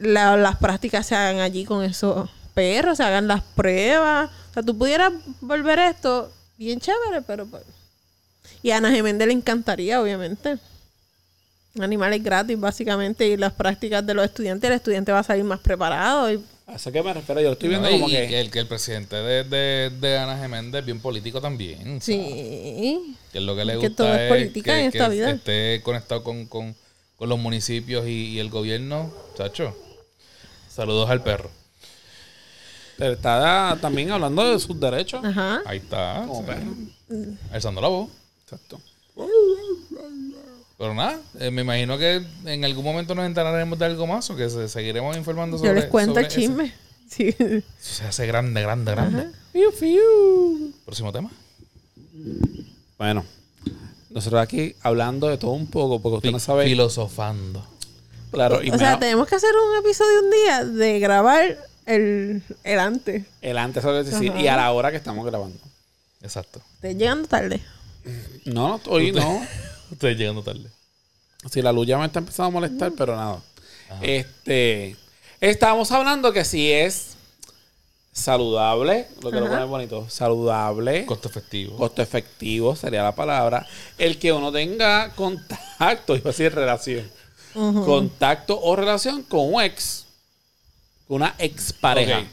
la- 0.00 0.36
las 0.36 0.56
prácticas 0.56 1.06
se 1.06 1.14
hagan 1.14 1.38
allí 1.38 1.64
con 1.64 1.84
esos 1.84 2.28
perros, 2.52 2.96
se 2.96 3.04
hagan 3.04 3.28
las 3.28 3.42
pruebas. 3.54 4.28
O 4.50 4.54
sea, 4.54 4.62
tú 4.64 4.76
pudieras 4.76 5.12
volver 5.40 5.78
esto 5.78 6.32
bien 6.58 6.80
chévere, 6.80 7.22
pero 7.24 7.46
pues... 7.46 7.62
Y 8.64 8.70
a 8.70 8.78
Ana 8.78 8.90
Geméndez 8.90 9.28
le 9.28 9.34
encantaría, 9.34 10.00
obviamente. 10.00 10.56
Animales 11.78 12.22
gratis, 12.22 12.58
básicamente, 12.58 13.28
y 13.28 13.36
las 13.36 13.52
prácticas 13.52 14.06
de 14.06 14.14
los 14.14 14.24
estudiantes, 14.24 14.70
el 14.70 14.76
estudiante 14.76 15.12
va 15.12 15.18
a 15.18 15.22
salir 15.22 15.44
más 15.44 15.60
preparado. 15.60 16.32
Y, 16.32 16.42
A 16.66 16.76
eso 16.76 16.90
que 16.90 17.02
me 17.02 17.12
refiero. 17.12 17.42
Yo 17.42 17.48
lo 17.48 17.52
estoy 17.52 17.68
viendo 17.68 17.86
No, 17.90 17.94
como 17.94 18.08
y 18.08 18.12
que... 18.12 18.40
el, 18.40 18.50
que 18.50 18.58
el 18.60 18.66
presidente 18.66 19.16
de, 19.16 19.44
de, 19.44 19.90
de 20.00 20.16
Ana 20.16 20.38
Geméndez 20.38 20.80
es 20.80 20.86
bien 20.86 20.98
político 21.00 21.42
también. 21.42 22.00
sí. 22.00 23.16
Que 23.30 23.38
es 23.38 23.44
lo 23.44 23.54
que 23.54 23.66
le 23.66 23.72
Que 23.74 23.88
gusta 23.88 24.04
todo 24.04 24.14
es 24.14 24.28
política 24.30 24.72
que, 24.72 24.80
en 24.80 24.86
esta 24.86 25.08
que 25.10 25.14
vida. 25.14 25.30
esté 25.32 25.80
conectado 25.84 26.24
con, 26.24 26.46
con, 26.46 26.74
con 27.16 27.28
los 27.28 27.38
municipios 27.38 28.06
y, 28.06 28.28
y 28.28 28.38
el 28.38 28.48
gobierno. 28.48 29.12
Chacho. 29.36 29.76
Saludos 30.70 31.10
al 31.10 31.22
perro. 31.22 31.50
Pero 32.96 33.12
está 33.12 33.76
también 33.80 34.10
hablando 34.10 34.50
de 34.52 34.58
sus 34.58 34.78
derechos. 34.80 35.22
Ajá. 35.22 35.60
Ahí 35.66 35.78
está. 35.78 36.24
Como 36.26 36.40
sí. 36.40 36.46
perro. 36.46 37.34
Alzando 37.52 37.80
la 37.82 37.88
voz. 37.88 38.08
Exacto. 38.54 38.80
Pero 40.76 40.92
nada, 40.94 41.20
eh, 41.38 41.50
me 41.50 41.62
imagino 41.62 41.96
que 41.98 42.24
en 42.44 42.64
algún 42.64 42.84
momento 42.84 43.14
nos 43.14 43.26
enteraremos 43.26 43.78
de 43.78 43.84
algo 43.84 44.06
más 44.06 44.28
o 44.30 44.36
que 44.36 44.50
se- 44.50 44.68
seguiremos 44.68 45.16
informando 45.16 45.56
sobre 45.56 45.70
Yo 45.70 45.74
les 45.74 45.86
cuento 45.86 46.18
el 46.18 46.28
chisme. 46.28 46.72
Sí. 47.06 47.32
Se 47.78 48.02
hace 48.04 48.26
grande, 48.26 48.60
grande, 48.62 48.90
grande. 48.90 49.28
Fiu, 49.52 49.70
fiu. 49.70 50.72
Próximo 50.84 51.12
tema. 51.12 51.30
Bueno, 52.98 53.24
nosotros 54.10 54.40
aquí 54.40 54.74
hablando 54.82 55.28
de 55.28 55.36
todo 55.36 55.52
un 55.52 55.66
poco, 55.68 56.00
porque 56.00 56.16
usted 56.16 56.30
no 56.32 56.40
sabe. 56.40 56.64
Filosofando. 56.64 57.64
Claro, 58.32 58.62
y 58.64 58.70
o 58.70 58.78
sea, 58.78 58.98
tenemos 58.98 59.28
que 59.28 59.36
hacer 59.36 59.50
un 59.54 59.78
episodio 59.84 60.20
un 60.24 60.30
día 60.30 60.64
de 60.64 60.98
grabar 60.98 61.58
el, 61.86 62.42
el 62.64 62.78
antes. 62.80 63.24
el 63.42 63.58
antes, 63.58 63.84
eso 63.84 63.96
es 64.00 64.06
decir, 64.10 64.30
Ajá. 64.32 64.40
y 64.40 64.48
a 64.48 64.56
la 64.56 64.72
hora 64.72 64.90
que 64.90 64.96
estamos 64.96 65.24
grabando. 65.24 65.58
Exacto. 66.22 66.60
Estoy 66.76 66.94
llegando 66.96 67.28
tarde. 67.28 67.60
No, 68.44 68.68
no, 68.68 68.80
hoy 68.88 69.12
no. 69.12 69.46
Estoy 69.92 70.14
llegando 70.14 70.42
tarde. 70.42 70.70
Si 71.50 71.62
la 71.62 71.72
luz 71.72 71.86
ya 71.86 71.98
me 71.98 72.06
está 72.06 72.18
empezando 72.20 72.48
a 72.48 72.50
molestar, 72.50 72.92
pero 72.96 73.16
nada. 73.16 73.42
Este. 74.02 74.96
Estábamos 75.40 75.92
hablando 75.92 76.32
que 76.32 76.44
si 76.44 76.72
es 76.72 77.16
saludable, 78.12 79.08
lo 79.22 79.30
que 79.30 79.40
lo 79.40 79.48
pone 79.48 79.64
bonito, 79.64 80.08
saludable, 80.08 81.04
Costo 81.04 81.28
efectivo. 81.28 81.76
costo 81.76 82.00
efectivo 82.00 82.76
sería 82.76 83.02
la 83.02 83.14
palabra, 83.14 83.66
el 83.98 84.18
que 84.18 84.32
uno 84.32 84.52
tenga 84.52 85.10
contacto, 85.14 86.14
iba 86.16 86.30
a 86.30 86.32
decir 86.32 86.54
relación, 86.54 87.10
contacto 87.52 88.58
o 88.60 88.76
relación 88.76 89.22
con 89.24 89.52
un 89.52 89.62
ex, 89.62 90.06
con 91.08 91.16
una 91.16 91.34
expareja. 91.38 92.20
Ok. 92.20 92.26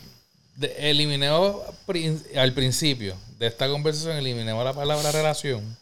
De- 0.62 2.30
al 2.38 2.54
principio 2.54 3.16
de 3.40 3.48
esta 3.48 3.68
conversación, 3.68 4.16
eliminemos 4.18 4.64
la 4.64 4.74
palabra 4.74 5.12
relación. 5.12 5.78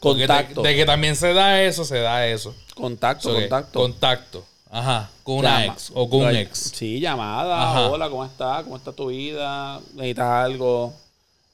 Contacto, 0.00 0.62
De, 0.62 0.70
de 0.70 0.76
que 0.76 0.84
también 0.84 1.14
se 1.14 1.32
da 1.32 1.62
eso, 1.62 1.84
se 1.84 1.98
da 1.98 2.26
eso. 2.26 2.54
contacto, 2.74 3.32
contacto. 3.32 3.78
Contacto. 3.80 4.44
Ajá. 4.70 5.10
Con 5.22 5.36
una 5.36 5.60
Llama- 5.60 5.72
ex 5.74 5.92
o 5.94 6.08
con 6.08 6.22
un 6.22 6.34
ex. 6.36 6.72
Sí, 6.74 6.98
llamada. 6.98 7.70
Ajá. 7.70 7.88
Hola, 7.90 8.08
¿cómo 8.10 8.24
estás? 8.24 8.64
¿Cómo 8.64 8.76
está 8.76 8.92
tu 8.92 9.06
vida? 9.08 9.80
¿Necesitas 9.94 10.26
algo? 10.44 10.92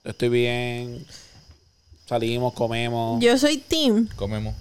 Estoy 0.04 0.28
bien. 0.30 1.04
Salimos, 2.06 2.54
comemos. 2.54 3.20
Yo 3.22 3.36
soy 3.36 3.58
team. 3.58 4.08
Comemos, 4.16 4.54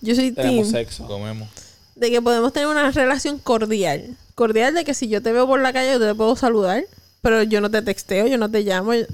Yo 0.00 0.14
soy 0.14 0.30
tenemos 0.30 0.70
team. 0.70 0.84
sexo. 0.84 1.06
comemos. 1.06 1.48
De 1.96 2.10
que 2.10 2.22
podemos 2.22 2.52
tener 2.52 2.68
una 2.68 2.90
relación 2.92 3.38
cordial. 3.40 4.16
Cordial 4.38 4.72
de 4.72 4.84
que 4.84 4.94
si 4.94 5.08
yo 5.08 5.20
te 5.20 5.32
veo 5.32 5.48
por 5.48 5.60
la 5.60 5.72
calle, 5.72 5.90
yo 5.90 5.98
te 5.98 6.14
puedo 6.14 6.36
saludar. 6.36 6.84
Pero 7.22 7.42
yo 7.42 7.60
no 7.60 7.72
te 7.72 7.82
texteo, 7.82 8.28
yo 8.28 8.38
no 8.38 8.48
te 8.48 8.60
llamo. 8.62 8.94
yo- 8.94 9.06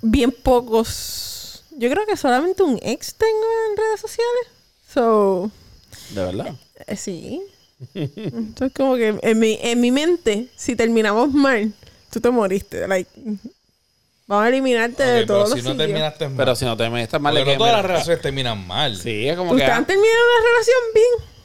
Bien 0.00 0.30
pocos. 0.30 1.64
Yo 1.72 1.90
creo 1.90 2.06
que 2.06 2.16
solamente 2.16 2.62
un 2.62 2.78
ex 2.82 3.16
tengo 3.16 3.46
en 3.70 3.76
redes 3.76 4.00
sociales. 4.00 4.46
So. 4.94 5.50
De 6.10 6.24
verdad. 6.24 6.54
Eh, 6.86 6.94
sí. 6.94 7.42
Entonces, 7.94 8.72
como 8.76 8.94
que 8.94 9.18
en 9.20 9.38
mi, 9.40 9.58
en 9.60 9.80
mi 9.80 9.90
mente, 9.90 10.46
si 10.54 10.76
terminamos 10.76 11.32
mal, 11.32 11.72
tú 12.12 12.20
te 12.20 12.30
moriste. 12.30 12.86
Like, 12.86 13.10
vamos 14.28 14.44
a 14.44 14.48
eliminarte 14.50 15.02
de 15.02 15.22
Ok, 15.22 15.26
pero 15.26 15.34
todos 15.34 15.48
si 15.50 15.56
los 15.56 15.64
no 15.64 15.70
sitios. 15.72 15.86
terminaste 15.88 16.28
mal. 16.28 16.36
Pero 16.36 16.54
si 16.54 16.64
no 16.64 16.76
te 16.76 16.88
metes 16.90 17.20
mal, 17.20 17.34
porque 17.36 17.52
no 17.54 17.58
todas 17.58 17.72
las 17.72 17.84
relaciones 17.84 18.22
terminan 18.22 18.64
mal. 18.68 18.96
Sí, 18.96 19.28
es 19.28 19.36
como 19.36 19.50
que. 19.50 19.56
¿Ustedes 19.56 19.72
ah, 19.72 19.76
han 19.78 19.86
terminado 19.86 20.18
una 20.38 20.48
relación 20.48 20.78
bien? 20.94 21.39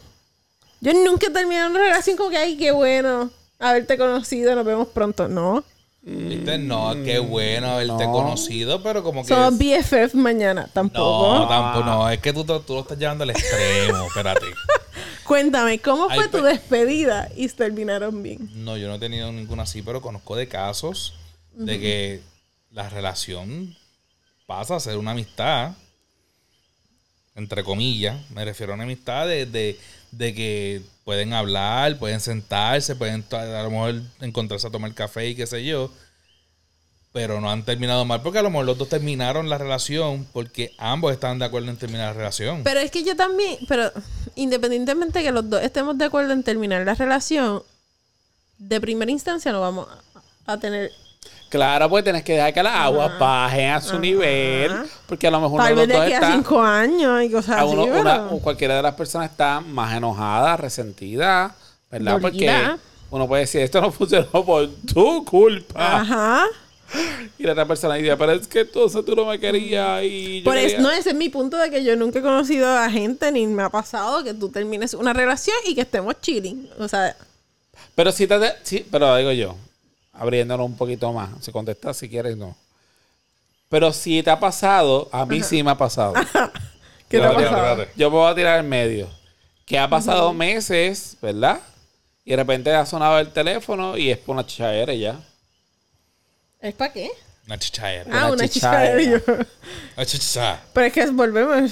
Yo 0.86 0.94
nunca 0.94 1.28
he 1.28 1.32
terminado 1.32 1.72
una 1.72 1.80
relación 1.80 2.16
como 2.16 2.30
que, 2.30 2.38
ay, 2.38 2.58
qué 2.58 2.72
bueno 2.72 3.32
haberte 3.60 3.98
conocido, 3.98 4.56
nos 4.56 4.66
vemos 4.66 4.88
pronto. 4.90 5.28
No. 5.28 5.64
¿Viste? 6.04 6.60
No, 6.60 6.94
qué 7.04 7.18
bueno 7.18 7.68
haberte 7.72 8.06
no. 8.06 8.12
conocido, 8.12 8.84
pero 8.84 9.04
como 9.04 9.24
que. 9.24 9.30
Somos 9.30 9.58
BFF 9.58 10.14
mañana, 10.14 10.70
tampoco. 10.72 11.40
no, 11.40 11.48
tampoco. 11.48 11.84
No, 11.86 12.10
es 12.12 12.20
que 12.20 12.32
tú, 12.32 12.44
tú 12.46 12.74
lo 12.76 12.82
estás 12.82 13.00
llevando 13.00 13.24
al 13.24 13.32
extremo. 13.32 14.06
Espérate. 14.06 14.46
Cuéntame, 15.26 15.80
¿cómo 15.80 16.08
Ay, 16.08 16.20
fue 16.20 16.28
tu 16.28 16.38
pe- 16.44 16.50
despedida 16.50 17.30
y 17.36 17.48
terminaron 17.48 18.22
bien? 18.22 18.48
No, 18.54 18.78
yo 18.78 18.88
no 18.88 18.96
he 18.96 19.00
tenido 19.00 19.32
ninguna 19.32 19.64
así, 19.64 19.82
pero 19.82 20.00
conozco 20.00 20.36
de 20.36 20.48
casos 20.48 21.16
de 21.54 21.80
que 21.80 22.22
la 22.70 22.88
relación 22.90 23.76
pasa 24.46 24.76
a 24.76 24.80
ser 24.80 24.98
una 24.98 25.12
amistad, 25.12 25.72
entre 27.34 27.64
comillas, 27.64 28.18
me 28.30 28.46
refiero 28.46 28.74
a 28.74 28.76
una 28.76 28.84
amistad 28.84 29.26
de, 29.28 29.48
de, 29.48 29.80
de 30.12 30.34
que 30.34 30.82
pueden 31.04 31.34
hablar, 31.34 31.98
pueden 32.00 32.20
sentarse, 32.20 32.96
pueden 32.96 33.24
a 33.32 33.64
lo 33.64 33.72
mejor 33.72 34.02
encontrarse 34.22 34.68
a 34.68 34.72
tomar 34.72 34.94
café 34.94 35.30
y 35.30 35.36
qué 35.36 35.46
sé 35.46 35.64
yo, 35.64 35.92
pero 37.14 37.40
no 37.40 37.50
han 37.50 37.64
terminado 37.64 38.04
mal, 38.04 38.22
porque 38.22 38.40
a 38.40 38.42
lo 38.42 38.50
mejor 38.50 38.66
los 38.66 38.78
dos 38.78 38.90
terminaron 38.90 39.50
la 39.50 39.58
relación 39.58 40.28
porque 40.34 40.74
ambos 40.78 41.14
estaban 41.14 41.40
de 41.40 41.46
acuerdo 41.46 41.70
en 41.70 41.78
terminar 41.78 42.08
la 42.08 42.14
relación. 42.14 42.64
Pero 42.64 42.80
es 42.80 42.92
que 42.92 43.04
yo 43.04 43.16
también, 43.16 43.58
pero 43.68 43.92
independientemente 44.36 45.24
que 45.24 45.32
los 45.32 45.50
dos 45.50 45.62
estemos 45.62 45.98
de 45.98 46.06
acuerdo 46.06 46.34
en 46.34 46.44
terminar 46.44 46.86
la 46.86 46.96
relación, 46.96 47.64
de 48.58 48.82
primera 48.82 49.12
instancia 49.12 49.52
no 49.52 49.62
vamos 49.62 49.88
a 50.46 50.58
tener... 50.60 50.92
Claro, 51.56 51.90
pues 51.90 52.04
tienes 52.04 52.24
que 52.24 52.34
dejar 52.34 52.54
que 52.54 52.62
las 52.64 52.76
aguas 52.76 53.18
bajen 53.18 53.70
a 53.72 53.80
su 53.82 53.98
nivel. 54.00 54.72
Porque 55.08 55.28
a 55.28 55.32
lo 55.32 55.40
mejor 55.40 55.62
uno 55.62 55.66
de 55.70 55.88
los 55.88 55.88
dos 55.88 56.08
está. 56.08 56.32
cinco 56.34 56.62
años 56.62 57.24
y 57.24 57.32
cosas 57.32 57.58
a 57.58 57.62
así, 57.62 57.74
uno- 57.74 57.84
una- 57.86 58.28
o 58.28 58.40
cualquiera 58.40 58.76
de 58.76 58.82
las 58.82 58.94
personas 58.96 59.32
está 59.32 59.62
más 59.62 59.96
enojada, 59.96 60.58
resentida, 60.58 61.56
¿verdad? 61.90 62.20
Dolida. 62.20 62.22
Porque 62.22 62.80
uno 63.12 63.28
puede 63.28 63.42
decir, 63.44 63.62
esto 63.62 63.80
no 63.80 63.92
funcionó 63.94 64.44
por 64.46 64.68
tu 64.94 65.24
culpa. 65.24 66.02
Ajá. 66.02 66.46
Y 67.40 67.44
la 67.44 67.54
otra 67.54 67.66
persona 67.66 67.96
dice, 67.96 68.16
pero 68.16 68.34
es 68.34 68.48
que 68.48 68.60
entonces 68.62 69.04
tú 69.06 69.16
no 69.16 69.26
me 69.26 69.40
querías 69.40 70.04
y 70.04 70.40
yo 70.40 70.44
Por 70.44 70.58
eso, 70.58 70.68
quería". 70.68 70.82
no, 70.82 70.92
ese 70.92 71.10
es 71.10 71.16
mi 71.16 71.30
punto 71.30 71.58
de 71.58 71.70
que 71.72 71.84
yo 71.84 71.96
nunca 71.96 72.20
he 72.20 72.22
conocido 72.22 72.70
a 72.70 72.90
gente 72.90 73.32
ni 73.32 73.48
me 73.48 73.64
ha 73.64 73.70
pasado 73.70 74.24
que 74.24 74.34
tú 74.34 74.50
termines 74.50 74.94
una 74.94 75.12
relación 75.14 75.56
y 75.66 75.74
que 75.74 75.82
estemos 75.82 76.16
chilling. 76.22 76.70
O 76.80 76.88
sea, 76.88 77.16
Pero 77.96 78.12
si 78.12 78.28
te... 78.28 78.38
Sí, 78.64 78.86
pero 78.92 79.16
digo 79.16 79.32
yo, 79.32 79.56
abriéndolo 80.18 80.66
un 80.66 80.76
poquito 80.78 81.12
más. 81.14 81.30
Si 81.42 81.52
contestas 81.52 81.98
si 81.98 82.10
quieres, 82.10 82.38
no. 82.38 82.56
Pero 83.70 83.92
si 83.92 84.22
te 84.24 84.30
ha 84.30 84.40
pasado, 84.40 85.10
a 85.12 85.26
mí 85.26 85.42
sí 85.44 85.64
me 85.64 85.72
ha 85.72 85.78
pasado. 85.78 86.14
¿qué 87.10 87.20
te 87.20 87.24
ha 87.24 87.30
Espérate, 87.30 87.44
pasado? 87.44 87.72
espérate. 87.72 87.92
Yo 87.96 88.10
me 88.12 88.18
voy 88.18 88.32
a 88.32 88.36
tirar 88.36 88.60
en 88.60 88.70
medio. 88.70 89.10
Que 89.66 89.80
ha 89.80 89.90
pasado 89.90 90.34
meses, 90.34 91.18
¿verdad? 91.22 91.60
Y 92.24 92.32
de 92.32 92.36
repente 92.38 92.72
ha 92.74 92.86
sonado 92.86 93.20
el 93.20 93.32
teléfono 93.32 93.98
y 93.98 94.12
es 94.12 94.18
por 94.18 94.36
una 94.36 94.46
chichadera 94.46 94.94
y 94.94 95.00
ya. 95.00 95.20
¿Es 96.62 96.74
para 96.74 96.94
qué? 96.94 97.10
Una 97.48 97.58
chichaera. 97.60 98.06
Ah, 98.12 98.26
Una 98.26 98.34
una 98.34 98.48
chichadera. 98.48 99.20
chichadera. 99.20 99.48
Una 99.98 100.06
chicha. 100.06 100.64
Pero 100.74 100.86
es 100.88 100.94
que 100.94 101.06
volvemos. 101.12 101.72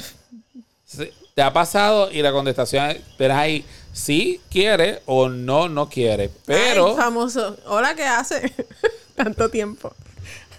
Sí, 0.85 1.09
Te 1.33 1.41
ha 1.41 1.51
pasado 1.51 2.11
y 2.11 2.21
la 2.21 2.31
contestación 2.31 2.91
es, 2.91 3.01
verás 3.17 3.37
ahí, 3.39 3.65
sí 3.93 4.41
quiere 4.49 5.01
o 5.05 5.29
no, 5.29 5.69
no 5.69 5.87
quiere. 5.87 6.29
Pero... 6.45 6.89
Ay, 6.89 6.95
famoso. 6.97 7.57
Hola, 7.67 7.95
¿qué 7.95 8.03
hace? 8.03 8.53
Tanto 9.15 9.49
tiempo. 9.49 9.95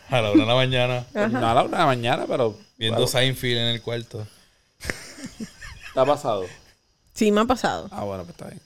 A 0.09 0.23
la 0.23 0.31
una 0.31 0.43
de 0.45 0.49
la 0.49 0.55
mañana, 0.55 1.07
No 1.15 1.51
a 1.51 1.55
la 1.55 1.63
una 1.63 1.77
de 1.77 1.83
la 1.83 1.87
mañana, 1.87 2.25
pero... 2.27 2.57
viendo 2.79 3.01
bueno, 3.01 3.11
Seinfeld 3.11 3.59
en 3.59 3.67
el 3.67 3.83
cuarto. 3.83 4.27
¿Te 5.93 6.01
ha 6.01 6.05
pasado? 6.05 6.45
Sí, 7.13 7.31
me 7.31 7.43
ha 7.43 7.45
pasado. 7.45 7.89
Ah, 7.91 8.05
bueno, 8.05 8.25
pues 8.25 8.35
está 8.35 8.47
bien. 8.47 8.61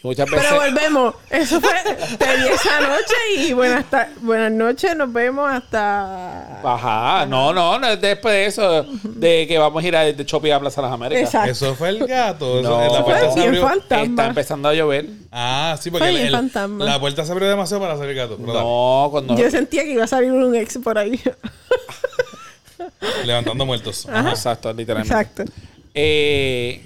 Muchas 0.00 0.30
veces. 0.30 0.46
Pero 0.48 0.60
volvemos. 0.62 1.14
Eso 1.28 1.60
fue. 1.60 1.72
Te 2.18 2.36
vi 2.36 2.46
esa 2.54 2.80
noche 2.80 3.14
y 3.36 3.52
buenas, 3.52 3.84
buenas 4.22 4.52
noches. 4.52 4.96
Nos 4.96 5.12
vemos 5.12 5.50
hasta. 5.50 6.60
Ajá, 6.62 7.26
no, 7.26 7.52
no, 7.52 7.80
no 7.80 7.88
es 7.88 8.00
después 8.00 8.32
de 8.32 8.46
eso, 8.46 8.84
de 9.02 9.46
que 9.48 9.58
vamos 9.58 9.82
a 9.82 9.86
ir 9.88 9.96
a, 9.96 10.02
de 10.04 10.24
shopping 10.24 10.52
a 10.52 10.60
Plaza 10.60 10.80
de 10.80 10.86
las 10.86 10.94
Américas. 10.94 11.24
Exacto. 11.24 11.50
Eso 11.50 11.74
fue 11.74 11.88
el 11.88 12.06
gato. 12.06 12.60
eso- 12.60 12.68
No. 12.70 12.80
la 12.80 12.88
Fue 12.90 13.04
puerta 13.04 13.28
se 13.32 13.34
bien 13.40 13.48
abrió. 13.48 13.68
fantasma. 13.68 14.04
Está 14.04 14.26
empezando 14.28 14.68
a 14.68 14.74
llover. 14.74 15.06
Ah, 15.32 15.76
sí, 15.80 15.90
porque 15.90 16.06
Fue 16.12 16.22
el- 16.26 16.32
la 16.78 17.00
puerta 17.00 17.24
se 17.24 17.32
abrió 17.32 17.48
demasiado 17.48 17.80
para 17.82 17.94
hacer 17.94 18.08
el 18.08 18.14
gato. 18.14 18.36
pero. 18.38 18.52
No, 18.52 19.08
cuando. 19.10 19.36
Yo 19.36 19.50
sentía 19.50 19.82
que 19.82 19.90
iba 19.94 20.04
a 20.04 20.08
salir 20.08 20.30
un 20.30 20.54
ex 20.54 20.78
por 20.78 20.96
ahí. 20.96 21.20
Levantando 23.24 23.66
muertos. 23.66 24.06
Ajá, 24.08 24.30
Exacto, 24.30 24.72
literalmente. 24.72 25.12
Exacto. 25.12 25.44
Eh, 25.92 26.84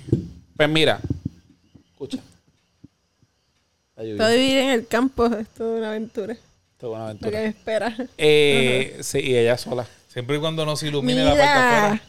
pues 0.57 0.69
mira, 0.71 0.99
escucha. 1.93 2.19
Todo 4.17 4.29
vivir 4.31 4.59
en 4.59 4.71
el 4.71 4.87
campo 4.87 5.27
es 5.27 5.49
toda 5.49 5.79
una 5.79 5.89
aventura. 5.91 6.33
Esto 6.35 6.87
es 6.87 6.89
buena 6.89 6.99
Lo 6.99 7.05
aventura. 7.11 7.31
que 7.33 7.39
me 7.39 7.47
espera. 7.49 7.97
Eh, 8.19 8.99
sí, 9.03 9.19
y 9.21 9.37
ella 9.37 9.57
sola. 9.59 9.87
Siempre 10.09 10.37
y 10.37 10.41
cuando 10.41 10.67
no 10.67 10.77
se 10.77 10.89
ilumine 10.89 11.25
la 11.25 11.31
puerta 11.31 11.55
Mira. 11.55 11.85
afuera. 11.87 12.03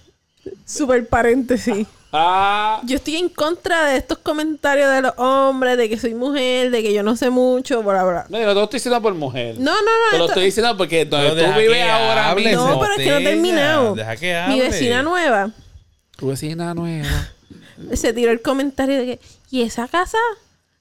Super 0.65 1.07
paréntesis. 1.07 1.87
Ah, 2.11 2.81
Yo 2.85 2.97
estoy 2.97 3.15
en 3.15 3.29
contra 3.29 3.85
de 3.87 3.97
estos 3.97 4.17
comentarios 4.19 4.91
de 4.91 5.01
los 5.01 5.13
hombres, 5.17 5.77
de 5.77 5.89
que 5.89 5.97
soy 5.97 6.13
mujer, 6.13 6.69
de 6.69 6.83
que 6.83 6.93
yo 6.93 7.01
no 7.01 7.15
sé 7.15 7.29
mucho, 7.29 7.81
bla, 7.81 8.03
bla. 8.03 8.25
no, 8.29 8.37
yo 8.39 8.45
no 8.45 8.51
te 8.51 8.55
lo 8.55 8.63
estoy 8.65 8.77
diciendo 8.77 9.01
por 9.01 9.13
mujer. 9.15 9.55
No, 9.57 9.71
no, 9.71 9.77
Te 10.11 10.17
no. 10.17 10.17
lo 10.17 10.23
esto- 10.25 10.25
estoy 10.33 10.45
diciendo 10.45 10.77
porque 10.77 11.05
donde 11.05 11.43
tú 11.43 11.59
vives 11.59 11.83
ahora 11.89 12.29
hable, 12.29 12.49
mismo. 12.49 12.67
No, 12.67 12.79
pero 12.79 12.93
es 12.93 12.99
que 12.99 13.09
no 13.09 13.17
he 13.17 13.23
terminado. 13.23 13.95
deja 13.95 14.15
que 14.17 14.25
Mi 14.27 14.33
hable. 14.33 14.69
vecina 14.69 15.01
nueva 15.01 15.51
Tu 16.17 16.27
vecina 16.27 16.73
nueva. 16.75 17.29
se 17.93 18.13
tiró 18.13 18.31
el 18.31 18.41
comentario 18.41 18.97
de 18.99 19.05
que, 19.05 19.19
¿y 19.49 19.63
esa 19.63 19.87
casa 19.87 20.17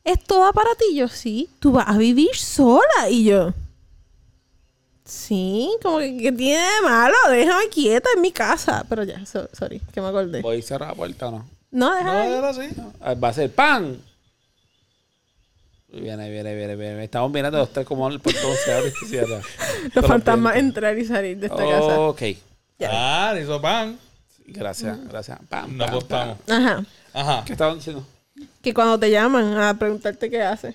es 0.04 0.22
toda 0.24 0.52
para 0.52 0.74
ti? 0.74 0.94
Yo, 0.94 1.08
sí, 1.08 1.48
tú 1.60 1.72
vas 1.72 1.88
a 1.88 1.96
vivir 1.98 2.34
sola. 2.36 3.08
Y 3.10 3.24
yo, 3.24 3.52
sí, 5.04 5.70
como 5.82 5.98
que, 5.98 6.16
¿qué 6.18 6.32
tiene 6.32 6.62
de 6.62 6.80
malo? 6.82 7.14
Déjame 7.30 7.68
quieta 7.68 8.08
en 8.14 8.20
mi 8.22 8.32
casa. 8.32 8.84
Pero 8.88 9.04
ya, 9.04 9.24
so- 9.26 9.48
sorry, 9.52 9.80
que 9.92 10.00
me 10.00 10.08
acordé. 10.08 10.40
¿Voy 10.42 10.58
a 10.58 10.62
cerrar 10.62 10.88
la 10.90 10.94
puerta 10.94 11.28
o 11.28 11.30
no? 11.32 11.38
No, 11.70 11.88
No, 11.90 11.94
déjame. 11.96 12.36
era 12.36 12.48
así. 12.50 12.68
Ah, 13.00 13.14
Va 13.14 13.28
a 13.28 13.32
ser 13.32 13.50
pan. 13.54 14.00
Viene, 15.88 16.30
viene, 16.30 16.54
viene, 16.54 16.74
viene. 16.76 17.04
Estamos 17.04 17.30
mirando 17.30 17.58
los 17.58 17.70
tres 17.70 17.86
como 17.86 18.08
el 18.08 18.18
portón 18.18 18.54
se 18.64 18.72
abre 18.72 18.92
y 19.02 19.06
cierra. 19.06 19.40
Los 19.94 20.06
fantasmas 20.06 20.56
entrar 20.56 20.96
y 20.98 21.04
salir 21.04 21.36
de 21.38 21.46
esta 21.48 21.58
casa. 21.68 22.00
Ok. 22.00 22.22
Ah, 22.88 23.34
hizo 23.40 23.60
pan. 23.60 23.98
Gracias, 24.46 24.98
gracias. 25.08 25.38
Pam, 25.48 25.76
No 25.76 25.84
pam, 25.84 25.88
apostamos. 25.94 26.36
Ajá. 26.48 26.84
Ajá. 27.12 27.44
¿Qué 27.44 27.52
estaban 27.52 27.76
diciendo? 27.76 28.04
Que 28.62 28.72
cuando 28.72 28.98
te 28.98 29.10
llaman 29.10 29.58
a 29.58 29.74
preguntarte 29.78 30.30
qué 30.30 30.40
haces. 30.42 30.74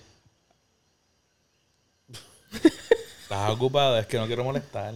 Estás 3.24 3.50
ocupado, 3.52 3.98
es 3.98 4.06
que 4.08 4.18
no 4.18 4.26
quiero 4.28 4.44
molestar. 4.44 4.94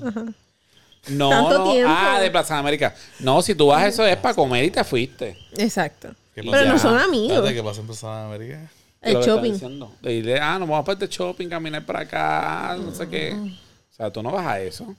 No, 1.08 1.30
Tanto 1.30 1.58
no. 1.58 1.72
tiempo. 1.74 1.92
Ah, 1.94 2.20
de 2.20 2.32
Plaza 2.32 2.54
de 2.56 2.60
América. 2.62 2.96
No, 3.20 3.42
si 3.42 3.56
tú 3.56 3.68
vas 3.68 3.84
a 3.84 3.88
eso 3.88 4.06
es 4.06 4.18
para 4.18 4.36
comer 4.36 4.64
y 4.66 4.72
te 4.72 4.84
fuiste. 4.84 5.38
Exacto. 5.58 6.10
¿Qué 6.36 6.42
Pero 6.42 6.52
pasa? 6.52 6.66
no 6.66 6.80
son 6.80 6.96
Espérate, 6.96 7.04
amigos. 7.18 7.52
¿qué 7.52 7.64
pasa 7.64 7.82
en 7.82 7.86
Plaza 7.88 8.16
de 8.18 8.24
América? 8.24 8.72
El 9.02 9.14
Lo 9.14 9.20
que 9.20 9.24
estaba 9.26 9.38
shopping. 9.38 9.52
diciendo. 9.54 9.96
De 10.02 10.14
irle, 10.14 10.40
ah, 10.40 10.60
nos 10.60 10.70
vamos 10.70 10.86
para 10.86 11.00
el 11.04 11.10
shopping, 11.10 11.50
caminar 11.50 11.86
para 11.86 12.00
acá, 12.02 12.78
no 12.80 12.94
sé 12.94 13.10
qué. 13.10 13.34
O 13.34 13.94
sea, 13.96 14.12
tú 14.12 14.22
no 14.24 14.32
vas 14.32 14.46
a 14.46 14.60
eso. 14.62 14.96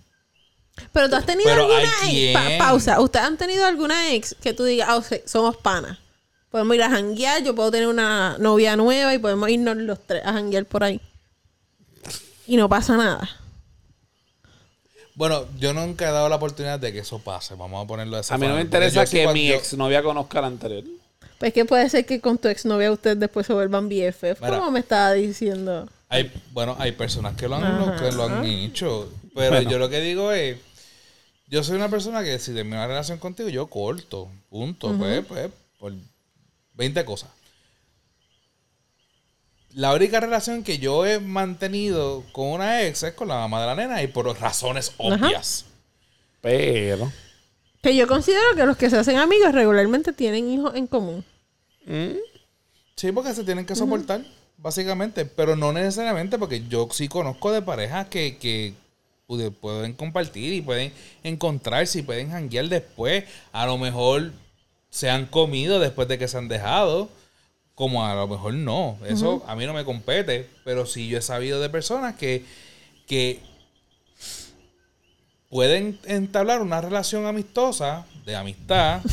Pero 0.92 1.08
tú 1.08 1.16
has 1.16 1.24
tenido 1.26 1.48
Pero 1.50 1.62
alguna 1.62 1.90
¿hay 2.02 2.28
ex. 2.28 2.38
Pa- 2.58 2.66
pausa. 2.66 3.00
¿Ustedes 3.00 3.24
han 3.24 3.36
tenido 3.38 3.64
alguna 3.64 4.12
ex 4.12 4.34
que 4.42 4.52
tú 4.52 4.64
digas, 4.64 4.88
ah, 4.90 4.96
o 4.96 5.02
sea, 5.02 5.18
somos 5.24 5.56
panas? 5.56 5.98
Podemos 6.52 6.76
ir 6.76 6.82
a 6.82 6.90
janguear, 6.90 7.42
yo 7.42 7.54
puedo 7.54 7.70
tener 7.72 7.88
una 7.88 8.36
novia 8.38 8.76
nueva 8.76 9.12
y 9.14 9.18
podemos 9.18 9.48
irnos 9.48 9.76
los 9.78 9.98
tres 10.06 10.22
a 10.24 10.32
janguear 10.34 10.66
por 10.66 10.84
ahí. 10.84 11.00
Y 12.46 12.56
no 12.56 12.68
pasa 12.68 12.96
nada. 12.96 13.28
Bueno, 15.14 15.46
yo 15.58 15.72
nunca 15.72 16.08
he 16.08 16.12
dado 16.12 16.28
la 16.28 16.36
oportunidad 16.36 16.78
de 16.78 16.92
que 16.92 17.00
eso 17.00 17.18
pase. 17.18 17.54
Vamos 17.54 17.82
a 17.84 17.86
ponerlo 17.88 18.16
de 18.16 18.20
esa 18.22 18.34
A 18.34 18.38
mí 18.38 18.46
no 18.46 18.54
me 18.54 18.60
interesa 18.62 19.04
que 19.06 19.26
mi 19.28 19.48
yo- 19.48 19.54
exnovia 19.54 20.02
conozca 20.02 20.40
la 20.40 20.46
anterior. 20.48 20.84
Pues 21.38 21.52
que 21.52 21.64
puede 21.64 21.88
ser 21.90 22.06
que 22.06 22.20
con 22.20 22.38
tu 22.38 22.48
exnovia 22.48 22.92
ustedes 22.92 23.18
después 23.18 23.46
se 23.46 23.52
vuelvan 23.52 23.88
BFF. 23.88 24.38
Como 24.38 24.70
me 24.70 24.80
estaba 24.80 25.12
diciendo? 25.12 25.88
Hay, 26.08 26.30
bueno, 26.52 26.76
hay 26.78 26.92
personas 26.92 27.34
que 27.36 27.48
lo 27.48 27.56
han, 27.56 27.78
lo 27.80 27.96
que 27.96 28.12
lo 28.12 28.24
han 28.24 28.44
hecho. 28.44 29.10
Pero 29.34 29.50
Bueno. 29.56 29.70
yo 29.70 29.78
lo 29.78 29.88
que 29.88 30.00
digo 30.00 30.30
es, 30.32 30.58
yo 31.48 31.64
soy 31.64 31.76
una 31.76 31.88
persona 31.88 32.22
que 32.22 32.38
si 32.38 32.52
termino 32.52 32.76
una 32.76 32.86
relación 32.86 33.18
contigo, 33.18 33.48
yo 33.48 33.66
corto. 33.68 34.28
Punto. 34.50 34.92
Pues, 34.98 35.24
pues, 35.26 35.48
por 35.78 35.92
20 36.82 37.04
cosas. 37.04 37.30
La 39.74 39.94
única 39.94 40.20
relación 40.20 40.62
que 40.62 40.78
yo 40.78 41.06
he 41.06 41.18
mantenido 41.18 42.24
con 42.32 42.48
una 42.48 42.82
ex 42.82 43.04
es 43.04 43.14
con 43.14 43.28
la 43.28 43.36
mamá 43.36 43.60
de 43.60 43.66
la 43.68 43.74
nena 43.74 44.02
y 44.02 44.06
por 44.06 44.26
razones 44.38 44.92
obvias. 44.98 45.64
Pero. 46.42 47.10
Que 47.82 47.96
yo 47.96 48.06
considero 48.06 48.54
que 48.54 48.66
los 48.66 48.76
que 48.76 48.90
se 48.90 48.98
hacen 48.98 49.16
amigos 49.16 49.52
regularmente 49.52 50.12
tienen 50.12 50.50
hijos 50.50 50.74
en 50.74 50.86
común. 50.86 51.24
¿Mm? 51.86 52.16
Sí, 52.96 53.10
porque 53.12 53.32
se 53.34 53.44
tienen 53.44 53.64
que 53.64 53.74
soportar, 53.74 54.22
básicamente. 54.58 55.24
Pero 55.24 55.56
no 55.56 55.72
necesariamente 55.72 56.38
porque 56.38 56.64
yo 56.68 56.88
sí 56.92 57.08
conozco 57.08 57.50
de 57.50 57.62
parejas 57.62 58.08
que, 58.08 58.36
que 58.36 58.74
pude- 59.26 59.50
pueden 59.50 59.94
compartir 59.94 60.52
y 60.52 60.60
pueden 60.60 60.92
encontrarse 61.24 62.00
y 62.00 62.02
pueden 62.02 62.30
janguear 62.30 62.68
después. 62.68 63.24
A 63.52 63.64
lo 63.64 63.78
mejor 63.78 64.32
se 64.92 65.08
han 65.08 65.24
comido 65.24 65.80
después 65.80 66.06
de 66.06 66.18
que 66.18 66.28
se 66.28 66.36
han 66.36 66.48
dejado. 66.48 67.08
Como 67.74 68.04
a 68.04 68.14
lo 68.14 68.28
mejor 68.28 68.52
no. 68.52 68.98
Eso 69.08 69.42
a 69.48 69.56
mí 69.56 69.64
no 69.64 69.72
me 69.72 69.84
compete. 69.84 70.48
Pero 70.64 70.84
sí 70.84 71.08
yo 71.08 71.18
he 71.18 71.22
sabido 71.22 71.60
de 71.60 71.70
personas 71.70 72.14
que, 72.14 72.44
que 73.06 73.40
pueden 75.48 75.98
entablar 76.04 76.60
una 76.60 76.82
relación 76.82 77.26
amistosa, 77.26 78.06
de 78.24 78.36
amistad. 78.36 79.00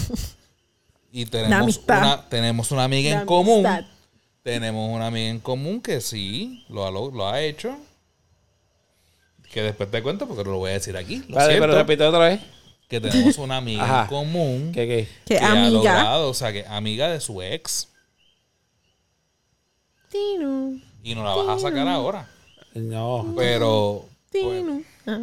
Y 1.12 1.26
tenemos, 1.26 1.60
amistad. 1.60 2.04
Una, 2.04 2.30
tenemos 2.30 2.72
una 2.72 2.84
amiga 2.84 3.10
en 3.22 3.26
común. 3.26 3.66
amistad. 3.66 3.92
Tenemos 4.44 4.96
una 4.96 5.08
amiga 5.08 5.30
en 5.30 5.40
común 5.40 5.82
que 5.82 6.02
sí, 6.02 6.64
lo 6.70 6.86
ha, 6.86 6.92
lo, 6.92 7.10
lo 7.10 7.28
ha 7.28 7.42
hecho. 7.42 7.76
Que 9.52 9.64
después 9.64 9.90
te 9.90 10.04
cuento 10.04 10.28
porque 10.28 10.44
no 10.44 10.52
lo 10.52 10.58
voy 10.60 10.70
a 10.70 10.74
decir 10.74 10.96
aquí. 10.96 11.24
Lo 11.28 11.36
Vale, 11.36 11.54
siento. 11.54 11.68
pero 11.68 11.80
repite 11.80 12.04
otra 12.04 12.20
vez. 12.20 12.42
Que 12.90 13.00
tenemos 13.00 13.38
una 13.38 13.58
amiga 13.58 13.84
Ajá. 13.84 14.02
en 14.04 14.08
común 14.08 14.72
¿Qué, 14.74 14.86
qué? 14.88 15.08
Que 15.26 15.36
que 15.38 15.40
ha 15.40 15.52
amiga. 15.52 15.70
logrado, 15.72 16.30
o 16.30 16.34
sea, 16.34 16.52
que 16.52 16.66
amiga 16.68 17.08
de 17.08 17.22
su 17.22 17.42
ex. 17.42 17.88
Tinu, 20.12 20.82
Y 21.04 21.14
no 21.16 21.24
la 21.24 21.36
vas 21.36 21.58
a 21.58 21.60
sacar 21.70 21.88
ahora. 21.88 22.28
No. 22.74 23.34
Pero. 23.38 24.06
Tinu. 24.32 24.84
Ah. 25.06 25.20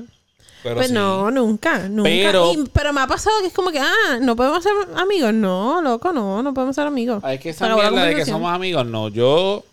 pero 0.63 0.77
Pues 0.77 0.89
sí. 0.89 0.93
no, 0.95 1.31
nunca, 1.31 1.89
nunca. 1.89 2.09
Pero- 2.09 2.53
Y- 2.53 2.69
pero 2.73 2.93
me 2.93 3.01
ha 3.01 3.07
pasado 3.07 3.41
que 3.41 3.49
es 3.49 3.53
como 3.53 3.71
que, 3.71 3.81
ah, 3.81 4.19
no 4.21 4.37
podemos 4.37 4.63
ser 4.63 4.73
amigos. 4.97 5.33
No, 5.35 5.81
loco, 5.83 6.13
no, 6.13 6.43
no 6.43 6.55
podemos 6.55 6.75
ser 6.77 6.87
amigos. 6.87 7.23
Hay 7.25 7.39
que 7.39 7.53
Se 7.53 7.65
esa 7.65 7.75
mierda 7.75 8.05
de 8.05 8.15
que 8.15 8.25
somos 8.25 8.53
amigos. 8.53 8.87
No, 8.87 9.09
yo. 9.09 9.65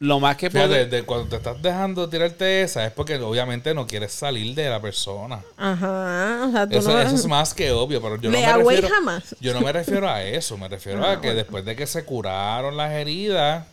Lo 0.00 0.20
más 0.20 0.36
que 0.36 0.50
puedo. 0.50 0.66
Fíjate, 0.66 0.86
de 0.86 1.02
cuando 1.04 1.28
te 1.28 1.36
estás 1.36 1.62
dejando 1.62 2.08
tirarte 2.08 2.62
esa 2.62 2.84
es 2.84 2.92
porque 2.92 3.16
obviamente 3.16 3.72
no 3.74 3.86
quieres 3.86 4.12
salir 4.12 4.54
de 4.54 4.68
la 4.68 4.80
persona. 4.80 5.40
Ajá, 5.56 6.46
o 6.48 6.52
sea, 6.52 6.66
tú 6.68 6.76
Eso, 6.78 6.92
no... 6.92 7.00
eso 7.00 7.14
es 7.14 7.26
más 7.28 7.54
que 7.54 7.70
obvio, 7.70 8.02
pero 8.02 8.16
yo 8.20 8.30
no 8.30 8.38
me 8.38 8.52
refiero. 8.52 8.88
jamás. 8.88 9.36
Yo 9.40 9.54
no 9.54 9.60
me 9.60 9.72
refiero 9.72 10.08
a 10.10 10.22
eso, 10.22 10.58
me 10.58 10.68
refiero 10.68 11.06
a 11.06 11.20
que 11.20 11.32
después 11.32 11.64
de 11.64 11.76
que 11.76 11.86
se 11.86 12.04
curaron 12.04 12.76
las 12.76 12.92
heridas, 12.92 13.66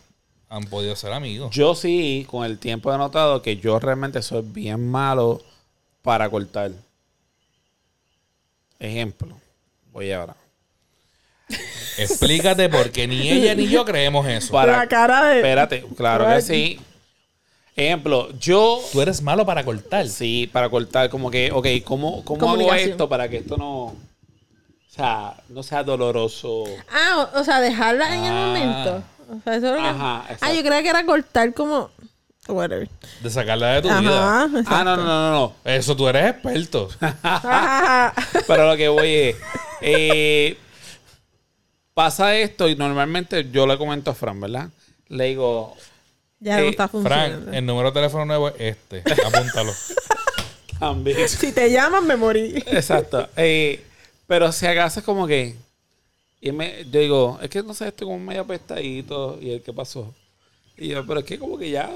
han 0.48 0.64
podido 0.64 0.94
ser 0.96 1.12
amigos. 1.12 1.54
Yo 1.54 1.74
sí, 1.74 2.26
con 2.30 2.44
el 2.44 2.58
tiempo 2.58 2.94
he 2.94 2.98
notado 2.98 3.42
que 3.42 3.56
yo 3.56 3.78
realmente 3.80 4.22
soy 4.22 4.42
bien 4.42 4.90
malo 4.90 5.42
para 6.02 6.30
cortar. 6.30 6.70
Ejemplo. 8.78 9.36
Voy 9.92 10.12
ahora. 10.12 10.36
Explícate 11.98 12.68
porque 12.68 13.06
ni 13.06 13.28
ella 13.30 13.54
ni 13.54 13.68
yo 13.68 13.84
creemos 13.84 14.26
eso. 14.26 14.52
Para- 14.52 14.76
La 14.78 14.86
cara 14.88 15.24
de... 15.24 15.36
Espérate, 15.36 15.84
claro 15.96 16.26
que 16.28 16.40
sí. 16.42 16.80
Ejemplo, 17.74 18.28
yo 18.38 18.80
Tú 18.92 19.00
eres 19.00 19.22
malo 19.22 19.46
para 19.46 19.64
cortar. 19.64 20.06
sí, 20.08 20.48
para 20.52 20.68
cortar, 20.68 21.08
como 21.08 21.30
que, 21.30 21.50
ok, 21.52 21.66
¿cómo, 21.84 22.22
cómo 22.24 22.40
hago 22.42 22.50
Comunicación. 22.56 22.90
esto 22.90 23.08
para 23.08 23.28
que 23.30 23.38
esto 23.38 23.56
no, 23.56 23.84
o 23.84 23.96
sea, 24.88 25.34
no 25.48 25.62
sea 25.62 25.82
doloroso? 25.82 26.64
Ah, 26.92 27.28
o, 27.34 27.40
o 27.40 27.44
sea, 27.44 27.60
dejarla 27.60 28.14
en 28.14 28.24
el 28.24 28.32
Ah. 28.32 28.46
momento. 28.46 29.02
O 29.30 29.40
sea, 29.42 29.54
eso 29.56 29.66
es 29.68 29.72
lo 29.72 29.78
que- 29.78 29.88
Ajá, 29.88 30.16
Ah, 30.18 30.26
exacto. 30.30 30.54
yo 30.54 30.62
creía 30.62 30.82
que 30.82 30.88
era 30.90 31.06
cortar 31.06 31.54
como... 31.54 31.90
Whatever. 32.48 32.88
De 33.22 33.30
sacarla 33.30 33.74
de 33.74 33.82
tu 33.82 33.88
vida. 34.00 34.42
Ajá. 34.44 34.50
Ah, 34.66 34.82
no, 34.84 34.96
no, 34.96 35.04
no, 35.04 35.30
no, 35.30 35.32
no. 35.32 35.54
Eso 35.64 35.96
tú 35.96 36.08
eres 36.08 36.26
experto. 36.28 36.88
Ajá. 37.22 38.12
Pero 38.48 38.68
lo 38.68 38.76
que 38.76 38.88
voy 38.88 39.08
es. 39.14 39.36
eh, 39.80 40.58
pasa 41.94 42.36
esto 42.36 42.68
y 42.68 42.76
normalmente 42.76 43.48
yo 43.50 43.66
le 43.66 43.76
comento 43.78 44.10
a 44.10 44.14
Fran, 44.14 44.40
¿verdad? 44.40 44.68
Le 45.08 45.24
digo. 45.26 45.76
Ya 46.40 46.58
no 46.58 46.64
está 46.68 46.88
funcionando. 46.88 47.42
Frank, 47.42 47.54
el 47.54 47.66
número 47.66 47.90
de 47.90 47.94
teléfono 47.94 48.24
nuevo 48.24 48.48
es 48.48 48.54
este. 48.58 49.02
Apúntalo. 49.24 49.72
También. 50.78 51.28
Si 51.28 51.52
te 51.52 51.70
llaman, 51.70 52.04
me 52.06 52.16
morí. 52.16 52.54
Exacto. 52.66 53.28
Eh, 53.36 53.80
pero 54.26 54.50
si 54.50 54.66
acaso 54.66 55.00
es 55.00 55.06
como 55.06 55.26
que. 55.26 55.54
Y 56.40 56.50
me, 56.50 56.84
yo 56.90 56.98
digo, 57.00 57.38
es 57.40 57.48
que 57.48 57.62
no 57.62 57.72
sé, 57.74 57.86
estoy 57.88 58.06
como 58.08 58.18
medio 58.18 58.40
apestadito. 58.42 59.38
¿Y 59.40 59.52
el 59.52 59.62
qué 59.62 59.72
pasó? 59.72 60.12
Y 60.76 60.88
yo, 60.88 61.06
pero 61.06 61.20
es 61.20 61.26
que 61.26 61.38
como 61.38 61.56
que 61.56 61.70
ya. 61.70 61.90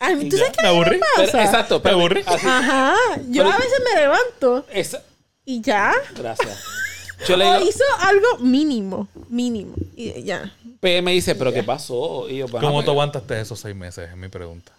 Ay, 0.00 0.28
¿tú 0.28 0.36
Ya, 0.36 0.44
sabes 0.46 0.56
qué 0.58 0.66
me 0.66 0.98
pasa? 0.98 1.12
Pero, 1.16 1.38
exacto, 1.44 1.80
¿Te 1.80 1.88
aburrí? 1.90 2.22
Ajá. 2.26 2.94
Yo 3.28 3.44
Pero- 3.44 3.52
a 3.52 3.56
veces 3.58 3.80
me 3.94 4.00
levanto 4.00 4.66
Esa- 4.72 5.02
y 5.44 5.60
ya. 5.60 5.92
gracias. 6.16 6.58
Yo 7.26 7.36
le 7.36 7.44
O 7.44 7.58
digo, 7.58 7.70
hizo 7.70 7.84
algo 8.00 8.38
mínimo, 8.38 9.08
mínimo. 9.28 9.74
Y 9.96 10.22
ya. 10.22 10.52
P 10.80 11.02
me 11.02 11.12
dice, 11.12 11.34
pero 11.34 11.52
¿qué 11.52 11.62
pasó? 11.62 12.28
Y 12.28 12.38
yo, 12.38 12.48
bueno, 12.48 12.66
¿Cómo 12.66 12.78
pues, 12.78 12.84
te 12.84 12.90
aguantaste 12.90 13.40
esos 13.40 13.58
seis 13.58 13.74
meses? 13.74 14.10
Es 14.10 14.16
mi 14.16 14.28
pregunta. 14.28 14.72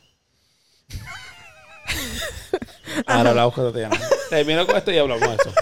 Ahora 3.05 3.31
hablamos 3.31 3.53
con 3.53 3.71
Tatiana. 3.71 3.99
Termino 4.29 4.65
con 4.65 4.77
esto 4.77 4.91
y 4.91 4.97
hablamos 4.97 5.27
de 5.27 5.35
eso. 5.35 5.53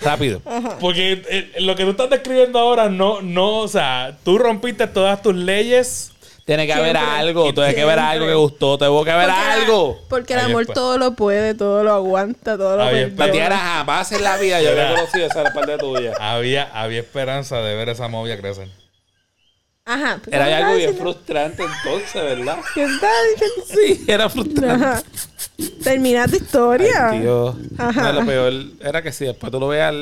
Rápido. 0.00 0.42
Porque 0.80 1.22
eh, 1.28 1.52
lo 1.60 1.74
que 1.74 1.84
tú 1.84 1.90
estás 1.90 2.10
describiendo 2.10 2.58
ahora 2.58 2.88
no, 2.88 3.22
no, 3.22 3.60
o 3.60 3.68
sea, 3.68 4.16
tú 4.24 4.38
rompiste 4.38 4.86
todas 4.86 5.22
tus 5.22 5.34
leyes. 5.34 6.12
Tiene 6.46 6.64
que 6.66 6.72
haber 6.72 6.96
algo, 6.96 7.52
tiene 7.52 7.74
que 7.74 7.82
haber 7.82 7.98
algo 7.98 8.24
que 8.26 8.34
gustó, 8.34 8.78
tuvo 8.78 9.04
que 9.04 9.10
haber 9.10 9.26
Porque 9.26 9.40
la- 9.46 9.52
algo. 9.52 9.98
porque 10.08 10.32
el 10.34 10.38
Ahí 10.38 10.44
amor 10.46 10.64
todo 10.66 10.96
lo 10.96 11.10
puede, 11.14 11.54
todo 11.54 11.82
lo 11.82 11.92
aguanta, 11.92 12.56
todo 12.56 12.76
lo 12.76 12.84
perdona. 12.84 12.98
después. 12.98 13.26
Tatiana 13.28 13.58
jamás 13.58 14.12
en 14.12 14.22
la 14.22 14.36
vida 14.36 14.60
yo 14.62 14.70
había 14.70 14.94
conocido 14.94 15.26
esa 15.26 15.52
parte 15.52 15.76
tuya. 15.76 16.12
Había, 16.20 16.70
había 16.72 17.00
esperanza 17.00 17.60
de 17.60 17.74
ver 17.74 17.88
esa 17.88 18.06
movia 18.06 18.38
crecer. 18.38 18.68
Ajá. 19.88 20.20
¿tú 20.22 20.30
Era 20.32 20.56
algo 20.58 20.74
bien 20.76 20.96
frustrante 20.96 21.62
entonces, 21.62 22.14
¿verdad? 22.14 22.58
¿Qué? 22.74 22.86
Sí, 23.66 24.04
era 24.08 24.28
frustrante. 24.28 24.84
Ajá. 24.84 25.02
Termina 25.82 26.26
tu 26.26 26.36
historia. 26.36 27.10
Ay, 27.10 27.20
Dios. 27.20 27.54
Ajá. 27.78 28.12
No, 28.12 28.20
lo 28.20 28.26
peor 28.26 28.52
era 28.80 29.00
que 29.02 29.12
si 29.12 29.24
después 29.26 29.50
tú 29.52 29.60
lo 29.60 29.68
veas 29.68 29.94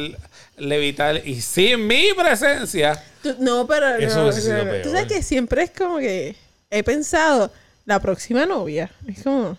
levitar 0.57 1.21
y 1.27 1.41
sin 1.43 1.87
mi 1.87 2.13
presencia. 2.17 3.03
Tú- 3.23 3.37
no, 3.41 3.67
pero 3.67 3.89
Eso 3.97 4.17
no, 4.17 4.25
no, 4.25 4.31
no. 4.31 4.33
Tú 4.33 4.47
peor. 4.71 4.85
sabes 4.85 5.07
que 5.07 5.23
siempre 5.23 5.65
es 5.65 5.71
como 5.71 5.99
que 5.99 6.35
he 6.71 6.83
pensado 6.83 7.53
la 7.85 8.01
próxima 8.01 8.47
novia. 8.47 8.91
Es 9.07 9.23
como 9.23 9.57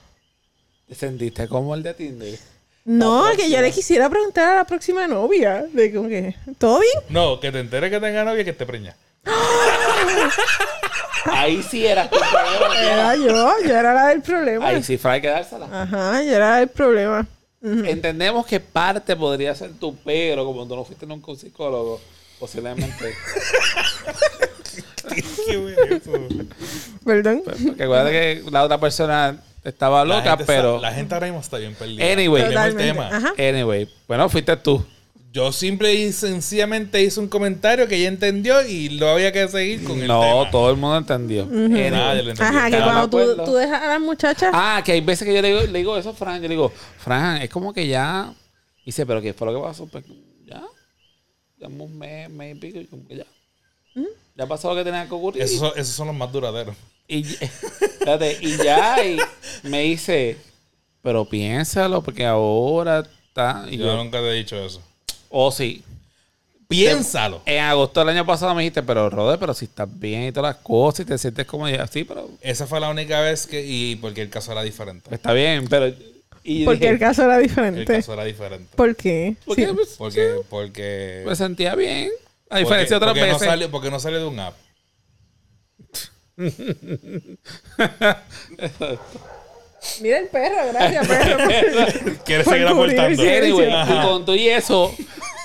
¿Te 0.87 0.95
sentiste 0.95 1.47
como 1.47 1.75
el 1.75 1.83
de 1.83 1.93
Tinder? 1.93 2.39
no, 2.85 3.25
que 3.35 3.49
yo 3.49 3.61
le 3.61 3.71
quisiera 3.71 4.09
preguntar 4.09 4.53
a 4.53 4.55
la 4.57 4.65
próxima 4.65 5.07
novia 5.07 5.65
de 5.71 5.93
como 5.93 6.07
que 6.09 6.35
todo 6.57 6.79
bien. 6.79 6.93
No, 7.09 7.39
que 7.39 7.51
te 7.51 7.59
enteres 7.59 7.91
que 7.91 7.99
tenga 7.99 8.23
novia 8.23 8.41
y 8.41 8.45
que 8.45 8.53
te 8.53 8.65
preña. 8.65 8.95
Ahí 11.25 11.63
sí 11.63 11.85
era 11.85 12.09
tu 12.09 12.17
problema. 12.17 12.81
Era 12.81 13.15
yo, 13.15 13.53
yo 13.65 13.75
era 13.75 13.93
la 13.93 14.07
del 14.07 14.21
problema. 14.21 14.67
Ahí 14.67 14.83
sí 14.83 14.97
fue 14.97 15.11
hay 15.11 15.21
que 15.21 15.27
dársela. 15.27 15.67
Ajá, 15.71 16.21
yo 16.21 16.31
era 16.33 16.61
el 16.61 16.67
problema. 16.67 17.27
Entendemos 17.61 18.45
que 18.45 18.59
parte 18.59 19.15
podría 19.15 19.55
ser 19.55 19.73
tu 19.73 19.95
pero, 19.97 20.45
como 20.45 20.67
tú 20.67 20.75
no 20.75 20.85
fuiste 20.85 21.07
nunca 21.07 21.31
un 21.31 21.37
psicólogo, 21.37 21.99
posiblemente. 22.39 23.15
Perdón. 27.03 27.41
Porque 27.43 27.83
acuérdate 27.83 28.11
que 28.11 28.43
la 28.51 28.63
otra 28.63 28.79
persona 28.79 29.37
estaba 29.63 30.05
La 30.05 30.17
loca, 30.17 30.37
pero. 30.45 30.79
la 30.79 30.93
gente 30.93 31.13
ahora 31.15 31.25
mismo 31.27 31.39
está 31.39 31.57
bien 31.57 31.73
perdida. 31.73 32.05
Anyway. 32.11 32.43
El 32.43 32.75
tema. 32.75 33.07
Ajá. 33.07 33.33
Anyway, 33.37 33.89
bueno, 34.07 34.29
fuiste 34.29 34.55
tú. 34.57 34.85
Yo 35.35 35.51
simple 35.51 35.93
y 35.93 36.13
sencillamente 36.13 37.03
hice 37.03 37.19
un 37.19 37.27
comentario 37.27 37.89
que 37.89 37.97
ella 37.97 38.07
entendió 38.07 38.65
y 38.65 38.87
lo 38.87 39.09
había 39.09 39.33
que 39.33 39.45
seguir 39.49 39.83
con 39.83 39.99
el 39.99 40.07
No, 40.07 40.21
tema. 40.21 40.49
todo 40.49 40.71
el 40.71 40.77
mundo 40.77 40.95
entendió. 40.97 41.45
Nadie 41.45 42.23
lo 42.23 42.29
entendió. 42.31 42.45
Ajá, 42.45 42.71
que 42.71 42.77
cuando 42.77 43.09
tú, 43.43 43.53
dejas 43.55 43.81
a 43.81 43.87
las 43.87 43.99
muchachas. 43.99 44.51
Ah, 44.53 44.81
que 44.85 44.93
hay 44.93 45.01
veces 45.01 45.27
que 45.27 45.35
yo 45.35 45.41
le 45.41 45.49
digo, 45.49 45.61
le 45.63 45.77
digo 45.77 45.97
eso 45.97 46.11
a 46.11 46.13
Fran. 46.13 46.37
Yo 46.41 46.43
le 46.43 46.53
digo, 46.53 46.71
Fran, 46.99 47.41
es 47.41 47.49
como 47.49 47.73
que 47.73 47.85
ya. 47.85 48.33
Dice, 48.85 49.05
pero 49.05 49.21
¿qué 49.21 49.33
fue 49.33 49.51
lo 49.51 49.59
que 49.59 49.67
pasó? 49.67 49.85
Pues, 49.87 50.05
ya. 50.45 50.63
Ya 51.57 51.67
un 51.67 51.97
mes, 51.97 52.29
mes 52.29 52.55
y 52.55 52.59
pico. 52.61 52.79
y 52.79 52.85
como 52.85 53.05
que 53.05 53.17
ya. 53.17 53.25
Ya 54.37 54.47
pasó 54.47 54.69
lo 54.69 54.75
que 54.77 54.85
tenía 54.85 55.05
que 55.05 55.13
ocurrir. 55.15 55.43
Esos 55.43 55.59
son, 55.59 55.71
esos 55.75 55.93
son 55.93 56.07
los 56.07 56.15
más 56.15 56.31
duraderos. 56.31 56.77
Y, 57.09 57.23
espérate, 57.41 58.37
y 58.39 58.55
ya 58.55 59.05
y 59.05 59.19
me 59.63 59.81
dice, 59.81 60.37
pero 61.01 61.25
piénsalo, 61.25 62.01
porque 62.01 62.25
ahora 62.25 63.03
está. 63.27 63.65
Y 63.69 63.75
Yo 63.75 63.87
yo, 63.87 63.97
nunca 63.97 64.19
te 64.19 64.29
he 64.29 64.33
dicho 64.35 64.55
eso. 64.65 64.81
Oh, 65.37 65.51
sí. 65.51 65.83
Piénsalo. 66.67 67.41
En 67.45 67.59
agosto 67.63 67.99
del 67.99 68.09
año 68.09 68.25
pasado 68.25 68.55
me 68.55 68.63
dijiste, 68.63 68.81
pero 68.81 69.09
Rode, 69.09 69.37
pero 69.37 69.53
si 69.53 69.65
estás 69.65 69.87
bien 69.99 70.23
y 70.23 70.31
todas 70.31 70.55
las 70.55 70.63
cosas 70.63 71.01
y 71.01 71.05
te 71.05 71.17
sientes 71.17 71.45
como 71.45 71.65
así, 71.67 72.03
pero 72.05 72.27
Esa 72.41 72.65
fue 72.65 72.79
la 72.79 72.89
única 72.89 73.19
vez 73.21 73.45
que. 73.45 73.63
Y 73.63 73.97
porque 73.97 74.21
el 74.21 74.29
caso 74.29 74.51
era 74.51 74.63
diferente. 74.63 75.13
está 75.13 75.31
bien, 75.33 75.67
pero. 75.69 75.93
Y 76.43 76.63
porque 76.65 76.79
dije, 76.81 76.89
el 76.93 76.99
caso 76.99 77.23
era 77.23 77.37
El 77.37 77.43
diferente. 77.43 77.85
caso 77.85 78.13
era 78.13 78.23
diferente. 78.23 78.67
¿Por 78.75 78.95
qué? 78.95 79.35
¿por 79.45 79.55
Sí. 79.55 79.65
qué? 79.65 79.73
Pues, 79.73 79.89
Porque. 79.97 80.35
Porque. 80.49 81.23
me 81.25 81.35
sentía 81.35 81.75
bien. 81.75 82.09
A 82.09 82.09
porque- 82.49 82.59
diferencia 82.63 82.93
de 82.93 82.97
otras 82.97 83.11
porque 83.13 83.27
no 83.27 83.33
veces. 83.33 83.47
salió, 83.47 83.71
porque 83.71 83.91
no 83.91 83.99
salió 83.99 84.19
de 84.19 84.25
un 84.25 84.39
app. 84.39 84.55
Mira 90.01 90.17
el 90.19 90.27
perro, 90.27 90.55
gracias, 90.73 91.07
perro. 91.07 91.37
¿Quieres 92.25 92.45
Por 92.45 92.53
seguir 92.53 92.67
aportando? 92.67 93.23
el 93.23 93.43
Anyway, 93.43 93.69
y 93.69 94.01
con 94.01 94.25
todo 94.25 94.35
y 94.35 94.49
eso, 94.49 94.93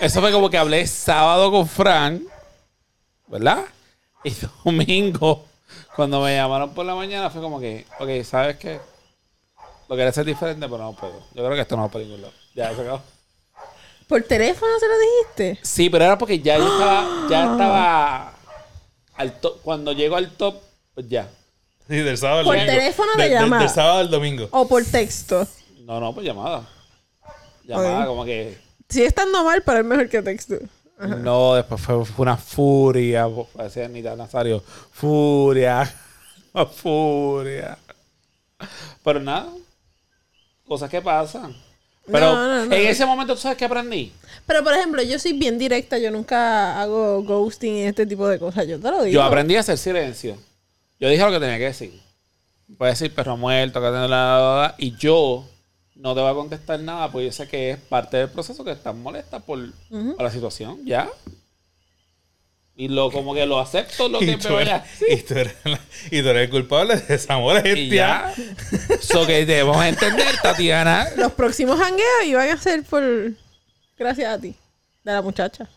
eso 0.00 0.20
fue 0.20 0.32
como 0.32 0.48
que 0.50 0.58
hablé 0.58 0.86
sábado 0.86 1.50
con 1.50 1.66
Fran, 1.68 2.22
¿verdad? 3.26 3.64
Y 4.24 4.32
domingo, 4.64 5.44
cuando 5.96 6.20
me 6.22 6.34
llamaron 6.36 6.74
por 6.74 6.84
la 6.86 6.94
mañana, 6.94 7.30
fue 7.30 7.40
como 7.40 7.60
que, 7.60 7.86
ok, 7.98 8.24
¿sabes 8.24 8.56
qué? 8.56 8.80
Lo 9.88 9.96
quería 9.96 10.10
hacer 10.10 10.24
diferente, 10.24 10.66
pero 10.68 10.78
no 10.84 10.92
puedo. 10.94 11.18
Yo 11.34 11.44
creo 11.44 11.54
que 11.54 11.60
esto 11.60 11.76
no 11.76 11.82
va 11.82 11.88
para 11.88 12.04
ningún 12.04 12.22
lado. 12.22 12.34
Ya, 12.54 12.74
se 12.74 12.80
acabó. 12.82 13.02
¿Por 14.06 14.22
teléfono 14.24 14.72
se 14.78 14.86
lo 14.88 14.94
dijiste? 14.98 15.58
Sí, 15.62 15.88
pero 15.90 16.04
era 16.04 16.18
porque 16.18 16.38
ya 16.40 16.58
yo 16.58 16.64
estaba, 16.72 17.06
ya 17.28 17.42
estaba 17.52 18.34
al 19.16 19.40
top. 19.40 19.60
Cuando 19.62 19.92
llego 19.92 20.16
al 20.16 20.30
top, 20.32 20.56
pues 20.94 21.08
ya. 21.08 21.28
Sí, 21.88 21.96
del 21.96 22.18
sábado 22.18 22.40
al 22.40 22.44
Por 22.44 22.56
domingo. 22.56 22.72
teléfono 22.72 23.12
de 23.16 23.22
De- 23.22 23.28
de- 23.28 23.34
llamada. 23.34 23.62
Del 23.62 23.70
sábado 23.72 23.98
al 23.98 24.10
domingo. 24.10 24.48
¿O 24.52 24.68
por 24.68 24.84
texto? 24.84 25.46
No, 25.84 25.98
no, 26.00 26.12
pues 26.14 26.24
llamada. 26.26 26.68
Llamada, 27.64 28.00
Ok. 28.00 28.06
como 28.06 28.24
que. 28.24 28.58
Sigue 28.90 29.06
estando 29.06 29.44
mal, 29.44 29.62
pero 29.64 29.78
es 29.78 29.84
mejor 29.84 30.08
que 30.08 30.20
texto. 30.20 30.56
No, 30.98 31.54
después 31.54 31.80
fue, 31.80 32.04
fue 32.04 32.22
una 32.24 32.36
furia. 32.36 33.26
Parecía 33.54 33.86
Anita 33.86 34.14
Nazario. 34.16 34.62
Furia. 34.92 35.90
Furia. 36.74 37.78
Pero 39.02 39.20
nada. 39.20 39.48
Cosas 40.66 40.90
que 40.90 41.00
pasan. 41.00 41.56
Pero 42.06 42.34
No, 42.34 42.48
no, 42.48 42.66
no. 42.66 42.74
en 42.74 42.86
ese 42.86 43.06
momento, 43.06 43.34
¿tú 43.34 43.40
sabes 43.40 43.56
qué 43.56 43.64
aprendí? 43.64 44.12
Pero, 44.46 44.62
por 44.64 44.74
ejemplo, 44.74 45.02
yo 45.02 45.18
soy 45.18 45.32
bien 45.32 45.58
directa. 45.58 45.96
Yo 45.96 46.10
nunca 46.10 46.80
hago 46.80 47.22
ghosting 47.22 47.76
y 47.76 47.82
este 47.84 48.04
tipo 48.06 48.26
de 48.28 48.38
cosas. 48.38 48.66
Yo 48.66 48.78
te 48.78 48.90
lo 48.90 49.02
digo. 49.04 49.14
Yo 49.14 49.22
aprendí 49.22 49.56
a 49.56 49.60
hacer 49.60 49.78
silencio. 49.78 50.36
Yo 50.98 51.08
dije 51.08 51.24
lo 51.24 51.30
que 51.30 51.40
tenía 51.40 51.58
que 51.58 51.64
decir. 51.64 51.98
Puedes 52.76 52.98
decir 52.98 53.14
perro 53.14 53.36
muerto, 53.36 53.80
que 53.80 54.84
y 54.84 54.96
yo 54.96 55.44
no 56.00 56.14
te 56.14 56.20
voy 56.22 56.30
a 56.30 56.34
contestar 56.34 56.80
nada 56.80 57.10
porque 57.12 57.26
yo 57.26 57.32
sé 57.32 57.46
que 57.46 57.72
es 57.72 57.78
parte 57.78 58.16
del 58.16 58.30
proceso 58.30 58.64
que 58.64 58.72
estás 58.72 58.94
molesta 58.94 59.38
por, 59.40 59.58
por 59.90 60.22
la 60.22 60.30
situación. 60.30 60.78
Ya. 60.84 61.08
Y 62.74 62.88
lo 62.88 63.10
como 63.10 63.34
que 63.34 63.44
lo 63.44 63.60
acepto 63.60 64.08
lo 64.08 64.18
que 64.20 64.24
Y 64.24 64.28
me 64.28 64.36
tú, 64.38 64.54
vaya 64.54 64.82
eres, 65.02 65.20
y, 65.20 65.22
tú 65.26 65.34
eres 65.34 65.54
la- 65.64 65.80
y 66.10 66.22
tú 66.22 66.28
eres 66.30 66.44
el 66.44 66.50
culpable 66.50 66.96
de 66.96 67.14
esa 67.14 67.36
molestia. 67.36 67.74
Y 67.74 67.90
ya. 67.90 68.34
so 69.02 69.26
que 69.26 69.44
debemos 69.44 69.84
entender, 69.84 70.34
Tatiana. 70.42 71.06
Los 71.16 71.32
próximos 71.32 71.78
hangueos 71.78 72.24
iban 72.24 72.48
a 72.48 72.56
ser 72.56 72.82
por... 72.84 73.02
Gracias 73.98 74.32
a 74.32 74.40
ti. 74.40 74.54
De 75.04 75.12
la 75.12 75.20
muchacha. 75.20 75.68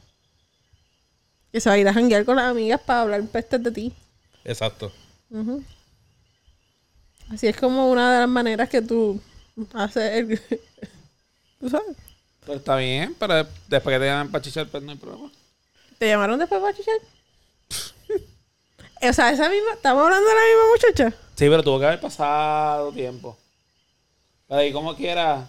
Que 1.51 1.59
se 1.59 1.69
va 1.69 1.75
a 1.75 1.77
ir 1.77 1.87
a 1.87 1.91
hanguear 1.91 2.23
con 2.23 2.37
las 2.37 2.45
amigas 2.49 2.79
para 2.79 3.01
hablar 3.01 3.21
pestes 3.27 3.61
de 3.61 3.71
ti. 3.71 3.93
Exacto. 4.45 4.89
Así 7.29 7.47
es 7.47 7.57
como 7.57 7.91
una 7.91 8.13
de 8.13 8.19
las 8.21 8.29
maneras 8.29 8.69
que 8.69 8.81
tú 8.81 9.19
haces 9.73 10.11
el... 10.13 10.39
¿Tú 11.59 11.69
sabes? 11.69 11.95
Pero 12.45 12.57
está 12.57 12.75
bien, 12.75 13.15
pero 13.17 13.35
después 13.67 13.95
que 13.95 13.99
te 13.99 14.05
llamen 14.05 14.31
para 14.31 14.41
chichar, 14.43 14.67
pues 14.67 14.83
no 14.83 14.91
hay 14.91 14.97
problema. 14.97 15.31
¿Te 15.97 16.07
llamaron 16.07 16.37
después 16.39 16.61
para 16.61 16.75
chichar? 16.75 16.95
o 19.09 19.13
sea, 19.13 19.31
esa 19.31 19.49
misma... 19.49 19.73
¿Estamos 19.73 20.03
hablando 20.03 20.27
de 20.27 20.35
la 20.35 20.41
misma 20.41 20.63
muchacha? 20.71 21.17
Sí, 21.35 21.49
pero 21.49 21.63
tuvo 21.63 21.79
que 21.79 21.85
haber 21.85 22.01
pasado 22.01 22.91
tiempo. 22.91 23.37
Pero 24.47 24.59
ahí 24.59 24.73
como 24.73 24.95
quiera. 24.95 25.47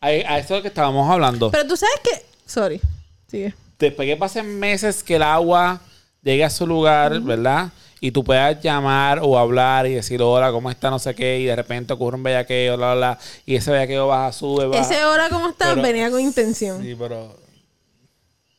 A, 0.00 0.06
a 0.06 0.38
esto 0.38 0.62
que 0.62 0.68
estábamos 0.68 1.10
hablando. 1.10 1.50
Pero 1.50 1.66
tú 1.66 1.76
sabes 1.76 2.00
que... 2.04 2.24
Sorry. 2.46 2.80
Sigue. 3.26 3.54
después 3.78 4.06
que 4.06 4.16
pasen 4.16 4.58
meses 4.58 5.02
que 5.02 5.16
el 5.16 5.22
agua 5.22 5.80
llegue 6.22 6.44
a 6.44 6.50
su 6.50 6.66
lugar, 6.66 7.20
¿verdad? 7.20 7.70
Y 8.00 8.12
tú 8.12 8.22
puedas 8.22 8.60
llamar 8.62 9.20
o 9.22 9.36
hablar 9.38 9.86
y 9.86 9.94
decir, 9.94 10.22
hola, 10.22 10.52
¿cómo 10.52 10.70
está? 10.70 10.88
No 10.90 10.98
sé 10.98 11.14
qué. 11.14 11.40
Y 11.40 11.44
de 11.46 11.56
repente 11.56 11.92
ocurre 11.92 12.16
un 12.16 12.22
bellaqueo, 12.22 12.76
bla, 12.76 12.94
bla, 12.94 13.12
bla. 13.14 13.18
Y 13.44 13.56
ese 13.56 13.70
bellaqueo 13.72 14.06
baja, 14.06 14.32
sube, 14.32 14.66
baja. 14.66 14.82
Ese 14.82 15.04
hora 15.04 15.28
como 15.28 15.48
estaba 15.48 15.72
Pero- 15.74 15.82
venía 15.86 16.10
con 16.10 16.20
intención. 16.20 16.82
Sí, 16.82 16.94
pero. 16.98 17.36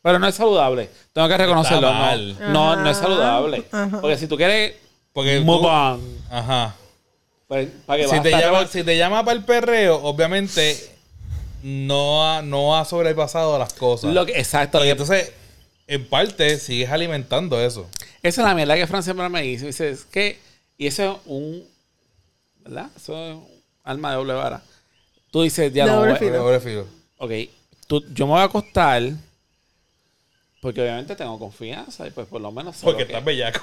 Pero 0.01 0.17
no 0.19 0.27
es 0.27 0.35
saludable. 0.35 0.89
Tengo 1.13 1.27
que 1.27 1.37
reconocerlo. 1.37 1.87
Está 1.89 1.93
No, 1.99 2.05
mal. 2.05 2.37
no, 2.53 2.75
no 2.77 2.89
es 2.89 2.97
saludable. 2.97 3.63
Ajá. 3.71 3.99
Porque 4.01 4.17
si 4.17 4.27
tú 4.27 4.37
quieres 4.37 4.75
Porque 5.13 5.39
move 5.41 5.61
tú- 5.61 5.67
on, 5.67 6.01
Ajá. 6.31 6.75
pues, 7.47 7.67
para 7.85 8.01
que 8.01 8.07
Si 8.07 8.15
vas 8.15 8.23
te, 8.23 8.31
llama, 8.31 8.67
si 8.67 8.83
te 8.83 8.97
llama 8.97 9.25
para 9.25 9.37
el 9.37 9.43
perreo, 9.43 10.01
obviamente 10.03 10.77
no 11.63 12.25
ha, 12.29 12.41
no 12.41 12.77
ha 12.77 12.85
sobrepasado 12.85 13.57
las 13.59 13.73
cosas. 13.73 14.13
Lo 14.13 14.25
que, 14.25 14.39
exacto. 14.39 14.79
lo 14.79 14.85
y 14.85 14.87
que- 14.87 14.91
entonces, 14.91 15.33
en 15.87 16.07
parte, 16.07 16.57
sigues 16.59 16.89
alimentando 16.89 17.59
eso. 17.59 17.87
Esa 18.23 18.41
es 18.41 18.47
la 18.47 18.55
mierda 18.55 18.75
que 18.75 18.87
Fran 18.87 19.03
siempre 19.03 19.27
me 19.29 19.41
dice. 19.41 19.67
Dice, 19.67 19.89
es 19.89 20.05
que 20.05 20.39
Y 20.77 20.87
eso 20.87 21.13
es 21.13 21.19
un. 21.25 21.63
¿Verdad? 22.63 22.89
Eso 22.95 23.13
es 23.17 23.35
un 23.35 23.47
alma 23.83 24.11
de 24.11 24.17
doble 24.17 24.33
vara. 24.33 24.61
Tú 25.31 25.41
dices, 25.41 25.71
ya 25.73 25.85
De 25.85 25.91
no. 25.91 25.97
doble 25.97 26.11
voy- 26.11 26.19
filo. 26.19 26.37
Doble 26.43 26.59
filo. 26.59 26.87
Ok, 27.17 27.31
tú- 27.87 28.03
yo 28.13 28.25
me 28.25 28.33
voy 28.33 28.41
a 28.41 28.45
acostar. 28.45 29.03
Porque 30.61 30.81
obviamente 30.81 31.15
tengo 31.15 31.37
confianza 31.39 32.05
y 32.07 32.11
pues 32.11 32.27
por 32.27 32.41
lo 32.41 32.51
menos. 32.51 32.77
Porque 32.81 32.99
que- 33.05 33.11
estás 33.13 33.23
bellaco. 33.23 33.61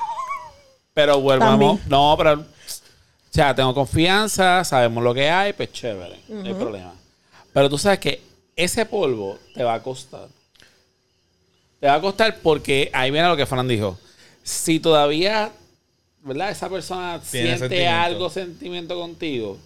Pero 0.94 1.20
volvamos. 1.20 1.78
También. 1.78 1.80
No, 1.90 2.14
pero. 2.16 2.40
O 2.40 2.44
sea, 3.36 3.54
tengo 3.54 3.74
confianza, 3.74 4.64
sabemos 4.64 5.04
lo 5.04 5.12
que 5.12 5.28
hay, 5.28 5.52
pues 5.52 5.70
chévere. 5.72 6.18
No 6.28 6.42
hay 6.46 6.54
problema. 6.54 6.94
Pero 7.52 7.68
tú 7.68 7.76
sabes 7.76 7.98
que 7.98 8.22
ese 8.54 8.86
polvo 8.86 9.38
te 9.54 9.62
va 9.62 9.74
a 9.74 9.82
costar. 9.82 10.28
Te 11.80 11.86
va 11.86 11.96
a 11.96 12.00
costar 12.00 12.38
porque 12.42 12.90
ahí 12.94 13.10
viene 13.10 13.28
lo 13.28 13.36
que 13.36 13.44
Fran 13.44 13.68
dijo. 13.68 13.98
Si 14.46 14.78
todavía, 14.78 15.50
¿verdad? 16.22 16.52
Esa 16.52 16.68
persona 16.68 17.20
Tiene 17.20 17.46
siente 17.48 17.58
sentimiento. 17.58 18.00
algo, 18.00 18.30
sentimiento 18.30 18.94
contigo, 18.94 19.58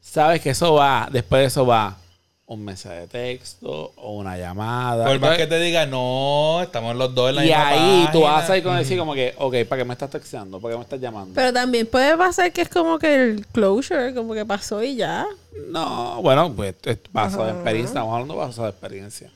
sabes 0.00 0.40
que 0.40 0.48
eso 0.48 0.72
va, 0.72 1.10
después 1.12 1.42
de 1.42 1.46
eso 1.46 1.66
va 1.66 1.98
un 2.46 2.64
mensaje 2.64 3.00
de 3.00 3.06
texto 3.06 3.92
o 3.96 4.16
una 4.16 4.38
llamada. 4.38 5.04
Por 5.04 5.18
más 5.18 5.36
que 5.36 5.46
te 5.46 5.60
diga, 5.60 5.84
no, 5.84 6.62
estamos 6.62 6.96
los 6.96 7.14
dos 7.14 7.28
en 7.28 7.36
la 7.36 7.44
y 7.44 7.48
misma 7.48 7.68
ahí 7.68 8.08
tú 8.12 8.22
vas 8.22 8.48
a 8.48 8.56
ir 8.56 8.62
con 8.62 8.74
decir 8.78 8.98
como 8.98 9.12
que, 9.12 9.34
ok, 9.36 9.56
¿para 9.68 9.82
qué 9.82 9.84
me 9.84 9.92
estás 9.92 10.08
texteando? 10.08 10.58
¿Para 10.58 10.72
qué 10.72 10.78
me 10.78 10.84
estás 10.84 11.00
llamando? 11.00 11.34
Pero 11.34 11.52
también 11.52 11.86
puede 11.86 12.16
pasar 12.16 12.50
que 12.50 12.62
es 12.62 12.70
como 12.70 12.98
que 12.98 13.14
el 13.14 13.46
closure, 13.48 14.14
como 14.14 14.32
que 14.32 14.46
pasó 14.46 14.82
y 14.82 14.96
ya. 14.96 15.26
No, 15.68 16.22
bueno, 16.22 16.50
pues 16.50 16.76
es 16.84 16.98
basado 17.12 17.46
en 17.50 17.56
experiencia. 17.56 17.88
Estamos 17.88 18.12
hablando 18.14 18.36
basado 18.36 18.68
en 18.68 18.72
experiencia. 18.72 19.30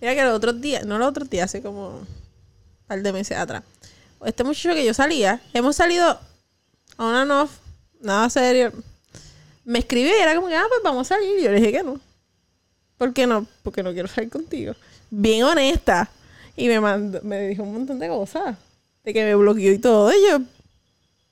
Mira 0.00 0.14
que 0.14 0.22
los 0.22 0.36
otros 0.36 0.60
días, 0.60 0.86
no 0.86 0.96
los 0.96 1.08
otros 1.08 1.28
días, 1.28 1.46
hace 1.46 1.60
como 1.60 1.88
un 1.88 2.06
par 2.86 3.02
de 3.02 3.12
meses 3.12 3.36
atrás. 3.36 3.64
Este 4.24 4.44
muchacho 4.44 4.74
que 4.74 4.84
yo 4.84 4.94
salía, 4.94 5.40
hemos 5.52 5.76
salido 5.76 6.18
on 6.96 7.14
and 7.14 7.30
off, 7.30 7.50
nada 8.00 8.30
serio. 8.30 8.72
Me 9.64 9.80
escribió 9.80 10.16
y 10.16 10.20
era 10.20 10.34
como 10.34 10.48
que, 10.48 10.56
ah, 10.56 10.64
pues 10.68 10.80
vamos 10.82 11.10
a 11.10 11.16
salir. 11.16 11.38
Y 11.38 11.42
yo 11.42 11.50
le 11.50 11.60
dije 11.60 11.72
que 11.72 11.82
no. 11.82 12.00
¿Por 12.96 13.12
qué 13.12 13.26
no? 13.26 13.46
Porque 13.62 13.82
no 13.82 13.92
quiero 13.92 14.08
salir 14.08 14.30
contigo. 14.30 14.74
Bien 15.10 15.44
honesta. 15.44 16.10
Y 16.56 16.68
me 16.68 16.80
mandó, 16.80 17.20
me 17.22 17.48
dijo 17.48 17.62
un 17.62 17.72
montón 17.72 17.98
de 17.98 18.08
cosas. 18.08 18.56
De 19.04 19.12
que 19.12 19.24
me 19.24 19.34
bloqueó 19.34 19.72
y 19.72 19.78
todo. 19.78 20.12
Y 20.12 20.16
yo, 20.28 20.38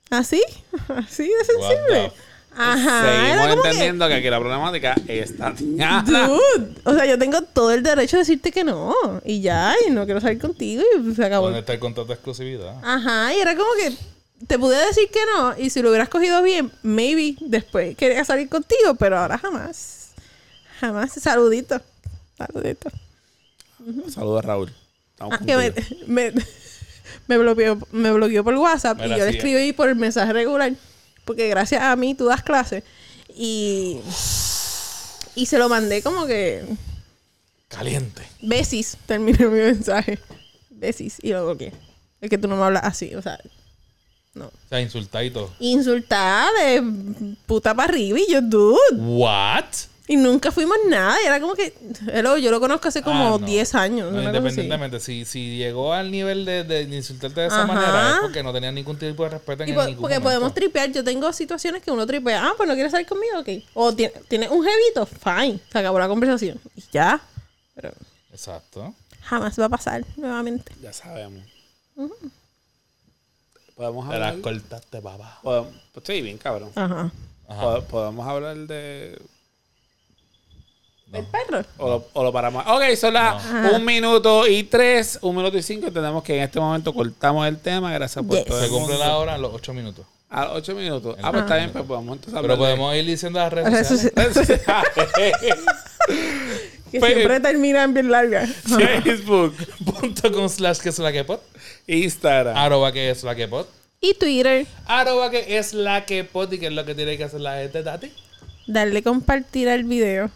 ¿así? 0.09 0.41
¿Así 0.87 1.23
de 1.23 1.45
sensible? 1.45 2.11
Ajá. 2.57 3.01
Seguimos 3.05 3.45
que- 3.47 3.53
entendiendo 3.69 4.07
que... 4.07 4.13
aquí 4.15 4.29
la 4.29 4.39
problemática 4.39 4.95
es 5.07 5.37
Tatiana. 5.37 6.03
Dude, 6.05 6.73
o 6.83 6.93
sea, 6.93 7.05
yo 7.05 7.17
tengo 7.19 7.41
todo 7.41 7.71
el 7.71 7.83
derecho 7.83 8.17
de 8.17 8.21
decirte 8.21 8.51
que 8.51 8.63
no. 8.63 8.93
Y 9.25 9.41
ya, 9.41 9.73
y 9.87 9.91
no 9.91 10.05
quiero 10.05 10.21
salir 10.21 10.39
contigo 10.39 10.83
y 10.97 11.15
se 11.15 11.25
acabó. 11.25 11.45
¿Dónde 11.47 11.59
está 11.59 11.73
el 11.73 11.79
contrato 11.79 12.07
de 12.07 12.13
exclusividad? 12.15 12.75
Ajá, 12.83 13.33
y 13.33 13.39
era 13.39 13.55
como 13.55 13.69
que 13.73 13.95
te 14.47 14.57
pude 14.59 14.77
decir 14.85 15.09
que 15.11 15.19
no. 15.35 15.57
Y 15.57 15.69
si 15.69 15.81
lo 15.81 15.89
hubieras 15.89 16.09
cogido 16.09 16.41
bien, 16.41 16.71
maybe 16.83 17.35
después 17.41 17.95
quería 17.97 18.23
salir 18.25 18.47
contigo, 18.49 18.95
pero 18.97 19.17
ahora 19.17 19.37
jamás. 19.37 20.11
Jamás. 20.79 21.11
Saludito. 21.13 21.81
Saludito. 22.37 22.89
Saludos, 24.09 24.43
Raúl. 24.45 24.73
Ah, 25.19 25.39
que 25.45 25.55
me, 25.55 25.71
contigo. 25.71 25.97
me, 26.07 26.33
me 27.27 27.37
bloqueó, 27.37 27.79
me 27.91 28.11
bloqueó 28.11 28.43
por 28.43 28.55
WhatsApp 28.55 28.97
Mira, 28.99 29.15
y 29.15 29.19
yo 29.19 29.25
le 29.25 29.31
escribí 29.31 29.73
por 29.73 29.89
el 29.89 29.95
mensaje 29.95 30.33
regular. 30.33 30.73
Porque 31.25 31.49
gracias 31.49 31.81
a 31.81 31.95
mí 31.95 32.15
tú 32.15 32.25
das 32.25 32.43
clases. 32.43 32.83
Y. 33.35 33.99
Y 35.35 35.45
se 35.47 35.57
lo 35.57 35.67
mandé 35.67 36.01
como 36.01 36.25
que. 36.25 36.63
Caliente. 37.67 38.21
Besis, 38.41 38.97
terminé 39.05 39.45
mi 39.45 39.59
mensaje. 39.59 40.19
Besis, 40.69 41.17
y 41.21 41.31
lo 41.31 41.45
bloqueé. 41.45 41.73
Es 42.21 42.29
que 42.29 42.37
tú 42.37 42.47
no 42.47 42.55
me 42.55 42.63
hablas 42.63 42.83
así, 42.85 43.13
o 43.15 43.21
sea, 43.21 43.39
no. 44.35 44.47
O 44.47 44.51
sea, 44.69 44.81
insultar 44.81 45.23
y 45.23 45.31
todo. 45.31 45.51
Insultada 45.59 46.49
de 46.59 47.35
puta 47.45 47.73
para 47.73 47.89
arriba 47.89 48.19
y 48.19 48.31
yo, 48.31 48.41
dude. 48.41 48.77
¿What? 48.93 49.65
Y 50.07 50.17
nunca 50.17 50.51
fuimos 50.51 50.77
nada. 50.87 51.15
Y 51.23 51.25
era 51.25 51.39
como 51.39 51.55
que, 51.55 51.73
hello, 52.13 52.37
yo 52.37 52.51
lo 52.51 52.59
conozco 52.59 52.89
hace 52.89 53.01
como 53.01 53.25
Ah, 53.35 53.39
no. 53.39 53.45
10 53.45 53.73
años. 53.75 54.11
No, 54.13 54.21
independientemente, 54.21 54.99
si, 54.99 55.25
si 55.25 55.57
llegó 55.57 55.93
al 55.93 56.11
nivel 56.11 56.45
de, 56.45 56.63
de 56.63 56.83
insultarte 56.83 57.41
de 57.41 57.47
esa 57.47 57.63
Ajá. 57.63 57.73
manera 57.73 58.09
es 58.11 58.15
porque 58.21 58.43
no 58.43 58.53
tenía 58.53 58.71
ningún 58.71 58.97
tipo 58.99 59.23
de 59.23 59.29
respeto 59.29 59.63
en 59.63 59.69
Y 59.69 59.73
po- 59.73 59.79
ningún 59.83 60.01
porque 60.01 60.19
momento. 60.19 60.23
podemos 60.23 60.53
tripear. 60.53 60.91
Yo 60.91 61.03
tengo 61.03 61.33
situaciones 61.33 61.81
que 61.81 61.89
uno 61.89 62.05
tripea. 62.05 62.45
Ah, 62.49 62.53
pues 62.55 62.69
no 62.69 62.75
quieres 62.75 62.91
salir 62.91 63.07
conmigo, 63.07 63.39
ok. 63.39 63.49
O 63.73 63.93
tiene, 63.95 64.13
tiene 64.27 64.47
un 64.47 64.63
jevito, 64.63 65.07
fine. 65.07 65.59
Se 65.71 65.79
acabó 65.79 65.97
la 65.97 66.07
conversación. 66.07 66.59
Y 66.75 66.83
ya. 66.91 67.19
Pero 67.73 67.91
Exacto. 68.31 68.93
jamás 69.23 69.59
va 69.59 69.65
a 69.65 69.69
pasar 69.69 70.05
nuevamente. 70.17 70.71
Ya 70.83 70.93
sabemos. 70.93 71.43
Podemos 73.75 74.07
Te 74.09 74.19
las 74.19 74.29
hablar. 74.29 74.41
cortaste, 74.41 75.01
papá. 75.01 75.39
Podemos, 75.41 75.73
pues 75.93 76.05
sí, 76.05 76.21
bien 76.21 76.37
cabrón. 76.37 76.71
Ajá. 76.75 77.11
Ajá. 77.47 77.61
Pod- 77.63 77.83
Podemos 77.85 78.27
hablar 78.27 78.55
de. 78.57 79.19
No. 81.11 81.19
El 81.19 81.25
perro. 81.25 81.63
O 81.77 81.87
lo, 81.89 82.07
o 82.13 82.23
lo 82.23 82.33
paramos. 82.33 82.65
Ok, 82.67 82.83
son 82.95 83.13
las 83.13 83.43
un 83.73 83.85
minuto 83.85 84.47
y 84.47 84.63
tres, 84.63 85.19
un 85.21 85.35
minuto 85.35 85.57
y 85.57 85.61
cinco. 85.63 85.87
Entendemos 85.87 86.23
que 86.23 86.35
en 86.37 86.43
este 86.43 86.59
momento 86.59 86.93
cortamos 86.93 87.47
el 87.47 87.57
tema. 87.59 87.93
Gracias 87.93 88.25
por 88.25 88.37
Yes. 88.37 88.45
todo 88.45 88.61
Se 88.61 88.69
cumple 88.69 88.97
la 88.97 89.15
hora 89.17 89.35
en 89.35 89.41
los 89.41 89.53
ocho 89.53 89.73
minutos. 89.73 90.05
A 90.29 90.45
los 90.45 90.55
ocho 90.57 90.73
minutos. 90.75 91.15
Ah, 91.21 91.31
pues 91.31 91.43
está 91.43 91.57
bien, 91.57 91.71
pues 91.71 91.85
podemos 91.85 92.15
entonces 92.17 92.41
Pero 92.41 92.57
podemos 92.57 92.95
ir 92.95 93.05
diciendo 93.05 93.39
las 93.39 93.53
redes 93.53 93.71
Redes 93.71 94.33
sociales. 94.33 94.59
Que 96.91 96.99
Pues- 96.99 97.13
siempre 97.13 97.39
terminan 97.39 97.93
bien 97.93 98.09
largas. 98.11 98.49
Facebook.com 99.03 100.49
slash 100.49 100.79
que 100.79 100.89
es 100.89 100.99
la 100.99 101.11
que 101.11 101.23
pot. 101.23 101.41
Instagram. 101.87 102.55
Arroba 102.55 102.91
que 102.91 103.09
es 103.09 103.23
la 103.23 103.35
que 103.35 103.47
pot. 103.47 103.67
Y 104.01 104.13
Twitter, 104.13 104.65
Arroba 104.85 105.29
que 105.31 105.57
es 105.57 105.73
la 105.73 106.05
que 106.05 106.23
pot. 106.23 106.51
¿Y 106.53 106.59
qué 106.59 106.67
es 106.67 106.73
lo 106.73 106.85
que 106.85 106.95
tiene 106.95 107.17
que 107.17 107.23
hacer 107.25 107.41
la 107.41 107.57
gente, 107.57 107.83
Tati? 107.83 108.11
darle 108.67 109.03
compartir 109.03 109.67
al 109.69 109.83
video. 109.83 110.29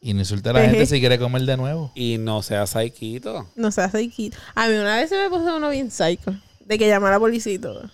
Y 0.00 0.14
no 0.14 0.20
insulta 0.20 0.50
a 0.50 0.52
la 0.54 0.60
gente 0.62 0.86
si 0.86 0.98
quiere 0.98 1.18
comer 1.18 1.42
de 1.42 1.56
nuevo. 1.58 1.92
Y 1.94 2.16
no 2.18 2.42
seas 2.42 2.70
saiquito. 2.70 3.46
No 3.54 3.70
se 3.70 3.82
hace 3.82 4.08
quito. 4.08 4.36
A 4.54 4.66
mí 4.68 4.74
una 4.74 4.96
vez 4.96 5.10
se 5.10 5.16
me 5.18 5.28
puso 5.28 5.56
uno 5.56 5.68
bien 5.68 5.90
psycho. 5.90 6.34
De 6.64 6.78
que 6.78 6.88
llamara 6.88 7.16
a 7.16 7.18
la 7.18 7.20
policía 7.20 7.52
y 7.52 7.58
todo. 7.58 7.90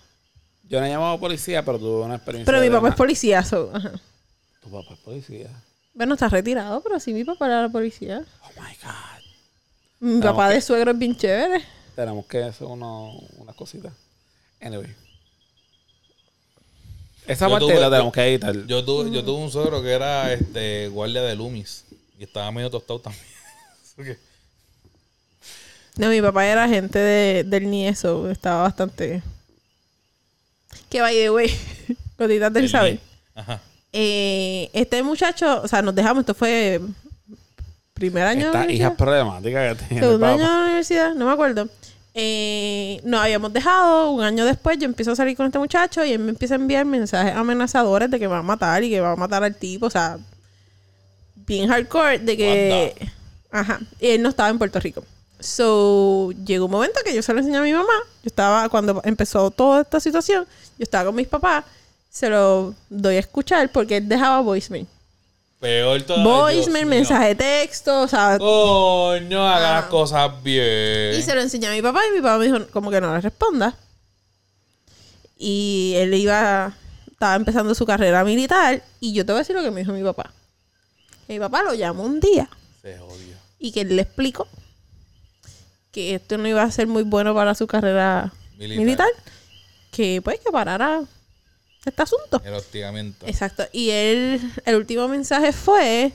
Yo 0.63 0.79
no 0.79 0.85
he 0.85 0.89
llamado 0.89 1.13
a 1.13 1.19
policía, 1.19 1.65
pero 1.65 1.79
tuve 1.79 2.05
una 2.05 2.15
experiencia. 2.15 2.45
Pero 2.51 2.61
mi 2.63 2.69
papá 2.69 2.87
es 2.87 2.91
una- 2.91 2.95
policía. 2.95 3.43
so, 3.43 3.71
ajá. 3.73 3.91
Tu 4.61 4.69
papá 4.69 4.93
es 4.93 4.99
policía. 4.99 5.49
Bueno, 5.93 6.13
está 6.13 6.29
retirado, 6.29 6.81
pero 6.81 6.99
sí 6.99 7.11
mi 7.13 7.23
papá 7.25 7.47
era 7.47 7.63
la 7.63 7.69
policía. 7.69 8.23
Oh 8.43 8.49
my 8.61 8.67
God. 8.83 9.23
Mi 9.99 10.07
Tenemos 10.19 10.25
papá 10.31 10.47
que- 10.49 10.53
de 10.55 10.61
suegro 10.61 10.91
es 10.91 10.97
bien 10.99 11.15
chévere. 11.17 11.63
Tenemos 11.95 12.25
que 12.27 12.43
hacer 12.43 12.67
uno, 12.67 13.11
unas 13.37 13.55
cositas. 13.55 13.93
Anyway. 14.61 14.93
Esa 17.25 17.47
Yo 17.47 17.51
parte 17.51 17.65
tuve- 17.65 17.79
la 17.81 17.89
tenemos 17.89 18.13
que 18.13 18.21
editar. 18.21 18.65
Yo 18.67 18.85
tuve, 18.85 19.11
yo 19.11 19.23
tuve 19.25 19.43
un 19.43 19.51
suegro 19.51 19.81
que 19.81 19.91
era 19.91 20.31
este 20.31 20.87
guardia 20.87 21.21
de 21.23 21.35
Loomis. 21.35 21.83
Y 22.17 22.23
estaba 22.23 22.51
medio 22.51 22.69
tostado 22.69 22.99
también. 22.99 23.23
Que- 23.97 24.17
No, 25.97 26.09
mi 26.09 26.21
papá 26.21 26.45
era 26.45 26.63
agente 26.65 26.99
de, 26.99 27.43
del 27.43 27.69
NIESO. 27.69 28.29
Estaba 28.29 28.63
bastante... 28.63 29.21
Que 30.89 31.01
by 31.01 31.13
the 31.15 31.29
way, 31.31 31.49
gotitas 32.17 32.53
del 32.53 32.69
saber. 32.69 32.99
Ajá. 33.35 33.59
Eh, 33.91 34.69
este 34.73 35.01
muchacho, 35.03 35.61
o 35.63 35.67
sea, 35.67 35.81
nos 35.81 35.93
dejamos, 35.95 36.21
esto 36.21 36.33
fue 36.33 36.79
primer 37.93 38.23
año. 38.23 38.41
de 38.41 38.45
Esta 38.47 38.59
universidad. 38.59 38.87
hija 38.89 38.95
problemática 38.97 39.69
que 39.75 39.83
tiene. 39.85 40.01
Segundo 40.03 40.25
año 40.27 40.37
de 40.37 40.43
la 40.43 40.63
universidad, 40.65 41.13
no 41.15 41.25
me 41.25 41.31
acuerdo. 41.31 41.67
Eh, 42.13 43.01
nos 43.03 43.19
habíamos 43.21 43.51
dejado, 43.53 44.11
un 44.11 44.23
año 44.23 44.45
después 44.45 44.77
yo 44.77 44.85
empiezo 44.85 45.11
a 45.11 45.15
salir 45.15 45.35
con 45.35 45.45
este 45.47 45.59
muchacho 45.59 46.05
y 46.05 46.13
él 46.13 46.19
me 46.19 46.29
empieza 46.29 46.55
a 46.55 46.57
enviar 46.57 46.85
mensajes 46.85 47.35
amenazadores 47.35 48.09
de 48.09 48.17
que 48.19 48.27
me 48.27 48.33
va 48.33 48.39
a 48.39 48.43
matar 48.43 48.83
y 48.83 48.89
que 48.89 49.01
va 49.01 49.11
a 49.11 49.15
matar 49.15 49.43
al 49.43 49.55
tipo, 49.55 49.87
o 49.87 49.89
sea, 49.89 50.17
bien 51.47 51.69
hardcore, 51.69 52.19
de 52.19 52.37
que... 52.37 53.09
Ajá, 53.49 53.79
y 53.99 54.07
él 54.09 54.21
no 54.21 54.29
estaba 54.29 54.49
en 54.49 54.57
Puerto 54.57 54.79
Rico. 54.79 55.03
So, 55.39 56.31
llegó 56.45 56.65
un 56.65 56.71
momento 56.71 56.99
que 57.03 57.13
yo 57.13 57.21
se 57.21 57.33
lo 57.33 57.39
enseñé 57.39 57.57
a 57.57 57.61
mi 57.61 57.73
mamá, 57.73 57.93
yo 58.23 58.27
estaba, 58.27 58.67
cuando 58.69 59.01
empezó 59.05 59.49
toda 59.51 59.81
esta 59.81 59.99
situación, 59.99 60.45
yo 60.77 60.83
estaba 60.83 61.05
con 61.05 61.15
mis 61.15 61.27
papás, 61.27 61.63
se 62.09 62.29
lo 62.29 62.73
doy 62.89 63.15
a 63.15 63.19
escuchar 63.19 63.71
porque 63.71 63.97
él 63.97 64.09
dejaba 64.09 64.41
voicemail. 64.41 64.87
Peor 65.59 66.01
todavía. 66.03 66.31
Voicemail, 66.31 66.85
mensaje 66.85 67.29
de 67.29 67.35
texto, 67.35 68.01
o 68.01 68.07
sea, 68.07 68.37
Coño, 68.37 69.47
haga 69.47 69.73
las 69.73 69.85
cosas 69.85 70.31
bien. 70.43 71.15
Y 71.15 71.21
se 71.21 71.33
lo 71.33 71.41
enseñé 71.41 71.67
a 71.67 71.71
mi 71.71 71.81
papá 71.81 72.01
y 72.07 72.15
mi 72.15 72.21
papá 72.21 72.37
me 72.37 72.45
dijo 72.45 72.67
como 72.71 72.91
que 72.91 73.01
no 73.01 73.13
le 73.13 73.21
responda. 73.21 73.75
Y 75.37 75.93
él 75.97 76.13
iba, 76.15 76.73
estaba 77.11 77.35
empezando 77.35 77.73
su 77.75 77.85
carrera 77.85 78.23
militar 78.23 78.83
y 78.99 79.13
yo 79.13 79.25
te 79.25 79.31
voy 79.31 79.39
a 79.39 79.41
decir 79.41 79.55
lo 79.55 79.61
que 79.61 79.71
me 79.71 79.81
dijo 79.81 79.93
mi 79.93 80.03
papá. 80.03 80.31
Que 81.27 81.33
mi 81.33 81.39
papá 81.39 81.61
lo 81.63 81.73
llamó 81.73 82.03
un 82.03 82.19
día 82.19 82.49
Se 82.81 82.97
jodió. 82.97 83.35
y 83.59 83.71
que 83.71 83.81
él 83.81 83.95
le 83.95 84.01
explicó 84.03 84.47
que 85.91 86.15
esto 86.15 86.37
no 86.37 86.47
iba 86.47 86.63
a 86.63 86.71
ser 86.71 86.87
muy 86.87 87.03
bueno 87.03 87.33
para 87.33 87.53
su 87.55 87.67
carrera 87.67 88.33
Militar. 88.57 88.77
militar. 88.85 89.07
Que 89.91 90.21
pues 90.23 90.39
que 90.39 90.51
parara 90.51 91.01
este 91.85 92.01
asunto. 92.01 92.41
El 92.45 92.53
hostigamiento. 92.53 93.25
Exacto. 93.25 93.63
Y 93.71 93.89
él, 93.89 94.41
el 94.65 94.75
último 94.75 95.07
mensaje 95.07 95.53
fue, 95.53 96.11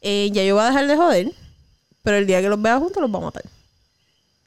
eh, 0.00 0.30
ya 0.32 0.42
yo 0.44 0.54
voy 0.54 0.62
a 0.64 0.68
dejar 0.68 0.86
de 0.86 0.96
joder, 0.96 1.32
pero 2.02 2.16
el 2.16 2.26
día 2.26 2.40
que 2.40 2.48
los 2.48 2.62
vea 2.62 2.78
juntos 2.78 3.02
los 3.02 3.12
va 3.12 3.18
a 3.18 3.22
matar. 3.22 3.42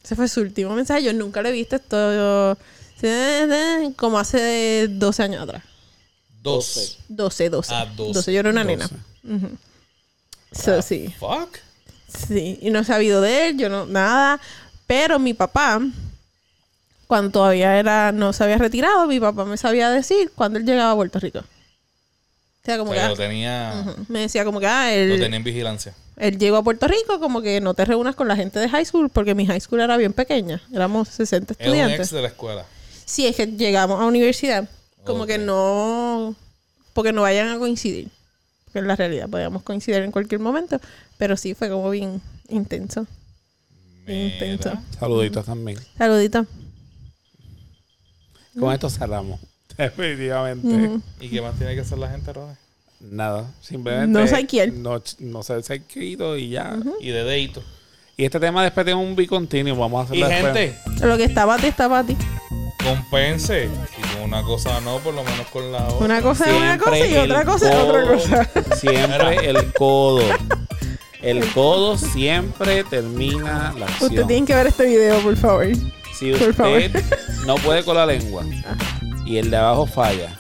Ese 0.04 0.16
fue 0.16 0.28
su 0.28 0.42
último 0.42 0.74
mensaje. 0.74 1.04
Yo 1.04 1.14
nunca 1.14 1.42
lo 1.42 1.50
he 1.50 1.52
visto. 1.52 1.76
Esto 1.76 2.58
Sí, 3.00 3.08
Como 3.96 4.18
hace 4.20 4.88
12 4.90 5.24
años 5.24 5.44
atrás. 5.44 5.64
Dos. 6.42 6.98
12, 7.10 7.50
12. 7.50 7.74
Ah, 7.74 7.86
12. 7.96 8.34
Yo 8.34 8.40
era 8.40 8.50
una 8.50 8.64
12. 8.64 8.76
nena. 8.78 8.90
Ujú. 9.48 9.58
So, 10.52 10.82
sí. 10.82 11.14
Fuck. 11.20 11.60
Sí. 12.08 12.58
Y 12.62 12.70
no 12.70 12.80
he 12.80 12.84
sabido 12.84 13.22
de 13.22 13.50
él, 13.50 13.58
yo 13.58 13.70
no, 13.70 13.86
nada. 13.86 14.40
Pero 14.88 15.20
mi 15.20 15.34
papá, 15.34 15.80
cuando 17.08 17.32
todavía 17.32 17.78
era, 17.78 18.12
no 18.12 18.34
se 18.34 18.44
había 18.44 18.58
retirado, 18.58 19.06
mi 19.08 19.20
papá 19.20 19.46
me 19.46 19.58
sabía 19.58 19.90
decir 19.92 20.32
cuando 20.36 20.58
él 20.60 20.66
llegaba 20.66 20.92
a 20.92 20.96
Puerto 20.96 21.20
Rico. 21.20 21.40
O 21.40 22.66
sea, 22.66 22.78
como 22.78 22.92
que, 22.92 23.00
ah, 23.00 23.14
tenía, 23.16 23.84
ujú. 23.86 24.06
me 24.10 24.20
decía 24.22 24.44
como 24.44 24.60
que, 24.60 24.68
ah, 24.68 24.90
lo 24.90 25.14
él, 25.14 25.20
tenía 25.20 25.38
en 25.38 25.44
vigilancia. 25.44 25.94
él 26.18 26.38
llegó 26.38 26.58
a 26.58 26.64
Puerto 26.64 26.88
Rico, 26.88 27.20
como 27.20 27.42
que 27.42 27.62
no 27.62 27.74
te 27.74 27.86
reúnas 27.86 28.16
con 28.16 28.28
la 28.28 28.36
gente 28.36 28.60
de 28.60 28.68
high 28.68 28.86
school, 28.86 29.10
porque 29.10 29.34
mi 29.34 29.46
high 29.46 29.62
school 29.62 29.80
era 29.80 29.96
bien 29.98 30.14
pequeña. 30.14 30.62
Éramos 30.74 31.08
60 31.10 31.54
Es 31.54 31.60
un 31.60 31.66
ex 31.66 31.80
estudiantes. 31.80 32.12
de 32.12 32.22
la 32.22 32.28
escuela. 32.28 32.66
Si 33.06 33.26
es 33.26 33.36
que 33.36 33.48
llegamos 33.48 34.00
a 34.02 34.06
universidad, 34.06 34.68
como 35.04 35.26
que 35.26 35.38
no, 35.38 36.36
porque 36.94 37.14
no 37.14 37.22
vayan 37.22 37.50
a 37.50 37.58
coincidir. 37.58 38.10
Porque 38.70 38.80
en 38.80 38.88
la 38.88 38.96
realidad 38.96 39.28
podíamos 39.30 39.64
coincidir 39.64 40.02
en 40.04 40.12
cualquier 40.12 40.40
momento, 40.42 40.80
pero 41.18 41.36
sí 41.36 41.54
fue 41.56 41.70
como 41.70 41.90
bien 41.90 42.22
intenso. 42.48 43.08
Bien 44.06 44.28
intenso. 44.34 44.74
Saluditos 45.00 45.46
también. 45.46 45.78
Saludito. 45.98 46.46
Con 48.60 48.74
esto 48.74 48.90
cerramos. 48.90 49.40
Definitivamente. 49.78 51.00
¿Y 51.20 51.30
qué 51.30 51.42
más 51.42 51.56
tiene 51.58 51.76
que 51.76 51.82
hacer 51.82 51.98
la 51.98 52.10
gente, 52.10 52.34
Rode? 52.34 52.56
Nada. 53.00 53.50
Simplemente. 53.62 54.08
No 54.20 54.28
sé 54.28 54.46
quién. 54.46 54.84
No, 54.84 55.02
no 55.20 55.44
sé 55.44 55.64
ser 55.64 55.82
querido 55.84 56.38
y 56.38 56.50
ya. 56.50 56.78
Y 57.00 57.10
de 57.10 57.24
dedito. 57.24 57.64
Y 58.18 58.26
este 58.26 58.40
tema 58.40 58.62
después 58.64 58.86
tiene 58.86 59.00
un 59.02 59.16
bicontinuo. 59.16 59.76
Vamos 59.78 60.12
a 60.12 60.16
Y 60.16 60.22
hacerlo 60.22 60.54
después. 60.54 60.84
gente, 60.84 61.08
Lo 61.08 61.18
que 61.18 61.24
está 61.24 61.46
para 61.46 61.62
ti, 61.62 61.68
está 61.68 61.88
para 61.88 62.06
ti. 62.06 62.18
Compense. 62.96 63.70
Si 63.96 64.02
con 64.14 64.24
una 64.24 64.44
cosa 64.44 64.80
no, 64.82 64.98
por 65.00 65.14
lo 65.14 65.24
menos 65.24 65.48
con 65.48 65.72
la 65.72 65.88
otra. 65.88 66.06
Una 66.06 66.22
cosa 66.22 66.46
es 66.50 66.56
una 66.56 66.78
Siempre 66.78 66.86
cosa 66.86 67.08
y 67.08 67.14
el 67.16 67.32
otra 67.32 67.46
cosa 67.46 67.70
es 67.70 67.76
otra 67.76 68.02
codo- 68.04 68.16
cosa. 68.16 68.50
Siempre 68.76 69.50
el 69.50 69.74
codo. 69.74 70.24
El 71.22 71.46
codo 71.52 71.98
siempre 71.98 72.86
termina 72.86 73.74
la 73.78 73.88
acción. 73.88 74.10
Usted 74.12 74.26
tiene 74.26 74.48
que 74.48 74.56
ver 74.56 74.68
este 74.68 74.86
video, 74.86 75.20
por 75.22 75.36
favor. 75.36 75.68
Si 76.18 76.32
por 76.32 76.54
favor. 76.54 76.80
usted 76.80 77.04
no 77.46 77.56
puede 77.56 77.84
con 77.84 77.98
la 77.98 78.06
lengua 78.06 78.46
y 79.26 79.36
el 79.36 79.52
de 79.52 79.58
abajo 79.58 79.86
falla 79.86 80.34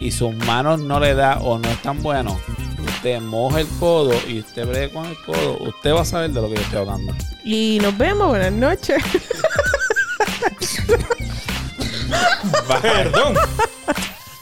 y 0.00 0.10
sus 0.10 0.34
manos 0.34 0.80
no 0.80 0.98
le 0.98 1.14
da 1.14 1.38
o 1.38 1.56
no 1.60 1.68
es 1.70 1.80
tan 1.82 2.02
bueno, 2.02 2.36
usted 2.84 3.20
moja 3.20 3.60
el 3.60 3.68
codo 3.78 4.12
y 4.26 4.40
usted 4.40 4.66
breve 4.66 4.90
con 4.90 5.06
el 5.06 5.16
codo, 5.24 5.56
usted 5.60 5.92
va 5.94 6.00
a 6.00 6.04
saber 6.04 6.32
de 6.32 6.42
lo 6.42 6.48
que 6.48 6.56
yo 6.56 6.62
estoy 6.62 6.78
hablando. 6.80 7.14
Y 7.44 7.78
nos 7.80 7.96
vemos. 7.96 8.26
Buenas 8.26 8.52
noches. 8.52 9.04
Perdón. 12.82 13.34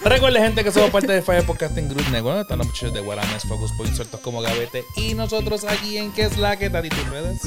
Recuerden, 0.04 0.42
gente, 0.42 0.64
que 0.64 0.72
somos 0.72 0.90
parte 0.90 1.12
de 1.12 1.22
Fire 1.22 1.44
Podcasting 1.46 1.88
Group 1.88 2.08
Network. 2.10 2.40
Están 2.40 2.58
los 2.58 2.66
muchachos 2.66 2.92
de 2.92 3.00
Guarames, 3.00 3.44
Focus 3.44 3.70
Point, 3.76 3.94
sueltos 3.94 4.20
como 4.20 4.40
gavete. 4.40 4.84
Y 4.96 5.14
nosotros 5.14 5.64
aquí 5.64 5.96
en 5.96 6.12
¿Qué 6.12 6.22
es 6.24 6.36
la 6.38 6.56
que 6.56 6.70
Tati 6.70 6.88
tus 6.88 7.08
redes? 7.08 7.40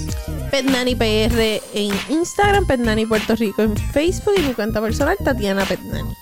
Petnani 0.52 0.96
PR 0.96 1.62
en 1.74 1.92
Instagram, 2.10 2.66
Petnani 2.66 3.06
Puerto 3.06 3.36
Rico 3.36 3.62
en 3.62 3.76
Facebook 3.92 4.36
y 4.38 4.42
mi 4.42 4.54
cuenta 4.54 4.80
personal, 4.82 5.18
Tatiana 5.24 5.66
Petnani. 5.66 6.14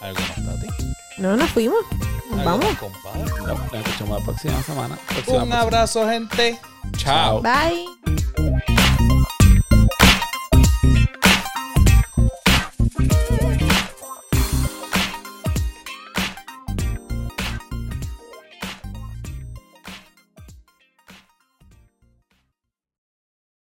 ¿Algo 0.00 0.20
más, 0.20 0.34
Tati? 0.60 0.66
No, 1.16 1.36
nos 1.36 1.50
fuimos. 1.50 1.78
Nos 2.30 2.40
¿Algo 2.40 2.58
vamos. 2.58 2.78
compadre? 2.78 3.24
Nos 3.46 3.74
escuchamos 3.86 4.18
la 4.20 4.24
próxima 4.26 4.62
semana. 4.62 4.98
Próxima 5.08 5.42
Un 5.42 5.52
abrazo, 5.54 6.06
gente. 6.06 6.58
Chao. 6.98 7.40
Bye. 7.42 8.77